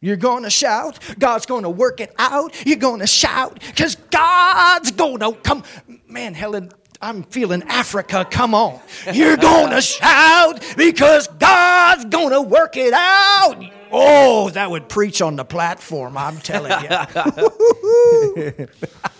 You're 0.02 0.18
going 0.18 0.44
to 0.44 0.50
shout. 0.50 1.00
God's 1.18 1.46
going 1.46 1.64
to 1.64 1.70
work 1.70 2.02
it 2.02 2.14
out. 2.20 2.54
You're 2.66 2.76
going 2.76 3.00
to 3.00 3.08
shout 3.08 3.62
because 3.62 3.96
God's 4.12 4.92
going 4.92 5.20
to 5.20 5.32
come. 5.32 5.64
Man, 6.10 6.34
Helen, 6.34 6.74
I'm 7.02 7.24
feeling 7.24 7.64
Africa. 7.64 8.28
Come 8.30 8.54
on. 8.54 8.82
You're 9.14 9.38
going 9.38 9.72
to 9.76 9.82
shout 9.82 10.62
because 10.76 11.30
God's 11.40 12.04
going 12.06 12.32
to 12.32 12.42
work 12.42 12.76
it 12.76 12.94
out. 12.94 13.64
Oh, 13.94 14.50
that 14.50 14.70
would 14.70 14.90
preach 14.90 15.22
on 15.22 15.38
the 15.38 15.46
platform, 15.46 16.18
I'm 16.18 16.38
telling 16.40 16.74
you. 16.84 16.90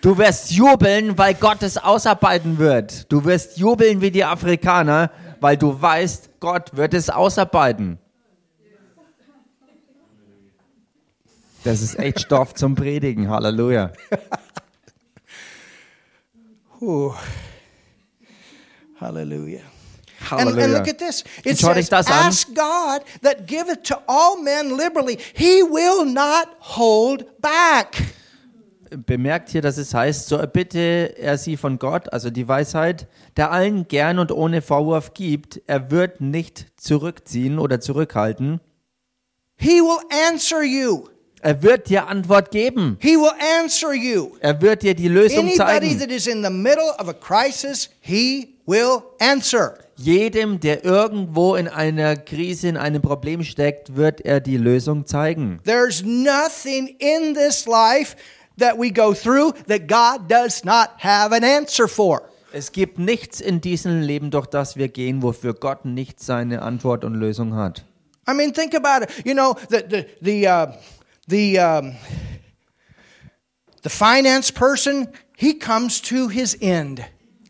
Du 0.00 0.16
wirst 0.16 0.50
jubeln, 0.50 1.18
weil 1.18 1.34
Gott 1.34 1.62
es 1.62 1.76
ausarbeiten 1.76 2.58
wird. 2.58 3.12
Du 3.12 3.24
wirst 3.24 3.58
jubeln 3.58 4.00
wie 4.00 4.10
die 4.10 4.24
Afrikaner, 4.24 5.10
weil 5.40 5.58
du 5.58 5.80
weißt, 5.80 6.40
Gott 6.40 6.74
wird 6.76 6.94
es 6.94 7.10
ausarbeiten. 7.10 7.98
Das 11.64 11.82
ist 11.82 11.98
echt 11.98 12.20
Stoff 12.20 12.54
zum 12.54 12.74
Predigen. 12.74 13.28
Halleluja. 13.28 13.92
Ooh. 16.80 17.14
Hallelujah. 18.98 19.60
And, 20.30 20.40
Halleluja. 20.40 20.64
and 20.64 20.72
look 20.72 20.88
at 20.88 20.98
this. 20.98 21.24
It 21.44 21.52
Und 21.52 21.58
schau 21.58 21.74
dich 21.74 21.86
says, 21.86 22.06
das 22.06 22.06
an. 22.06 22.28
Ask 22.28 22.48
God 22.48 23.02
that 23.22 23.46
giveth 23.46 23.82
to 23.84 23.96
all 24.06 24.40
men 24.42 24.76
liberally. 24.76 25.18
He 25.34 25.62
will 25.62 26.06
not 26.06 26.48
hold 26.60 27.40
back. 27.42 27.96
Bemerkt 29.06 29.50
hier, 29.50 29.62
dass 29.62 29.76
es 29.78 29.94
heißt, 29.94 30.28
so 30.28 30.36
erbitte 30.36 31.14
er 31.16 31.38
sie 31.38 31.56
von 31.56 31.78
Gott, 31.78 32.12
also 32.12 32.30
die 32.30 32.48
Weisheit, 32.48 33.06
der 33.36 33.52
allen 33.52 33.86
gern 33.86 34.18
und 34.18 34.32
ohne 34.32 34.62
Vorwurf 34.62 35.14
gibt. 35.14 35.60
Er 35.66 35.90
wird 35.90 36.20
nicht 36.20 36.66
zurückziehen 36.76 37.58
oder 37.58 37.80
zurückhalten. 37.80 38.60
He 39.56 39.80
will 39.80 39.98
answer 40.28 40.62
you. 40.62 41.04
Er 41.42 41.62
wird 41.62 41.88
dir 41.88 42.06
Antwort 42.08 42.50
geben. 42.50 42.98
He 43.00 43.16
will 43.16 43.32
answer 43.62 43.92
you. 43.92 44.32
Er 44.40 44.60
wird 44.60 44.82
dir 44.82 44.94
die 44.94 45.08
Lösung 45.08 45.40
Anybody 45.40 45.56
zeigen. 45.56 45.98
that 46.00 46.10
is 46.10 46.26
in 46.26 46.42
the 46.42 46.50
middle 46.50 46.94
of 46.98 47.08
a 47.08 47.14
crisis, 47.14 47.88
he 48.00 48.56
will 48.66 49.02
answer. 49.18 49.78
Jedem, 49.96 50.60
der 50.60 50.84
irgendwo 50.84 51.56
in 51.56 51.68
einer 51.68 52.16
Krise, 52.16 52.68
in 52.68 52.78
einem 52.78 53.02
Problem 53.02 53.42
steckt, 53.44 53.96
wird 53.96 54.22
er 54.22 54.40
die 54.40 54.56
Lösung 54.56 55.04
zeigen. 55.06 55.60
There's 55.64 56.02
nothing 56.02 56.96
in 56.98 57.34
this 57.34 57.66
life 57.66 58.16
that 58.60 58.78
we 58.78 58.90
go 58.90 59.12
through 59.12 59.52
that 59.66 59.86
God 59.86 60.28
does 60.28 60.64
not 60.64 60.90
have 60.98 61.32
an 61.32 61.44
answer 61.44 61.88
for. 61.88 62.22
Es 62.52 62.72
gibt 62.72 62.98
nichts 62.98 63.40
in 63.40 63.60
diesem 63.60 64.00
Leben, 64.00 64.30
durch 64.30 64.46
das 64.46 64.76
wir 64.76 64.88
gehen, 64.88 65.22
wofür 65.22 65.54
Gott 65.54 65.84
nicht 65.84 66.20
seine 66.20 66.62
Antwort 66.62 67.04
und 67.04 67.14
Lösung 67.14 67.54
hat. 67.54 67.84
I 68.28 68.34
mean, 68.34 68.52
think 68.52 68.74
about 68.74 69.04
it. 69.04 69.24
You 69.24 69.34
know, 69.34 69.56
the 69.68 69.84
the 69.88 70.06
the 70.20 70.48
uh, 70.48 70.66
the 71.28 71.58
um, 71.58 71.96
the 73.82 73.88
finance 73.88 74.52
person, 74.52 75.08
he 75.36 75.54
comes 75.54 76.00
to 76.02 76.28
his 76.28 76.56
end. 76.60 77.02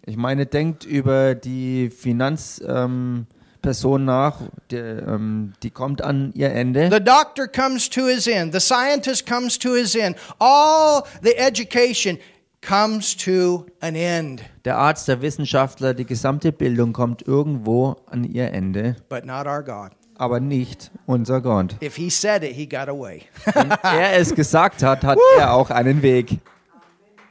Ich 0.07 0.17
meine, 0.17 0.47
denkt 0.47 0.85
über 0.85 1.35
die 1.35 1.91
Finanzperson 1.91 2.67
ähm, 2.69 3.27
Person 3.61 4.05
nach, 4.05 4.39
der, 4.71 5.07
ähm, 5.07 5.53
die 5.63 5.71
kommt 5.71 6.03
an 6.03 6.33
ihr 6.35 6.53
Ende. 6.53 6.91
The 6.91 7.03
doctor 7.03 7.47
comes 7.47 7.89
to 7.91 8.07
his 8.07 8.27
end. 8.27 8.53
The 8.53 8.61
scientist 8.61 9.27
comes 9.27 9.59
to 9.59 9.75
his 9.75 9.95
end. 9.95 10.17
All 10.39 11.03
the 11.23 11.37
education 11.37 12.19
comes 12.67 13.17
to 13.17 13.67
an 13.81 13.95
end, 13.95 14.43
Der 14.65 14.77
Arzt, 14.77 15.09
der 15.09 15.23
Wissenschaftler, 15.23 15.95
die 15.95 16.05
gesamte 16.05 16.53
Bildung 16.53 16.93
kommt 16.93 17.27
irgendwo 17.27 17.97
an 18.07 18.25
ihr 18.25 18.53
Ende, 18.53 18.97
but 19.09 19.25
not 19.25 19.47
our 19.47 19.63
God. 19.63 19.93
aber 20.17 20.41
nicht 20.41 20.91
unser 21.07 21.41
Gott. 21.41 21.77
If 21.83 21.97
he 21.97 22.11
said 22.11 22.43
it, 22.45 22.53
he 22.55 22.67
got 22.67 22.89
away. 22.89 23.23
Wenn 23.55 23.71
er 23.71 24.13
es 24.19 24.35
gesagt 24.35 24.83
hat, 24.83 25.05
hat 25.05 25.19
er 25.39 25.55
auch 25.55 25.71
einen 25.71 26.03
Weg. 26.03 26.39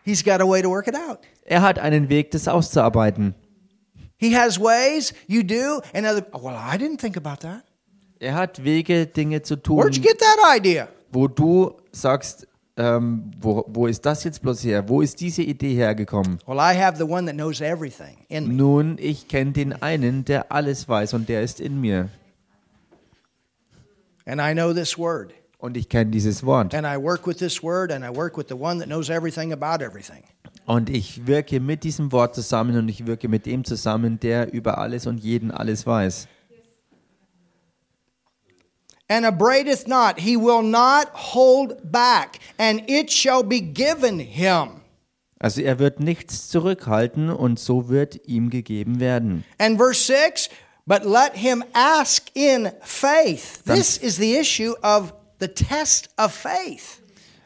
He's 0.03 0.23
got 0.23 0.41
a 0.41 0.47
way 0.47 0.63
to 0.63 0.69
work 0.69 0.87
it 0.87 0.95
out. 0.95 1.19
Er 1.45 1.61
hat 1.61 1.77
einen 1.77 2.09
Weg, 2.09 2.31
das 2.31 2.47
auszuarbeiten. 2.47 3.35
He 4.19 4.33
has 4.33 4.59
ways, 4.59 5.13
you 5.27 5.43
do, 5.43 5.81
and 5.93 6.05
other. 6.05 6.25
Well, 6.33 6.55
I 6.55 6.77
didn't 6.77 6.99
think 6.99 7.15
about 7.15 7.39
that. 7.41 7.63
Er 8.21 8.33
hat 8.33 8.61
Wege, 8.63 9.05
Dinge 9.05 9.41
zu 9.41 9.55
tun, 9.55 9.77
Where'd 9.77 9.95
you 9.95 10.03
get 10.03 10.19
that 10.19 10.55
idea? 10.57 10.89
wo 11.11 11.27
du 11.27 11.77
sagst, 11.93 12.45
ähm, 12.75 13.31
wo, 13.39 13.65
wo 13.67 13.87
ist 13.87 14.05
das 14.05 14.23
jetzt 14.25 14.41
bloß 14.41 14.63
her? 14.65 14.87
Wo 14.89 15.01
ist 15.01 15.21
diese 15.21 15.41
Idee 15.41 15.73
hergekommen? 15.75 16.39
Well, 16.45 16.57
I 16.59 16.77
have 16.77 16.97
the 16.97 17.09
one 17.09 17.25
that 17.27 17.35
knows 17.35 17.61
everything 17.61 18.17
in 18.27 18.47
me. 18.49 18.53
Nun, 18.55 18.97
ich 18.99 19.27
kenne 19.29 19.53
den 19.53 19.81
einen, 19.81 20.25
der 20.25 20.51
alles 20.51 20.87
weiß 20.87 21.13
und 21.13 21.29
der 21.29 21.41
ist 21.41 21.61
in 21.61 21.79
mir. 21.79 22.09
And 24.25 24.39
I 24.41 24.53
know 24.53 24.73
this 24.73 24.97
word. 24.97 25.33
Und 25.57 25.75
ich 25.75 25.89
kenne 25.89 26.11
dieses 26.11 26.45
Wort. 26.45 26.73
And 26.73 26.85
I 26.85 26.97
work 26.97 27.25
with 27.25 27.37
this 27.37 27.61
word, 27.63 27.91
and 27.91 28.05
I 28.05 28.09
work 28.09 28.37
with 28.37 28.47
the 28.47 28.55
one 28.55 28.79
that 28.79 28.87
knows 28.87 29.09
everything 29.09 29.51
about 29.51 29.83
everything. 29.83 30.23
Und 30.69 30.91
ich 30.91 31.25
wirke 31.25 31.59
mit 31.59 31.83
diesem 31.83 32.11
Wort 32.11 32.35
zusammen 32.35 32.77
und 32.77 32.89
ich 32.89 33.07
wirke 33.07 33.27
mit 33.27 33.47
dem 33.47 33.65
zusammen, 33.65 34.19
der 34.19 34.53
über 34.53 34.77
alles 34.77 35.07
und 35.07 35.17
jeden 35.17 35.49
alles 35.49 35.87
weiß. 35.87 36.27
And 39.07 39.25
abradeth 39.25 39.87
not, 39.87 40.19
he 40.19 40.37
will 40.37 40.61
not 40.61 41.07
hold 41.33 41.91
back, 41.91 42.37
and 42.59 42.87
it 42.87 43.11
shall 43.11 43.43
be 43.43 43.59
given 43.59 44.19
him. 44.19 44.81
Also 45.39 45.61
er 45.61 45.79
wird 45.79 46.01
nichts 46.01 46.49
zurückhalten 46.49 47.31
und 47.31 47.57
so 47.57 47.89
wird 47.89 48.27
ihm 48.27 48.51
gegeben 48.51 48.99
werden. 48.99 49.43
And 49.57 49.79
verse 49.79 50.03
6 50.03 50.51
But 50.85 51.03
let 51.03 51.33
him 51.33 51.63
ask 51.73 52.27
in 52.35 52.69
faith. 52.81 53.63
This 53.65 53.97
is 53.97 54.17
the 54.17 54.37
issue 54.37 54.75
of 54.83 55.15
the 55.39 55.47
test 55.47 56.09
of 56.19 56.31
faith. 56.31 57.01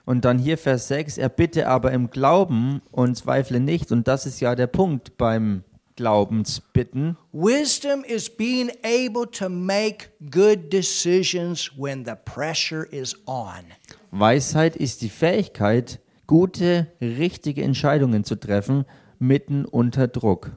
Und 0.06 0.26
dann 0.26 0.38
hier 0.38 0.58
Vers 0.58 0.90
6, 0.90 1.18
er 1.18 1.30
bitte 1.30 1.68
aber 1.68 1.92
im 1.92 2.10
Glauben 2.10 2.82
und 2.92 3.16
zweifle 3.16 3.60
nicht. 3.60 3.92
Und 3.92 4.08
das 4.08 4.26
ist 4.26 4.42
ja 4.42 4.56
der 4.56 4.68
Punkt 4.68 5.18
beim 5.18 5.64
Glaubensbitten. 5.96 7.18
Wisdom 7.32 8.04
is 8.04 8.30
being 8.30 8.72
able 8.84 9.30
to 9.32 9.48
make 9.50 10.08
good 10.32 10.72
decisions 10.72 11.72
when 11.78 12.04
the 12.06 12.16
pressure 12.26 12.86
is 12.92 13.16
on. 13.28 13.66
Weisheit 14.12 14.76
ist 14.76 15.02
die 15.02 15.10
Fähigkeit, 15.10 16.00
gute, 16.28 16.88
richtige 17.00 17.64
Entscheidungen 17.64 18.24
zu 18.24 18.36
treffen, 18.36 18.86
mitten 19.20 19.66
unter 19.66 20.08
Druck. 20.08 20.52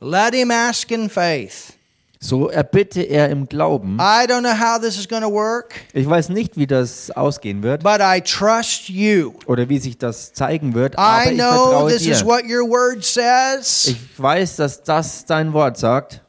Let 0.00 0.34
him 0.34 0.50
ask 0.50 0.90
in 0.90 1.10
faith. 1.10 1.74
So 2.22 2.50
erbitte 2.50 3.00
er 3.00 3.30
im 3.30 3.48
Glauben. 3.48 3.96
I 3.98 4.26
don't 4.26 4.42
know 4.42 4.52
how 4.52 4.78
this 4.78 4.98
is 4.98 5.08
going 5.08 5.22
to 5.22 5.30
work, 5.32 5.72
Ich 5.94 6.06
weiß 6.06 6.28
nicht, 6.28 6.58
wie 6.58 6.66
das 6.66 7.10
ausgehen 7.12 7.62
wird 7.62 7.82
but 7.82 8.00
I 8.02 8.20
trust 8.20 8.90
you. 8.90 9.32
oder 9.46 9.70
wie 9.70 9.78
sich 9.78 9.96
das 9.96 10.34
zeigen 10.34 10.74
wird, 10.74 10.98
aber 10.98 11.30
I 11.30 11.32
ich 11.32 11.38
know 11.38 11.88
this 11.88 12.06
is 12.06 12.18
dir. 12.18 12.26
what 12.26 12.42
your 12.44 12.68
word 12.68 13.02
says. 13.02 13.86
Ich 13.86 13.96
weiß, 14.18 14.56
dass 14.56 14.82
das 14.82 15.24
dein 15.24 15.54
Wort 15.54 15.78
sagt. 15.78 16.20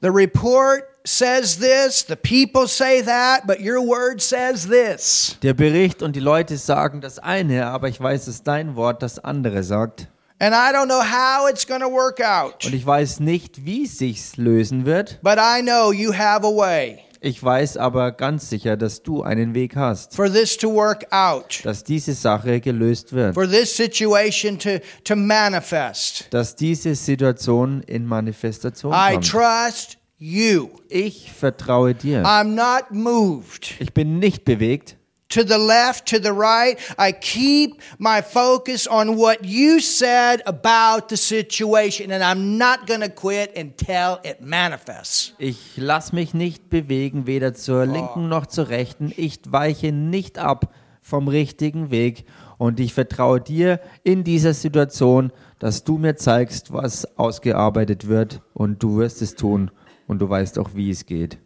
The 0.00 0.10
report 0.10 0.84
says 1.04 1.58
this, 1.58 2.04
the 2.06 2.14
people 2.14 2.68
say 2.68 3.02
that, 3.02 3.44
but 3.46 3.58
your 3.60 3.80
word 3.80 4.20
says 4.20 4.68
this. 4.68 5.36
Der 5.42 5.54
Bericht 5.54 6.00
und 6.02 6.14
die 6.14 6.20
Leute 6.20 6.58
sagen 6.58 7.00
das 7.00 7.18
eine, 7.18 7.66
aber 7.66 7.88
ich 7.88 8.00
weiß, 8.00 8.26
dass 8.26 8.44
dein 8.44 8.76
Wort 8.76 9.02
das 9.02 9.18
andere 9.18 9.64
sagt. 9.64 10.06
And 10.44 10.54
I 10.54 10.72
don't 10.74 10.88
know 10.88 11.00
how 11.00 11.48
it's 11.48 11.66
going 11.66 11.80
to 11.80 11.90
work 11.90 12.20
out, 12.20 12.66
Und 12.66 12.74
ich 12.74 12.84
weiß 12.84 13.20
nicht, 13.20 13.64
wie 13.64 13.86
sich's 13.86 14.36
lösen 14.36 14.84
wird. 14.84 15.18
but 15.22 15.38
I 15.38 15.62
know 15.62 15.90
you 15.90 16.12
have 16.12 16.44
a 16.46 16.50
way 16.54 16.98
Ich 17.22 17.42
weiß 17.42 17.78
aber 17.78 18.12
ganz 18.12 18.50
sicher, 18.50 18.76
dass 18.76 19.02
du 19.02 19.22
einen 19.22 19.54
Weg 19.54 19.74
hast, 19.74 20.14
for 20.14 20.30
this 20.30 20.58
to 20.58 20.70
work 20.70 21.06
out, 21.10 21.60
dass 21.64 21.82
diese 21.82 22.12
Sache 22.12 22.60
gelöst 22.60 23.14
wird, 23.14 23.32
for 23.32 23.48
this 23.48 23.74
situation 23.74 24.58
to, 24.58 24.80
to 25.04 25.16
manifest. 25.16 26.26
dass 26.28 26.54
diese 26.54 26.94
Situation 26.94 27.82
in 27.84 28.04
Manifestation 28.04 28.92
I 28.92 29.12
kommt. 29.14 29.26
trust 29.30 29.96
you. 30.18 30.68
Ich 30.90 31.32
vertraue 31.32 31.94
dir. 31.94 32.22
I'm 32.22 32.54
not 32.54 32.90
moved. 32.90 33.76
Ich 33.78 33.94
bin 33.94 34.18
nicht 34.18 34.44
bewegt. 34.44 34.96
To 35.30 35.42
the 35.42 35.58
left, 35.58 36.06
to 36.06 36.18
the 36.18 36.32
right. 36.32 36.78
I 36.98 37.12
keep 37.12 37.80
my 37.98 38.22
focus 38.22 38.86
on 38.86 39.16
what 39.16 39.44
you 39.44 39.80
said 39.80 40.42
about 40.46 41.08
the 41.08 41.16
situation, 41.16 42.10
and 42.12 42.22
I'm 42.22 42.58
not 42.58 42.86
going 42.86 43.00
to 43.00 43.08
quit 43.08 43.56
until 43.56 44.20
it 44.22 44.40
manifests. 44.40 45.34
Ich 45.38 45.76
lasse 45.76 46.14
mich 46.14 46.34
nicht 46.34 46.70
bewegen, 46.70 47.26
weder 47.26 47.54
zur 47.54 47.86
linken 47.86 48.28
noch 48.28 48.46
zur 48.46 48.68
rechten. 48.68 49.12
Ich 49.16 49.40
weiche 49.48 49.92
nicht 49.92 50.38
ab 50.38 50.72
vom 51.02 51.28
richtigen 51.28 51.90
Weg. 51.90 52.24
Und 52.56 52.80
ich 52.80 52.94
vertraue 52.94 53.40
dir 53.40 53.80
in 54.04 54.24
dieser 54.24 54.54
Situation, 54.54 55.32
dass 55.58 55.84
du 55.84 55.98
mir 55.98 56.16
zeigst, 56.16 56.72
was 56.72 57.18
ausgearbeitet 57.18 58.08
wird. 58.08 58.40
Und 58.54 58.82
du 58.82 58.96
wirst 58.96 59.20
es 59.20 59.34
tun. 59.34 59.70
Und 60.06 60.20
du 60.20 60.28
weißt 60.28 60.58
auch, 60.58 60.70
wie 60.74 60.90
es 60.90 61.04
geht. 61.04 61.38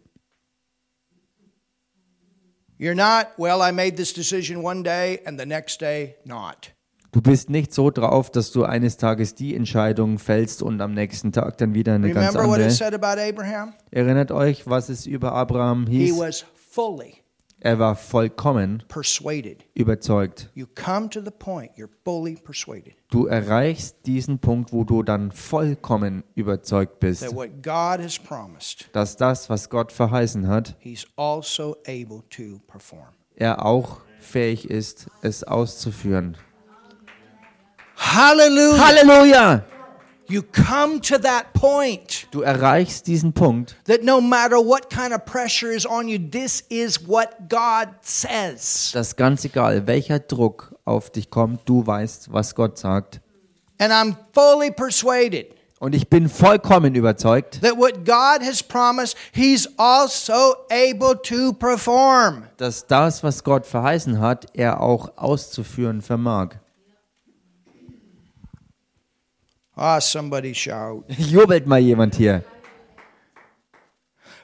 You're 2.81 2.95
not, 2.95 3.37
well, 3.37 3.61
I 3.61 3.73
made 3.73 3.97
this 3.97 4.13
decision 4.13 4.63
one 4.63 4.83
day 4.83 5.19
and 5.25 5.37
the 5.37 5.45
next 5.45 5.81
day 5.81 6.15
not. 6.23 6.71
Du 7.11 7.21
bist 7.21 7.49
nicht 7.49 7.73
so 7.73 7.89
drauf, 7.89 8.31
dass 8.31 8.51
du 8.51 8.63
eines 8.63 8.95
Tages 8.95 9.35
die 9.35 9.53
Entscheidung 9.53 10.17
fällst 10.17 10.61
und 10.63 10.79
am 10.79 10.93
nächsten 10.93 11.33
Tag 11.33 11.57
dann 11.57 11.73
wieder 11.73 11.95
eine 11.95 12.13
ganz 12.13 12.35
Remember 12.35 12.57
it 12.57 12.81
andere. 12.81 13.73
Erinnert 13.91 14.31
euch, 14.31 14.65
was 14.65 14.87
es 14.87 15.05
über 15.07 15.33
Abraham 15.33 15.87
He 15.87 16.05
hieß? 16.05 16.45
Er 17.61 17.77
war 17.77 17.95
vollkommen 17.95 18.83
persuaded. 18.87 19.65
überzeugt. 19.73 20.49
You 20.55 20.65
come 20.75 21.09
to 21.09 21.19
the 21.19 21.31
point, 21.31 21.71
you're 21.77 21.89
fully 22.05 22.35
persuaded 22.35 22.93
Du 23.11 23.25
erreichst 23.25 24.05
diesen 24.05 24.39
Punkt, 24.39 24.71
wo 24.71 24.83
du 24.83 25.03
dann 25.03 25.31
vollkommen 25.31 26.23
überzeugt 26.35 26.99
bist, 26.99 27.25
promised, 28.23 28.89
dass 28.93 29.17
das, 29.17 29.49
was 29.49 29.69
Gott 29.69 29.91
verheißen 29.91 30.47
hat, 30.47 30.77
He's 30.79 31.05
also 31.17 31.75
able 31.87 32.23
to 32.29 32.59
perform. 32.67 33.09
er 33.35 33.65
auch 33.65 34.01
fähig 34.19 34.69
ist, 34.69 35.07
es 35.21 35.43
auszuführen. 35.43 36.37
Hallelujah. 37.97 38.85
Halleluja! 38.87 39.63
You 40.29 40.43
come 40.43 41.01
to 41.01 41.17
that 41.17 41.53
point. 41.53 42.27
Du 42.29 42.41
erreichst 42.41 43.07
diesen 43.07 43.33
Punkt, 43.33 43.75
that 43.85 44.03
no 44.03 44.21
matter 44.21 44.57
what 44.57 44.89
kind 44.89 45.11
of 45.11 45.25
pressure 45.25 45.71
is 45.71 45.87
on 45.87 46.07
you, 46.07 46.19
this 46.19 46.61
is 46.69 47.07
what 47.07 47.49
God 47.49 47.89
says. 48.01 48.91
dass 48.93 49.15
ganz 49.15 49.43
egal, 49.43 49.87
welcher 49.87 50.19
Druck 50.19 50.75
auf 50.85 51.09
dich 51.09 51.31
kommt, 51.31 51.61
du 51.65 51.85
weißt, 51.85 52.31
was 52.31 52.53
Gott 52.53 52.77
sagt. 52.77 53.21
And 53.79 53.91
I'm 53.91 54.15
fully 54.33 54.69
persuaded 54.71 55.47
Und 55.79 55.95
ich 55.95 56.09
bin 56.09 56.27
vollkommen 56.29 56.93
überzeugt, 56.93 57.61
that 57.61 57.77
what 57.77 58.05
God 58.05 58.45
has 58.45 58.61
promised, 58.61 59.15
He's 59.31 59.67
also 59.77 60.55
able 60.69 61.19
to 61.23 61.53
perform. 61.53 62.43
dass 62.57 62.85
das, 62.85 63.23
was 63.23 63.43
Gott 63.43 63.65
verheißen 63.65 64.19
hat, 64.19 64.45
er 64.53 64.81
auch 64.81 65.13
auszuführen 65.15 66.01
vermag. 66.01 66.59
Ah, 69.81 69.99
somebody 69.99 70.53
shout. 70.53 71.05
Jubelt 71.17 71.65
mal 71.65 71.79
jemand 71.79 72.15
hier. 72.15 72.43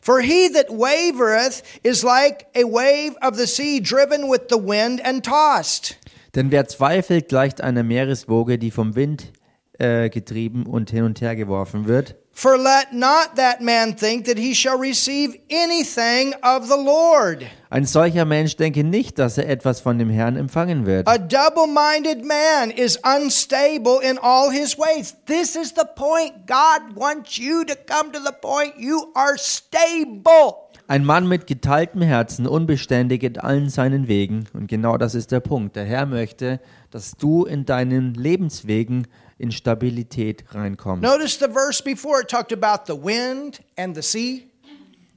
For 0.01 0.21
he 0.21 0.47
that 0.49 0.69
wavereth 0.69 1.61
is 1.83 2.05
like 2.05 2.47
a 2.55 2.63
wave 2.63 3.17
of 3.21 3.35
the 3.35 3.45
sea 3.45 3.81
driven 3.81 4.29
with 4.29 4.47
the 4.47 4.57
wind 4.57 5.01
and 5.03 5.21
tossed. 5.23 5.97
Denn 6.35 6.51
wer 6.51 6.67
zweifelt, 6.67 7.27
gleicht 7.27 7.59
einer 7.59 7.83
Meereswoge, 7.83 8.57
die 8.57 8.71
vom 8.71 8.95
Wind 8.95 9.33
äh, 9.77 10.09
getrieben 10.09 10.65
und 10.67 10.91
hin 10.91 11.03
und 11.03 11.19
her 11.19 11.35
geworfen 11.35 11.85
wird. 11.85 12.15
For 12.37 12.57
let 12.57 12.91
not 12.91 13.37
that 13.37 13.61
man 13.61 13.95
think 13.95 14.25
that 14.25 14.37
he 14.37 14.53
shall 14.53 14.77
receive 14.77 15.37
anything 15.49 16.33
of 16.43 16.67
the 16.67 16.75
Lord. 16.75 17.45
Ein 17.69 17.85
solcher 17.85 18.25
Mensch 18.25 18.57
denke 18.57 18.83
nicht, 18.83 19.17
dass 19.19 19.37
er 19.37 19.47
etwas 19.47 19.79
von 19.79 19.97
dem 19.97 20.09
Herrn 20.09 20.35
empfangen 20.35 20.85
wird. 20.85 21.07
A 21.07 21.17
double 21.17 21.65
minded 21.65 22.25
man 22.25 22.71
is 22.71 22.99
unstable 23.05 24.01
in 24.03 24.17
all 24.17 24.51
his 24.51 24.77
ways. 24.77 25.15
This 25.25 25.55
is 25.55 25.69
the 25.69 25.85
point. 25.95 26.45
God 26.45 26.97
wants 26.97 27.37
you 27.37 27.63
to 27.63 27.73
come 27.87 28.11
to 28.11 28.19
the 28.19 28.33
point 28.41 28.73
you 28.77 29.13
are 29.15 29.37
stable. 29.37 30.55
Ein 30.87 31.05
Mann 31.05 31.29
mit 31.29 31.47
geteiltem 31.47 32.01
Herzen, 32.01 32.47
unbeständig 32.47 33.23
in 33.23 33.39
allen 33.39 33.69
seinen 33.69 34.09
Wegen. 34.09 34.45
Und 34.51 34.67
genau 34.67 34.97
das 34.97 35.15
ist 35.15 35.31
der 35.31 35.39
Punkt. 35.39 35.77
Der 35.77 35.85
Herr 35.85 36.05
möchte, 36.05 36.59
dass 36.91 37.13
du 37.13 37.45
in 37.45 37.65
deinen 37.65 38.13
Lebenswegen 38.13 39.07
in 39.37 39.51
Stabilität 39.51 40.43
reinkommst. 40.53 41.03
Notice 41.03 41.37
the 41.39 41.51
verse 41.51 41.83
before 41.83 42.21
it 42.21 42.29
talked 42.29 42.53
about 42.53 42.85
the 42.87 42.97
wind 42.97 43.61
and 43.77 43.95
the 43.95 44.01
sea. 44.01 44.49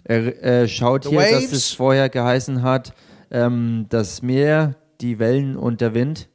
Er 0.05 0.43
äh, 0.43 0.69
schaut 0.69 1.05
The 1.05 1.11
hier, 1.11 1.31
dass 1.33 1.53
es 1.53 1.73
vorher 1.73 2.09
geheißen 2.09 2.63
hat, 2.63 2.95
ähm, 3.31 3.87
das 3.91 4.23
Meer, 4.23 4.77
die 5.01 5.19
Wellen 5.19 5.57
und 5.57 5.81
der 5.81 5.95
Wind. 5.95 6.29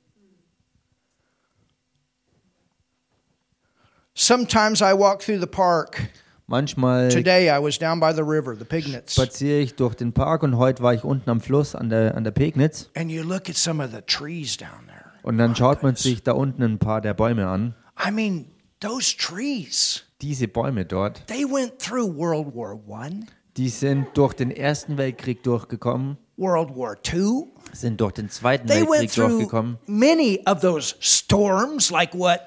Sometimes 4.15 4.81
I 4.81 4.93
walk 4.93 5.21
through 5.21 5.39
the 5.39 5.47
park. 5.47 6.09
Manchmal 6.45 7.09
Today 7.09 7.49
I 7.49 7.57
was 7.57 7.79
down 7.79 7.99
by 7.99 8.13
the 8.13 8.21
river, 8.21 8.55
the 8.55 8.65
Pignets. 8.65 9.15
spaziere 9.15 9.59
ich 9.59 9.75
durch 9.75 9.95
den 9.95 10.13
Park 10.13 10.43
und 10.43 10.57
heute 10.57 10.83
war 10.83 10.93
ich 10.93 11.03
unten 11.03 11.29
am 11.29 11.41
Fluss 11.41 11.73
an 11.73 11.89
der, 11.89 12.15
an 12.15 12.23
der 12.23 12.31
Pegnitz. 12.31 12.89
And 12.95 13.09
you 13.09 13.23
look 13.23 13.49
at 13.49 13.55
some 13.55 13.83
of 13.83 13.91
the 13.91 14.01
trees 14.01 14.55
down 14.55 14.85
there. 14.85 14.92
Und 15.23 15.37
dann 15.37 15.55
schaut 15.55 15.83
man 15.83 15.95
sich 15.95 16.21
da 16.23 16.33
unten 16.33 16.61
ein 16.63 16.79
paar 16.79 17.01
der 17.01 17.13
Bäume 17.13 17.47
an. 17.47 17.75
I 18.05 18.11
mean, 18.11 18.45
those 18.79 19.15
trees, 19.17 20.03
Diese 20.21 20.47
Bäume 20.47 20.85
dort, 20.85 21.25
they 21.27 21.43
went 21.45 21.79
through 21.79 22.15
World 22.15 22.53
War 22.55 22.77
One, 22.87 23.25
die 23.57 23.69
sind 23.69 24.07
durch 24.15 24.33
den 24.33 24.51
Ersten 24.51 24.97
Weltkrieg 24.97 25.43
durchgekommen, 25.43 26.17
World 26.37 26.75
War 26.75 27.01
Two. 27.01 27.47
sind 27.71 28.01
durch 28.01 28.13
den 28.13 28.29
Zweiten 28.29 28.67
They 28.67 28.81
went 28.81 28.89
Weltkrieg 28.91 29.11
through 29.11 29.29
durchgekommen 29.29 29.77
many 29.87 30.41
of 30.45 30.59
those 30.61 30.95
storms, 30.99 31.89
like 31.91 32.13
what 32.13 32.39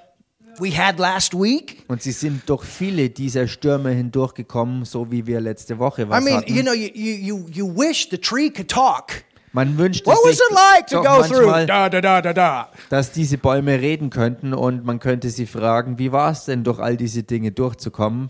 we 0.58 0.70
had 0.76 0.98
last 0.98 1.32
week. 1.34 1.84
und 1.88 2.02
sie 2.02 2.12
sind 2.12 2.42
durch 2.48 2.64
viele 2.64 3.08
dieser 3.10 3.46
Stürme 3.48 3.90
hindurchgekommen, 3.90 4.84
so 4.84 5.10
wie 5.10 5.26
wir 5.26 5.40
letzte 5.40 5.78
Woche 5.78 6.02
I 6.02 6.08
was 6.08 6.24
mean, 6.24 6.36
hatten. 6.38 6.54
you 6.54 6.62
know, 6.62 6.72
you, 6.72 6.88
you, 6.92 7.46
you 7.50 7.66
wish 7.66 8.08
the 8.10 8.18
tree 8.18 8.50
could 8.50 8.68
talk. 8.68 9.22
Man 9.56 9.78
wünschte 9.78 10.04
What 10.10 10.18
was 10.22 10.36
sich 10.36 10.40
it 10.50 10.54
like 10.54 10.86
to 10.88 11.02
doch 11.02 11.04
go 11.16 11.22
through? 11.22 11.46
manchmal, 11.46 11.66
Da, 11.66 11.88
da, 11.88 12.00
da, 12.02 12.20
da, 12.20 12.32
da. 12.34 12.68
dass 12.90 13.10
diese 13.12 13.38
Bäume 13.38 13.80
reden 13.80 14.10
könnten 14.10 14.52
und 14.52 14.84
man 14.84 14.98
könnte 14.98 15.30
sie 15.30 15.46
fragen, 15.46 15.98
wie 15.98 16.12
war 16.12 16.30
es 16.32 16.44
denn, 16.44 16.62
durch 16.62 16.78
all 16.78 16.98
diese 16.98 17.22
Dinge 17.22 17.52
durchzukommen? 17.52 18.28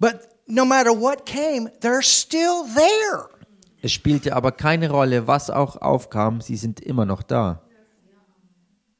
But 0.00 0.16
no 0.48 0.64
matter 0.64 0.90
what 0.90 1.26
came, 1.26 1.70
they're 1.80 2.02
still 2.02 2.64
there. 2.74 3.28
Es 3.82 3.92
spielte 3.92 4.34
aber 4.34 4.50
keine 4.50 4.90
Rolle, 4.90 5.28
was 5.28 5.48
auch 5.48 5.80
aufkam, 5.80 6.40
sie 6.40 6.56
sind 6.56 6.80
immer 6.80 7.06
noch 7.06 7.22
da. 7.22 7.62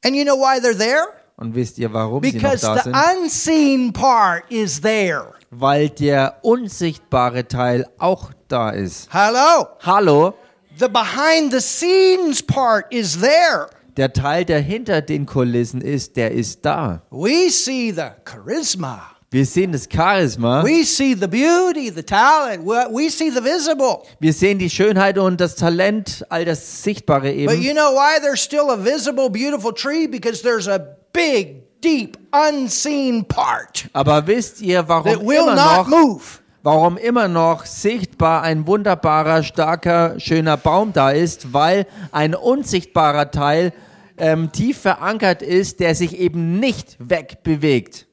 And 0.05 0.15
you 0.15 0.23
know 0.23 0.37
why 0.37 0.59
they're 0.65 0.77
there? 0.77 1.07
Und 1.35 1.55
wisst 1.55 1.77
ihr, 1.77 1.91
warum 1.91 2.23
sie 2.23 2.31
noch 2.37 2.41
Because 2.41 2.61
da 2.65 2.75
the 2.77 2.83
sind? 2.83 2.95
unseen 2.95 3.91
part 3.91 4.49
is 4.49 4.79
there. 4.79 5.33
Weil 5.51 5.89
der 5.89 6.37
unsichtbare 6.41 7.49
Teil 7.49 7.85
auch 7.97 8.31
da 8.47 8.69
ist. 8.69 9.09
Hello? 9.11 9.67
Hallo, 9.81 10.33
The 10.77 10.87
behind 10.87 11.51
the 11.51 11.61
scenes 11.61 12.41
part 12.41 12.85
is 12.91 13.19
there. 13.19 13.69
der 13.97 14.13
Teil, 14.13 14.45
der 14.45 14.61
hinter 14.61 15.01
den 15.01 15.25
Kulissen 15.25 15.81
ist, 15.81 16.15
der 16.15 16.31
ist 16.31 16.63
da. 16.65 17.01
We 17.11 17.49
see 17.49 17.91
the 17.91 18.11
charisma. 18.25 19.01
Wir 19.31 19.45
sehen 19.45 19.71
das 19.73 19.87
Charisma, 19.87 20.63
We 20.63 20.83
see 20.83 21.13
the 21.13 21.27
beauty, 21.27 21.91
the 21.91 22.01
talent. 22.01 22.65
We 22.65 23.09
see 23.11 23.29
the 23.29 23.43
visible. 23.43 24.01
wir 24.19 24.33
sehen 24.33 24.57
die 24.57 24.71
Schönheit 24.71 25.19
und 25.19 25.39
das 25.39 25.55
Talent, 25.55 26.25
all 26.29 26.45
das 26.45 26.81
Sichtbare 26.83 27.27
But 27.45 27.53
eben. 27.53 27.61
you 27.61 27.73
know 27.73 27.91
why 27.93 28.19
there's 28.19 28.41
still 28.41 28.71
a 28.71 28.77
visible, 28.77 29.29
beautiful 29.29 29.71
tree? 29.71 30.07
Because 30.07 30.41
there's 30.41 30.67
a 30.67 30.79
big, 31.13 31.61
deep, 31.79 32.17
unseen 32.31 33.23
part 33.23 33.87
Aber 33.93 34.25
wisst 34.25 34.61
ihr, 34.61 34.87
warum 34.87 35.29
immer 35.29 35.53
noch, 35.55 35.87
move. 35.87 36.23
Warum 36.63 36.97
immer 36.97 37.27
noch 37.27 37.65
sichtbar 37.65 38.43
ein 38.43 38.67
wunderbarer, 38.67 39.43
starker, 39.43 40.19
schöner 40.19 40.57
Baum 40.57 40.93
da 40.93 41.11
ist? 41.11 41.53
Weil 41.53 41.85
ein 42.11 42.35
unsichtbarer 42.35 43.31
Teil 43.31 43.73
ähm, 44.17 44.51
tief 44.51 44.79
verankert 44.79 45.41
ist, 45.41 45.79
der 45.79 45.95
sich 45.95 46.19
eben 46.19 46.59
nicht 46.59 46.97
wegbewegt. 46.99 48.05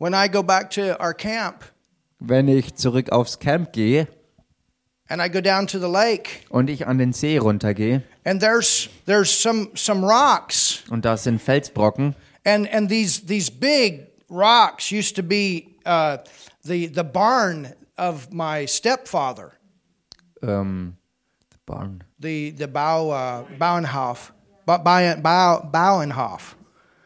when 0.00 0.14
I 0.14 0.28
go 0.28 0.42
back 0.42 0.70
to 0.70 0.98
our 0.98 1.14
camp 1.14 1.64
Wenn 2.18 2.48
ich 2.48 2.74
zurück 2.74 3.12
aufs 3.12 3.38
Camp 3.38 3.72
gehe 3.72 4.08
and 5.08 5.20
I 5.20 5.28
go 5.28 5.40
down 5.40 5.66
to 5.68 5.78
the 5.78 5.88
lake 5.88 6.30
und 6.48 6.70
ich 6.70 6.86
an 6.86 6.98
den 6.98 7.12
See 7.12 7.38
runtergehe 7.38 8.02
and 8.24 8.40
there's 8.40 8.88
there's 9.06 9.30
some 9.30 9.68
some 9.74 10.04
rocks 10.04 10.82
und 10.90 11.04
da 11.04 11.16
sind 11.16 11.40
Felsbrocken 11.40 12.14
and 12.44 12.66
and 12.72 12.88
these 12.88 13.26
these 13.26 13.50
big 13.50 14.09
rocks 14.30 14.90
used 14.90 15.16
to 15.16 15.22
be 15.22 15.76
uh, 15.84 16.18
the 16.64 16.86
the 16.86 17.04
barn 17.04 17.74
of 17.98 18.32
my 18.32 18.64
stepfather, 18.66 19.52
Um, 20.42 20.96
the 21.50 21.58
Barn. 21.66 22.02
the 22.18 22.50
the 22.50 22.66
Bau 22.68 23.10
uh, 23.10 23.44
Bauernhof, 23.58 24.30
Ba- 24.66 24.78
Bau, 24.78 25.16
Bau, 25.20 25.68
Bauernhof. 25.70 26.54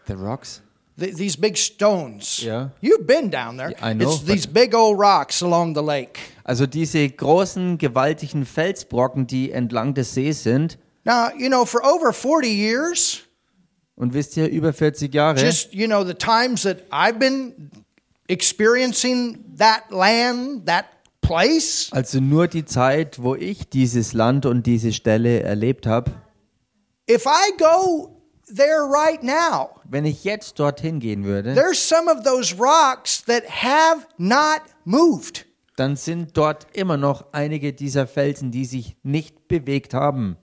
The 0.07 0.17
Rocks? 0.17 0.61
The, 0.97 1.11
these 1.11 1.35
big 1.35 1.57
stones. 1.57 2.41
Yeah. 2.45 2.69
You've 2.81 3.07
been 3.07 3.29
down 3.29 3.57
there. 3.57 3.71
Yeah, 3.71 3.85
I 3.91 3.95
know, 3.95 4.07
It's 4.13 4.23
these 4.23 4.47
big 4.47 4.75
old 4.75 4.97
rocks 4.99 5.41
along 5.43 5.75
the 5.75 5.83
lake. 5.83 6.19
Also 6.45 6.67
diese 6.67 7.09
großen, 7.09 7.79
gewaltigen 7.79 8.45
Felsbrocken, 8.45 9.27
die 9.27 9.51
entlang 9.51 9.95
des 9.95 10.13
Sees 10.15 10.43
sind. 10.45 10.77
Now, 11.05 11.31
you 11.37 11.49
know, 11.49 11.65
for 11.65 11.85
over 11.85 12.13
40 12.13 12.49
years, 12.49 13.23
Und 13.97 14.13
wisst 14.13 14.37
ihr, 14.37 14.49
über 14.49 14.73
40 14.73 15.15
Jahre, 15.15 15.41
just, 15.41 15.73
you 15.73 15.87
know, 15.87 16.05
the 16.05 16.15
times 16.15 16.63
that 16.63 16.79
I've 16.91 17.19
been 17.19 17.71
experiencing 18.29 19.45
that 19.57 19.91
land, 19.91 20.67
that 20.67 20.87
place, 21.21 21.89
also 21.93 22.21
nur 22.21 22.49
die 22.49 22.65
Zeit, 22.65 23.23
wo 23.23 23.35
ich 23.35 23.69
dieses 23.69 24.13
Land 24.13 24.47
und 24.47 24.67
diese 24.67 24.93
Stelle 24.93 25.43
erlebt 25.43 25.87
habe, 25.87 26.11
if 27.09 27.25
I 27.27 27.57
go 27.57 28.11
there 28.47 28.83
right 28.83 29.23
now, 29.23 29.81
wenn 29.89 30.05
ich 30.05 30.25
jetzt 30.25 30.59
dorthin 30.59 30.99
gehen 30.99 31.25
würde, 31.25 31.55
there's 31.55 31.79
some 31.79 32.11
of 32.11 32.25
those 32.25 32.57
rocks 32.59 33.25
that 33.25 33.45
have 33.49 34.07
not 34.19 34.63
moved. 34.85 35.47
dann 35.77 35.97
sind 35.97 36.37
dort 36.37 36.67
immer 36.73 36.97
noch 36.97 37.33
einige 37.33 37.73
dieser 37.73 38.07
Felsen, 38.07 38.51
die 38.51 38.65
sich 38.65 38.97
nicht 39.03 39.49
bewegt 39.49 39.95
haben. 39.95 40.37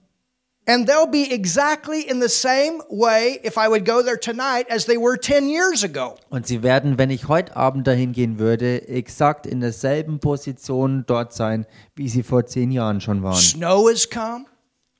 And 0.64 0.86
they'll 0.86 1.10
be 1.10 1.32
exactly 1.32 2.02
in 2.08 2.20
the 2.20 2.28
same 2.28 2.80
way 2.88 3.40
if 3.42 3.56
I 3.58 3.66
would 3.68 3.84
go 3.84 4.00
there 4.02 4.16
tonight 4.18 4.66
as 4.70 4.86
they 4.86 4.96
were 4.96 5.16
10 5.18 5.48
years 5.48 5.82
ago. 5.82 6.14
Und 6.30 6.46
sie 6.46 6.62
werden, 6.62 6.98
wenn 6.98 7.10
ich 7.10 7.26
heute 7.26 7.56
Abend 7.56 7.86
dahin 7.88 8.12
gehen 8.12 8.38
würde, 8.38 8.86
exakt 8.88 9.44
in 9.46 9.60
derselben 9.60 10.20
Position 10.20 11.02
dort 11.08 11.32
sein, 11.32 11.66
wie 11.96 12.08
sie 12.08 12.22
vor 12.22 12.46
zehn 12.46 12.70
Jahren 12.70 13.00
schon 13.00 13.24
waren. 13.24 13.34
Snow 13.34 13.88
has 13.90 14.08
come. 14.08 14.44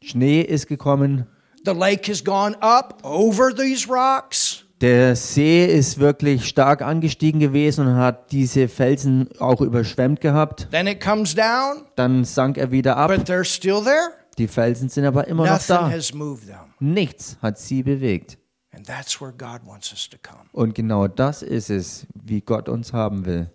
Schnee 0.03 0.41
ist 0.43 0.67
gekommen, 0.67 1.27
The 1.65 1.71
lake 1.75 2.11
has 2.11 2.25
gone 2.25 2.57
up 2.61 2.99
over 3.05 3.55
these 3.55 3.87
rocks. 3.89 4.65
der 4.81 5.15
See 5.15 5.65
ist 5.65 6.01
wirklich 6.01 6.45
stark 6.49 6.83
angestiegen 6.83 7.39
gewesen 7.39 7.87
und 7.87 7.95
hat 7.95 8.33
diese 8.33 8.67
Felsen 8.67 9.29
auch 9.39 9.61
überschwemmt 9.61 10.21
gehabt. 10.21 10.67
Then 10.73 10.89
it 10.89 11.01
comes 11.01 11.37
down, 11.37 11.85
Dann 11.95 12.25
sank 12.25 12.59
er 12.59 12.73
wieder 12.73 12.97
ab. 12.97 13.13
but 13.15 13.29
they're 13.29 13.45
still 13.45 13.81
there. 13.81 14.11
Die 14.39 14.49
Felsen 14.49 14.89
sind 14.89 15.05
aber 15.05 15.27
immer 15.29 15.45
noch 15.45 15.53
Nothing 15.53 15.77
da. 15.77 15.91
has 15.91 16.15
moved 16.15 16.47
them. 16.47 16.73
Nichts 16.81 17.37
hat 17.43 17.59
sie 17.59 17.83
bewegt. 17.83 18.39
And 18.75 18.87
that's 18.87 19.21
where 19.21 19.33
God 19.33 19.67
wants 19.67 19.93
us 19.93 20.09
to 20.09 20.17
come. 20.23 20.45
Und 20.53 20.75
genau 20.75 21.07
das 21.07 21.43
ist 21.43 21.69
es, 21.69 22.07
wie 22.15 22.41
Gott 22.41 22.69
uns 22.69 22.93
haben 22.93 23.27
will. 23.27 23.51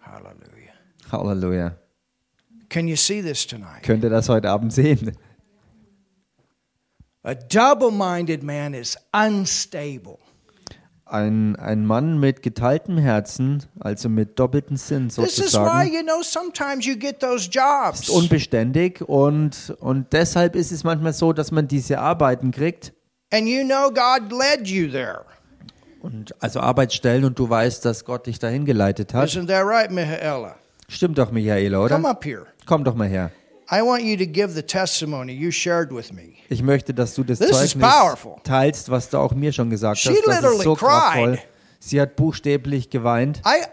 Hallelujah. 0.00 0.72
Halleluja. 1.10 1.78
Can 2.68 2.86
you 2.88 2.96
see 2.96 3.22
this 3.22 3.46
tonight? 3.46 3.82
Könnt 3.82 4.04
ihr 4.04 4.10
das 4.10 4.28
heute 4.28 4.50
Abend 4.50 4.72
sehen? 4.72 5.16
A 7.22 7.34
double 7.34 7.90
minded 7.90 8.42
man 8.42 8.74
is 8.74 8.96
unstable. 9.12 10.18
Ein, 11.12 11.56
ein 11.56 11.84
Mann 11.84 12.18
mit 12.18 12.42
geteiltem 12.42 12.96
Herzen, 12.96 13.62
also 13.78 14.08
mit 14.08 14.38
doppeltem 14.38 14.76
Sinn 14.76 15.08
This 15.08 15.18
is 15.18 15.24
why, 15.24 15.28
sozusagen, 15.28 15.92
you 15.92 16.02
know, 16.02 16.22
sometimes 16.22 16.86
you 16.86 16.96
get 16.96 17.20
those 17.20 17.50
jobs. 17.50 18.00
ist 18.00 18.10
unbeständig 18.10 19.02
und, 19.02 19.74
und 19.80 20.12
deshalb 20.12 20.56
ist 20.56 20.72
es 20.72 20.84
manchmal 20.84 21.12
so, 21.12 21.34
dass 21.34 21.50
man 21.50 21.68
diese 21.68 21.98
Arbeiten 21.98 22.50
kriegt. 22.50 22.94
And 23.30 23.46
you 23.46 23.62
know 23.64 23.88
God 23.90 24.32
led 24.32 24.66
you 24.66 24.90
there. 24.90 25.26
Und 26.00 26.34
also 26.42 26.60
Arbeitsstellen 26.60 27.24
und 27.24 27.38
du 27.38 27.48
weißt, 27.48 27.84
dass 27.84 28.04
Gott 28.04 28.26
dich 28.26 28.38
dahin 28.38 28.64
geleitet 28.64 29.12
hat. 29.14 29.36
Right? 29.36 29.90
Stimmt 30.88 31.18
doch, 31.18 31.30
Michaela, 31.30 31.78
oder? 31.78 31.94
Komm 32.66 32.84
doch 32.84 32.94
mal 32.94 33.08
her. 33.08 33.30
I 33.72 33.80
want 33.80 34.02
you 34.02 34.18
to 34.18 34.26
give 34.26 34.52
the 34.54 34.62
testimony 34.62 35.32
you 35.32 35.50
shared 35.50 35.90
with 35.92 36.12
me. 36.12 36.34
Ich 36.50 36.62
möchte, 36.62 36.92
dass 36.92 37.14
du 37.14 37.24
das 37.24 37.38
This 37.38 37.50
is 37.50 37.72
Zeugnis 37.72 37.90
powerful. 37.90 38.36
teilst, 38.44 38.90
was 38.90 39.08
du 39.08 39.16
auch 39.16 39.32
mir 39.32 39.50
schon 39.52 39.70
gesagt 39.70 39.98
She 39.98 40.10
hast. 40.10 40.26
Das 40.26 40.36
literally 40.36 40.58
ist 40.58 40.64
so 40.64 40.74
cried. 40.74 40.88
kraftvoll. 40.88 41.38
Sie 41.78 42.00
hat 42.00 42.16
buchstäblich 42.16 42.90
geweint. 42.90 43.40
I 43.46 43.64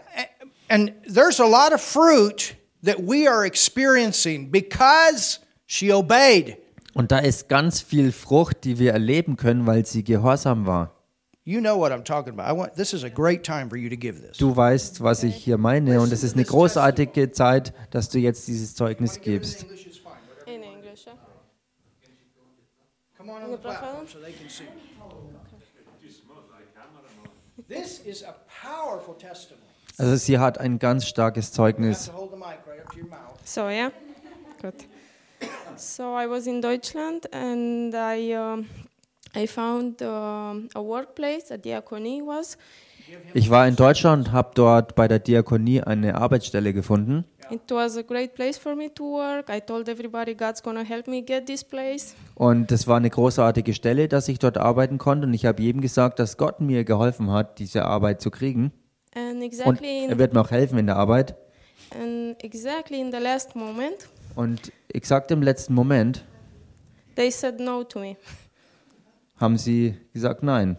and 0.70 0.92
there's 1.06 1.38
a 1.38 1.46
lot 1.46 1.74
of 1.74 1.82
fruit 1.82 2.56
that 2.82 2.96
we 2.98 3.28
are 3.28 3.44
experiencing 3.44 4.50
because 4.50 5.40
she 5.66 5.92
obeyed. 5.92 6.56
Und 6.94 7.12
da 7.12 7.18
ist 7.18 7.48
ganz 7.48 7.82
viel 7.82 8.10
Frucht, 8.10 8.64
die 8.64 8.78
wir 8.78 8.92
erleben 8.92 9.36
können, 9.36 9.66
weil 9.66 9.84
sie 9.84 10.02
gehorsam 10.02 10.66
war. 10.66 10.92
You 11.44 11.60
know 11.60 11.78
what 11.78 11.92
I'm 11.92 12.04
talking 12.04 12.32
about. 12.32 12.48
I 12.48 12.56
want 12.56 12.74
this 12.74 12.92
is 12.92 13.02
a 13.04 13.08
great 13.08 13.42
time 13.44 13.68
for 13.68 13.76
you 13.76 13.88
to 13.88 13.96
give 13.96 14.20
this. 14.20 14.38
Du 14.38 14.54
weißt, 14.54 15.02
was 15.02 15.22
ich 15.24 15.36
hier 15.36 15.58
meine. 15.58 16.00
Und 16.00 16.12
es 16.12 16.22
ist 16.22 16.34
eine 16.34 16.44
großartige 16.44 17.32
Zeit, 17.32 17.72
dass 17.90 18.08
du 18.08 18.18
jetzt 18.18 18.46
dieses 18.48 18.74
Zeugnis 18.74 19.20
gibst. 19.20 19.66
In 20.46 20.62
English. 20.62 21.06
yeah? 21.06 21.14
Come 23.16 23.30
on 23.50 23.56
the 23.56 23.62
platform 23.62 24.06
so 24.08 24.18
they 24.20 24.32
can 24.32 24.48
see. 24.48 24.64
This 27.68 28.00
is 28.06 28.22
a 28.22 28.34
powerful 28.62 29.14
testimony. 29.14 29.66
Also 29.98 30.16
sie 30.16 30.38
hat 30.38 30.58
ein 30.58 30.78
ganz 30.78 31.06
starkes 31.06 31.52
Zeugnis. 31.52 32.10
So 33.44 33.68
yeah, 33.68 33.90
good. 34.60 34.74
So 35.76 36.14
I 36.14 36.26
was 36.26 36.46
in 36.46 36.60
Deutschland 36.62 37.26
and 37.32 37.94
I 37.94 38.32
um 38.34 38.66
I 39.34 39.46
found 39.46 40.02
um 40.02 40.68
a 40.74 40.82
workplace, 40.82 41.50
a 41.50 41.58
diaconie 41.58 42.22
was. 42.22 42.56
Ich 43.34 43.50
war 43.50 43.66
in 43.68 43.76
Deutschland 43.76 44.32
habe 44.32 44.50
dort 44.54 44.94
bei 44.94 45.06
der 45.08 45.18
Diakonie 45.18 45.80
eine 45.82 46.16
Arbeitsstelle 46.16 46.72
gefunden. 46.72 47.24
It 47.50 47.62
was 47.70 47.96
a 47.96 48.02
great 48.02 48.34
place 48.34 48.58
for 48.58 48.76
me 48.76 48.92
to 48.94 49.02
work. 49.04 49.48
I 49.50 49.60
told 49.60 49.88
everybody 49.88 50.34
God's 50.34 50.62
gonna 50.62 50.84
help 50.84 51.08
me 51.08 51.20
get 51.22 51.46
this 51.46 51.64
place. 51.64 52.14
Und 52.36 52.70
das 52.70 52.86
war 52.86 52.96
eine 52.96 53.10
großartige 53.10 53.74
Stelle, 53.74 54.06
dass 54.06 54.28
ich 54.28 54.38
dort 54.38 54.56
arbeiten 54.56 54.98
konnte. 54.98 55.26
Und 55.26 55.34
ich 55.34 55.46
habe 55.46 55.60
jedem 55.62 55.80
gesagt, 55.80 56.18
dass 56.20 56.36
Gott 56.36 56.60
mir 56.60 56.84
geholfen 56.84 57.30
hat, 57.32 57.58
diese 57.58 57.84
Arbeit 57.86 58.20
zu 58.20 58.30
kriegen. 58.30 58.72
And 59.16 59.36
Und 59.36 59.42
exactly 59.42 60.04
er 60.06 60.12
in, 60.12 60.18
wird 60.18 60.32
mir 60.34 60.40
auch 60.40 60.50
helfen 60.52 60.78
in 60.78 60.86
der 60.86 60.96
Arbeit. 60.96 61.34
and 62.00 62.36
exactly 62.44 63.00
in 63.00 63.10
the 63.10 63.18
last 63.18 63.56
moment, 63.56 64.08
Und 64.36 64.70
exakt 64.88 65.32
im 65.32 65.42
letzten 65.42 65.74
Moment 65.74 66.24
they 67.16 67.30
said 67.32 67.58
no 67.58 67.82
to 67.82 67.98
me. 67.98 68.16
haben 69.40 69.56
sie 69.58 69.96
gesagt, 70.12 70.44
nein. 70.44 70.76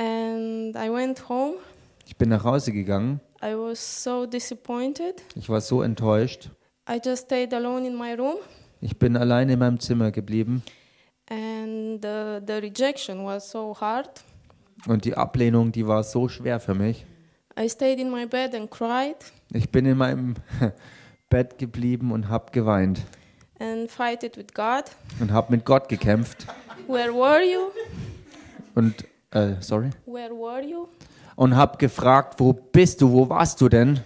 And 0.00 0.74
I 0.76 0.88
went 0.90 1.28
home. 1.28 1.56
Ich 2.06 2.16
bin 2.16 2.30
nach 2.30 2.42
Hause 2.42 2.72
gegangen. 2.72 3.20
I 3.42 3.52
was 3.54 4.02
so 4.02 4.24
disappointed. 4.24 5.22
Ich 5.34 5.50
war 5.50 5.60
so 5.60 5.82
enttäuscht. 5.82 6.48
I 6.88 6.98
just 7.04 7.24
stayed 7.26 7.52
alone 7.52 7.86
in 7.86 7.96
my 7.98 8.14
room. 8.14 8.36
Ich 8.80 8.98
bin 8.98 9.14
alleine 9.16 9.52
in 9.52 9.58
meinem 9.58 9.78
Zimmer 9.78 10.10
geblieben. 10.10 10.62
and 11.28 12.02
the, 12.02 12.40
the 12.46 12.54
rejection 12.54 13.24
was 13.26 13.50
so 13.50 13.76
hard. 13.78 14.08
Und 14.88 15.04
die 15.04 15.14
Ablehnung, 15.14 15.70
die 15.70 15.86
war 15.86 16.02
so 16.02 16.28
schwer 16.28 16.58
für 16.60 16.74
mich. 16.74 17.04
I 17.58 17.68
stayed 17.68 18.00
in 18.00 18.10
my 18.10 18.24
bed 18.26 18.54
and 18.54 18.70
cried 18.70 19.16
Ich 19.52 19.68
bin 19.70 19.84
in 19.84 19.98
meinem 19.98 20.34
Bett 21.28 21.58
geblieben 21.58 22.10
und 22.10 22.28
habe 22.30 22.50
geweint 22.52 23.02
and 23.58 23.90
fight 23.90 24.22
it 24.24 24.38
with 24.38 24.46
God. 24.54 24.84
und 25.20 25.30
habe 25.30 25.54
mit 25.54 25.66
Gott 25.66 25.90
gekämpft. 25.90 26.46
Where 26.88 27.12
were 27.12 27.42
you? 27.44 27.68
Und, 28.74 29.04
äh, 29.32 29.54
sorry? 29.60 29.90
Where 30.06 30.30
were 30.30 30.62
you? 30.62 30.88
Und 31.36 31.56
habe 31.56 31.78
gefragt, 31.78 32.38
wo 32.38 32.52
bist 32.52 33.00
du, 33.00 33.10
wo 33.12 33.28
warst 33.28 33.60
du 33.60 33.68
denn? 33.68 34.00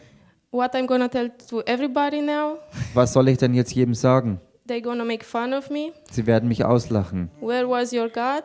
What 0.50 0.74
I'm 0.74 0.86
gonna 0.86 1.08
tell 1.08 1.30
to 1.50 1.62
everybody 1.62 2.20
now? 2.20 2.58
Was 2.94 3.12
soll 3.12 3.28
ich 3.28 3.38
denn 3.38 3.54
jetzt 3.54 3.74
jedem 3.74 3.94
sagen? 3.94 4.40
They're 4.68 4.80
gonna 4.80 5.04
make 5.04 5.24
fun 5.24 5.52
of 5.52 5.68
me. 5.68 5.92
Sie 6.10 6.26
werden 6.26 6.48
mich 6.48 6.64
auslachen. 6.64 7.30
Where 7.40 7.68
was 7.68 7.92
your 7.92 8.08
God? 8.08 8.44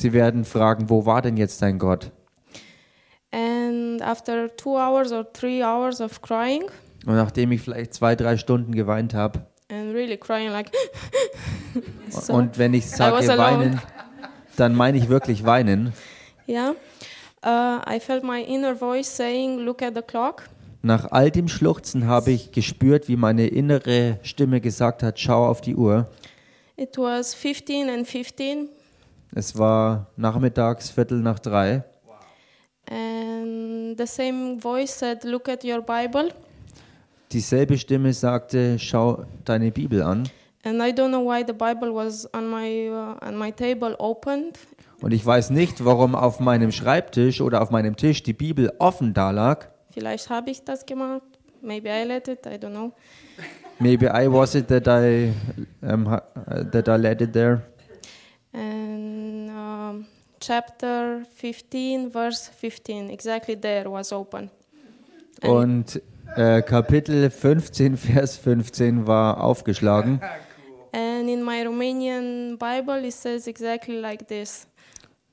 Sie 0.00 0.12
werden 0.12 0.44
fragen, 0.44 0.90
wo 0.90 1.06
war 1.06 1.22
denn 1.22 1.36
jetzt 1.36 1.62
dein 1.62 1.78
Gott? 1.78 2.10
And 3.32 4.02
after 4.02 4.54
two 4.54 4.76
hours 4.76 5.12
or 5.12 5.24
three 5.32 5.62
hours 5.62 6.00
of 6.00 6.22
crying 6.22 6.64
Und 7.06 7.16
nachdem 7.16 7.52
ich 7.52 7.62
vielleicht 7.62 7.94
zwei, 7.94 8.14
drei 8.14 8.36
Stunden 8.36 8.72
geweint 8.72 9.14
habe, 9.14 9.46
and 9.70 9.92
really 9.94 10.16
crying 10.16 10.50
like 10.50 10.70
so, 12.10 12.32
und 12.34 12.58
wenn 12.58 12.74
ich 12.74 12.88
sage 12.88 13.26
weinen, 13.26 13.80
dann 14.56 14.74
meine 14.74 14.98
ich 14.98 15.08
wirklich 15.08 15.44
weinen. 15.44 15.92
yeah, 16.48 16.74
uh, 17.44 17.80
I 17.88 18.00
felt 18.00 18.24
my 18.24 18.42
inner 18.42 18.74
voice 18.74 19.16
saying, 19.16 19.60
"Look 19.60 19.82
at 19.82 19.94
the 19.94 20.02
clock." 20.02 20.48
Nach 20.82 21.10
all 21.10 21.30
dem 21.30 21.48
Schluchzen 21.48 22.06
habe 22.06 22.30
ich 22.30 22.52
gespürt, 22.52 23.08
wie 23.08 23.16
meine 23.16 23.46
innere 23.46 24.18
Stimme 24.22 24.60
gesagt 24.60 25.02
hat, 25.02 25.18
schau 25.18 25.46
auf 25.46 25.62
die 25.62 25.76
Uhr. 25.76 26.08
It 26.76 26.98
was 26.98 27.34
15 27.34 27.88
and 27.88 28.06
15, 28.06 28.68
Es 29.34 29.56
war 29.56 30.08
nachmittags 30.16 30.90
Viertel 30.90 31.20
nach 31.20 31.38
drei 31.38 31.84
and 32.90 33.44
and 33.94 33.98
the 33.98 34.06
same 34.06 34.58
voice 34.58 34.90
said, 34.90 35.24
Look 35.24 35.48
at 35.48 35.64
your 35.64 35.82
Bible. 35.82 36.32
Dieselbe 37.32 37.78
Stimme 37.78 38.12
sagte, 38.12 38.78
schau 38.78 39.24
deine 39.44 39.70
Bibel 39.70 40.02
an. 40.02 40.28
And 40.64 40.82
I 40.82 40.92
don't 40.92 41.10
know 41.10 41.20
why 41.20 41.44
the 41.46 41.52
Bible 41.52 41.94
was 41.94 42.26
on 42.32 42.48
my, 42.48 42.88
uh, 42.88 43.26
on 43.26 43.36
my 43.36 43.52
table 43.52 43.94
opened. 43.98 44.58
Und 45.02 45.12
ich 45.12 45.24
weiß 45.24 45.50
nicht, 45.50 45.84
warum 45.84 46.14
auf 46.14 46.40
meinem 46.40 46.72
Schreibtisch 46.72 47.42
oder 47.42 47.60
auf 47.60 47.70
meinem 47.70 47.96
Tisch 47.96 48.22
die 48.22 48.32
Bibel 48.32 48.72
offen 48.78 49.12
da 49.12 49.30
lag. 49.30 49.66
Vielleicht 49.90 50.30
habe 50.30 50.50
ich 50.50 50.64
das 50.64 50.86
gemacht. 50.86 51.22
Maybe 51.60 51.90
I 51.90 52.04
let 52.04 52.28
it. 52.28 52.46
I 52.46 52.56
don't 52.56 52.70
know. 52.70 52.92
Maybe 53.78 54.06
I 54.06 54.26
was 54.30 54.54
it 54.54 54.68
that 54.68 54.86
I 54.88 55.32
um, 55.82 56.08
ha- 56.08 56.22
that 56.72 56.88
I 56.88 56.96
let 56.96 57.20
it 57.20 57.32
there. 57.32 57.62
And 58.52 59.50
um, 59.50 60.06
chapter 60.40 61.22
15, 61.34 62.10
verse 62.10 62.48
15, 62.48 63.10
exactly 63.10 63.56
there 63.60 63.90
was 63.90 64.12
open. 64.12 64.50
And 65.42 65.52
Und 65.52 66.02
äh, 66.36 66.62
Kapitel 66.62 67.28
15, 67.30 67.96
Vers 67.96 68.36
15 68.36 69.06
war 69.06 69.42
aufgeschlagen. 69.42 70.20
Romanian 71.64 72.58
Bible, 72.58 73.06
it 73.06 73.14
says 73.14 73.46
exactly 73.46 74.00
like 74.00 74.26
this. 74.28 74.66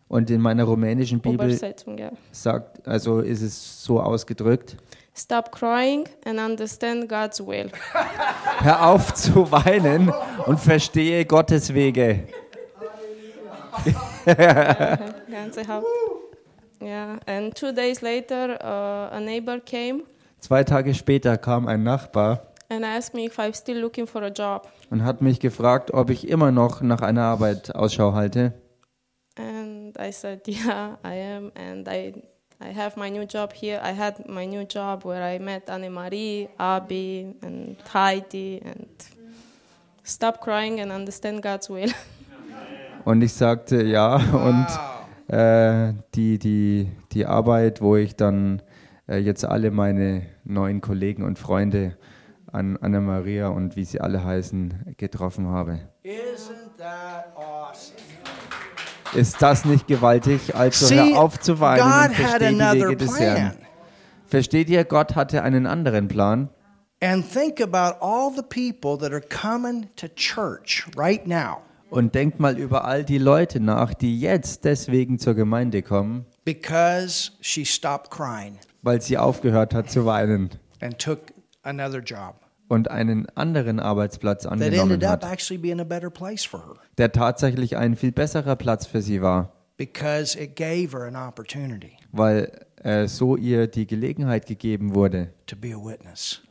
Und 0.07 0.29
in 0.29 0.41
meiner 0.41 0.65
rumänischen 0.65 1.21
Bibel 1.21 1.49
ja. 1.97 2.11
sagt, 2.31 2.85
also 2.87 3.19
ist 3.21 3.41
es 3.41 3.83
so 3.83 4.01
ausgedrückt: 4.01 4.75
Stop 5.15 5.51
crying 5.51 6.05
and 6.25 6.39
understand 6.39 7.07
God's 7.07 7.39
will. 7.39 7.71
Hör 8.59 8.87
auf 8.87 9.13
zu 9.13 9.49
weinen 9.51 10.11
und 10.45 10.59
verstehe 10.59 11.25
Gottes 11.25 11.73
Wege. 11.73 12.27
Ganze. 15.29 15.61
Yeah. 16.81 17.19
And 17.27 17.55
two 17.55 17.71
days 17.71 18.01
later, 18.01 18.57
uh, 18.61 19.15
a 19.15 19.19
neighbor 19.19 19.59
came 19.59 20.03
Zwei 20.41 20.63
Tage 20.63 20.95
später 20.95 21.37
kam 21.37 21.67
ein 21.67 21.83
Nachbar 21.83 22.50
and 22.71 22.85
asked 22.85 23.13
me 23.13 23.25
if 23.25 23.37
I'm 23.37 23.53
still 23.53 23.77
looking 23.79 24.07
for 24.07 24.23
a 24.23 24.29
job. 24.29 24.67
und 24.89 25.03
hat 25.03 25.21
mich 25.21 25.39
gefragt, 25.39 25.93
ob 25.93 26.09
ich 26.09 26.27
immer 26.27 26.51
noch 26.51 26.81
nach 26.81 27.01
einer 27.01 27.23
Arbeit 27.23 27.75
Ausschau 27.75 28.13
halte. 28.13 28.53
And 29.37 29.97
I 29.99 30.11
said, 30.11 30.41
yeah, 30.47 30.97
I 31.03 31.15
am. 31.15 31.51
And 31.55 31.87
I, 31.87 32.13
I 32.61 32.73
have 32.73 32.97
my 32.97 33.09
new 33.09 33.23
job 33.23 33.53
here. 33.53 33.81
I 33.83 33.93
had 33.93 34.27
my 34.27 34.45
new 34.45 34.63
job 34.63 35.05
where 35.05 35.23
I 35.23 35.39
met 35.39 35.69
Anne-Marie, 35.69 36.49
Abi, 36.57 37.35
and 37.41 37.77
Heidi, 37.93 38.61
and 38.63 38.87
stop 40.03 40.41
crying 40.41 40.79
and 40.79 40.91
understand 40.91 41.41
God's 41.41 41.69
will. 41.69 41.91
Und 43.03 43.23
ich 43.23 43.33
sagte 43.33 43.81
ja 43.81 44.15
und 44.15 44.67
äh, 45.35 45.93
die, 46.13 46.37
die, 46.37 46.91
die 47.13 47.25
Arbeit, 47.25 47.81
wo 47.81 47.95
ich 47.95 48.15
dann 48.15 48.61
äh, 49.07 49.17
jetzt 49.17 49.43
alle 49.43 49.71
meine 49.71 50.27
neuen 50.43 50.81
Kollegen 50.81 51.23
und 51.23 51.39
Freunde 51.39 51.97
an 52.51 52.77
Anna-Maria 52.77 53.47
und 53.47 53.75
wie 53.75 53.85
sie 53.85 54.01
alle 54.01 54.23
heißen, 54.23 54.95
getroffen 54.97 55.47
habe. 55.47 55.79
Isn't 56.03 56.77
that 56.77 57.35
awesome? 57.35 57.97
Ist 59.13 59.41
das 59.41 59.65
nicht 59.65 59.87
gewaltig? 59.87 60.55
Also 60.55 60.85
See, 60.85 60.95
hör 60.95 61.19
auf 61.19 61.39
zu 61.39 61.59
weinen 61.59 61.83
God 61.83 62.17
und 62.17 62.17
had 62.17 62.41
versteh 62.41 62.49
die 62.49 62.81
Wege 62.81 62.95
des 62.97 63.19
Herrn. 63.19 63.57
Versteht 64.25 64.69
ihr, 64.69 64.85
Gott 64.85 65.15
hatte 65.15 65.43
einen 65.43 65.67
anderen 65.67 66.07
Plan. 66.07 66.49
And 67.03 67.29
think 67.29 67.59
about 67.59 67.97
all 67.99 68.31
the 68.33 68.43
people 68.43 68.97
that 68.97 69.11
are 69.11 69.21
coming 69.21 69.89
to 69.95 70.07
church 70.07 70.87
right 70.95 71.25
now 71.27 71.57
Und 71.89 72.15
denkt 72.15 72.39
mal 72.39 72.57
über 72.57 72.85
all 72.85 73.03
die 73.03 73.17
Leute 73.17 73.59
nach, 73.59 73.93
die 73.93 74.19
jetzt 74.19 74.63
deswegen 74.63 75.19
zur 75.19 75.33
Gemeinde 75.33 75.81
kommen, 75.81 76.25
because 76.45 77.31
she 77.41 77.65
stopped 77.65 78.11
crying 78.11 78.57
weil 78.83 79.01
sie 79.01 79.17
aufgehört 79.17 79.73
hat 79.73 79.89
zu 79.89 80.05
weinen 80.05 80.51
and 80.79 80.97
took 80.99 81.19
another 81.63 81.99
job 81.99 82.35
und 82.71 82.89
einen 82.89 83.27
anderen 83.35 83.79
Arbeitsplatz 83.79 84.43
that 84.43 84.53
angenommen 84.53 84.93
ended 84.93 85.03
up 85.07 85.23
hat, 85.23 85.31
actually 85.31 85.57
being 85.59 85.79
a 85.79 85.83
better 85.83 86.09
place 86.09 86.45
for 86.45 86.61
her 86.65 86.75
der 86.97 87.11
tatsächlich 87.11 87.75
ein 87.77 87.95
viel 87.95 88.11
besserer 88.11 88.55
Platz 88.55 88.85
für 88.87 89.01
sie 89.01 89.21
war, 89.21 89.51
because 89.77 90.39
it 90.39 90.55
gave 90.55 90.97
her 90.97 91.07
an 91.07 91.15
opportunity 91.15 91.91
weil 92.11 92.51
äh, 92.83 93.07
so 93.07 93.35
ihr 93.35 93.67
die 93.67 93.85
Gelegenheit 93.85 94.45
gegeben 94.45 94.95
wurde, 94.95 95.29
to 95.47 95.55
be 95.55 95.73
a 95.73 95.77
witness. 95.77 96.41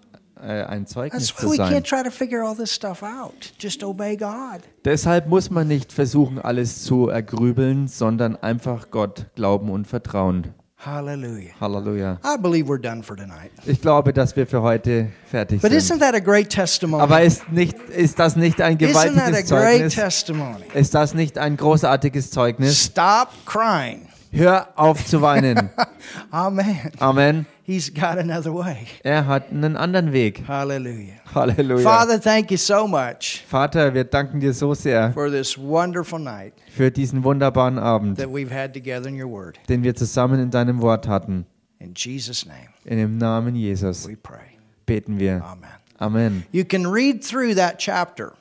äh, 0.41 0.62
ein 0.64 0.87
Zeugnis 0.87 1.29
That's 1.29 1.41
zu 1.41 1.51
we 1.51 1.57
sein. 1.57 1.73
can't 1.73 1.89
try 1.89 2.03
to 2.03 2.11
figure 2.11 2.43
all 2.43 2.55
this 2.57 2.73
stuff 2.75 3.03
out. 3.03 3.53
Just 3.59 3.83
obey 3.83 4.16
God. 4.16 4.61
Deshalb 4.85 5.27
muss 5.27 5.51
man 5.51 5.68
nicht 5.68 5.93
versuchen, 5.93 6.39
alles 6.39 6.83
zu 6.85 7.09
ergrübeln, 7.09 7.89
sondern 7.89 8.37
einfach 8.37 8.91
Gott 8.91 9.27
glauben 9.35 9.71
und 9.71 9.87
vertrauen. 9.87 10.55
Hallelujah. 10.83 11.51
Halleluja. 11.61 12.18
I 12.24 12.39
believe 12.39 12.66
we're 12.66 12.81
done 12.81 13.03
for 13.03 13.14
tonight. 13.14 13.51
Ich 13.66 13.83
glaube, 13.83 14.14
dass 14.14 14.35
wir 14.35 14.47
für 14.47 14.62
heute 14.62 15.09
fertig 15.31 15.61
But 15.61 15.72
isn't 15.72 15.81
sind. 15.89 16.01
that 16.01 16.14
a 16.14 16.20
great 16.20 16.49
testimony? 16.49 17.03
Aber 17.03 17.20
ist, 17.20 17.53
nicht, 17.53 17.78
ist 17.91 18.18
das 18.18 18.35
nicht 18.35 18.62
ein 18.62 18.78
Isn't 18.78 18.95
that 18.95 18.97
a 18.97 19.12
gewaltiges 19.12 19.51
great 19.51 19.72
Zeugnis? 19.74 19.95
testimony? 19.95 20.64
Ist 20.72 20.95
das 20.95 21.12
nicht 21.12 21.37
ein 21.37 21.59
großartiges 21.59 22.31
Zeugnis? 22.31 22.83
Stop 22.87 23.28
crying. 23.45 24.09
Hör 24.33 24.68
auf 24.76 25.05
zu 25.05 25.20
weinen. 25.20 25.68
Amen. 26.31 26.78
Amen. 26.99 27.47
He's 27.71 27.89
got 27.95 28.18
another 28.18 28.53
way. 28.53 28.87
Er 29.05 29.27
hat 29.29 29.51
einen 29.53 29.77
anderen 29.77 30.12
Weg. 30.12 30.43
Hallelujah. 30.49 31.14
Halleluja. 31.33 31.83
Father, 31.85 32.21
thank 32.21 32.51
you 32.51 32.57
so 32.57 32.89
much 32.89 33.45
Vater, 33.47 33.95
wir 33.95 34.03
danken 34.03 34.41
dir 34.41 34.53
so 34.53 34.75
sehr 34.75 35.12
for 35.12 35.31
this 35.31 35.57
wonderful 35.57 36.18
night 36.18 36.53
für 36.68 36.91
diesen 36.91 37.23
wunderbaren 37.23 37.79
Abend, 37.79 38.18
that 38.18 38.29
we've 38.29 38.51
had 38.53 38.73
together 38.75 39.07
in 39.09 39.14
your 39.14 39.31
word. 39.31 39.59
den 39.68 39.85
wir 39.85 39.95
zusammen 39.95 40.41
in 40.41 40.51
deinem 40.51 40.81
Wort 40.81 41.07
hatten. 41.07 41.47
In 41.79 41.95
Jesus' 41.95 42.45
name, 42.45 42.71
In 42.85 42.99
dem 42.99 43.18
Namen 43.18 43.55
Jesus 43.55 44.09
we 44.09 44.16
pray. 44.16 44.59
beten 44.87 45.21
wir. 45.21 45.41
Amen. 45.45 45.71
Amen. 45.99 46.45
You 46.51 46.64
can 46.64 46.85
read 46.87 47.23
through 47.23 47.55
that 47.55 47.79
chapter, 47.79 48.33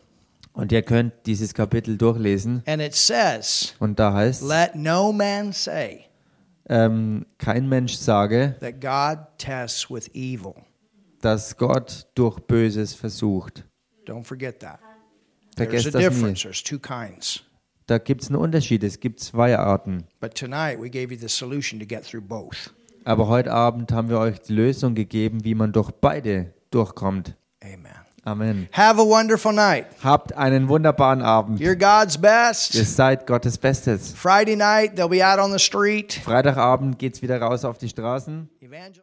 Und 0.54 0.72
ihr 0.72 0.82
könnt 0.82 1.14
dieses 1.28 1.54
Kapitel 1.54 1.98
durchlesen. 1.98 2.64
and 2.66 2.82
it 2.82 2.96
says, 2.96 3.76
Und 3.80 4.00
da 4.00 4.12
heißt 4.14 4.42
Let 4.42 4.74
no 4.76 5.12
man 5.14 5.54
say 5.54 6.08
ähm, 6.70 7.26
kein 7.38 7.67
Mensch 7.67 7.95
sage, 7.95 8.55
that 8.61 8.80
God 8.80 9.26
tests 9.38 9.89
with 9.89 10.09
evil. 10.13 10.53
dass 11.22 11.57
Gott 11.57 12.07
durch 12.15 12.39
Böses 12.39 12.93
versucht. 12.93 13.65
Don't 14.05 14.24
forget 14.24 14.59
that. 14.59 14.80
Vergesst 15.55 15.93
das 15.93 16.01
difference. 16.01 16.41
There's 16.41 16.63
two 16.63 16.80
kinds. 16.80 17.43
Da 17.88 17.97
gibt 17.97 18.22
es 18.22 18.30
einen 18.30 18.38
Unterschied. 18.38 18.84
Es 18.84 18.99
gibt 18.99 19.20
zwei 19.20 19.57
Arten. 19.57 20.05
But 20.20 20.36
tonight 20.36 20.80
we 20.80 20.89
gave 20.89 21.13
you 21.13 21.20
the 21.20 21.28
solution 21.28 21.80
to 21.80 21.86
get 21.86 22.03
through 22.03 22.22
both. 22.22 22.74
Aber 23.03 23.28
heute 23.28 23.51
Abend 23.51 23.91
haben 23.91 24.09
wir 24.09 24.20
euch 24.20 24.39
die 24.39 24.53
Lösung 24.53 24.93
gegeben, 24.93 25.43
wie 25.43 25.55
man 25.55 25.72
durch 25.72 25.91
beide 25.91 26.53
durchkommt. 26.70 27.36
Amen. 27.63 27.99
Amen. 28.30 28.68
Have 28.72 29.00
a 29.00 29.04
wonderful 29.04 29.52
night. 29.52 29.88
Habt 30.04 30.38
einen 30.38 30.70
wunderbaren 30.70 31.22
Abend. 31.24 31.60
You're 31.60 31.76
God's 31.76 32.18
best. 32.18 32.76
Ihr 32.76 32.86
seid 32.86 33.26
Gottes 33.26 33.58
Bestes. 33.58 34.14
Friday 34.16 34.56
night, 34.56 34.96
they'll 34.96 35.10
be 35.10 35.24
out 35.24 35.40
on 35.40 35.52
the 35.52 35.58
street. 35.60 36.14
Freitagabend 36.24 37.00
geht's 37.00 37.22
wieder 37.24 37.42
raus 37.42 37.66
auf 37.66 37.80
die 37.80 37.90
Straßen. 37.90 38.48
Evangel- 38.62 38.94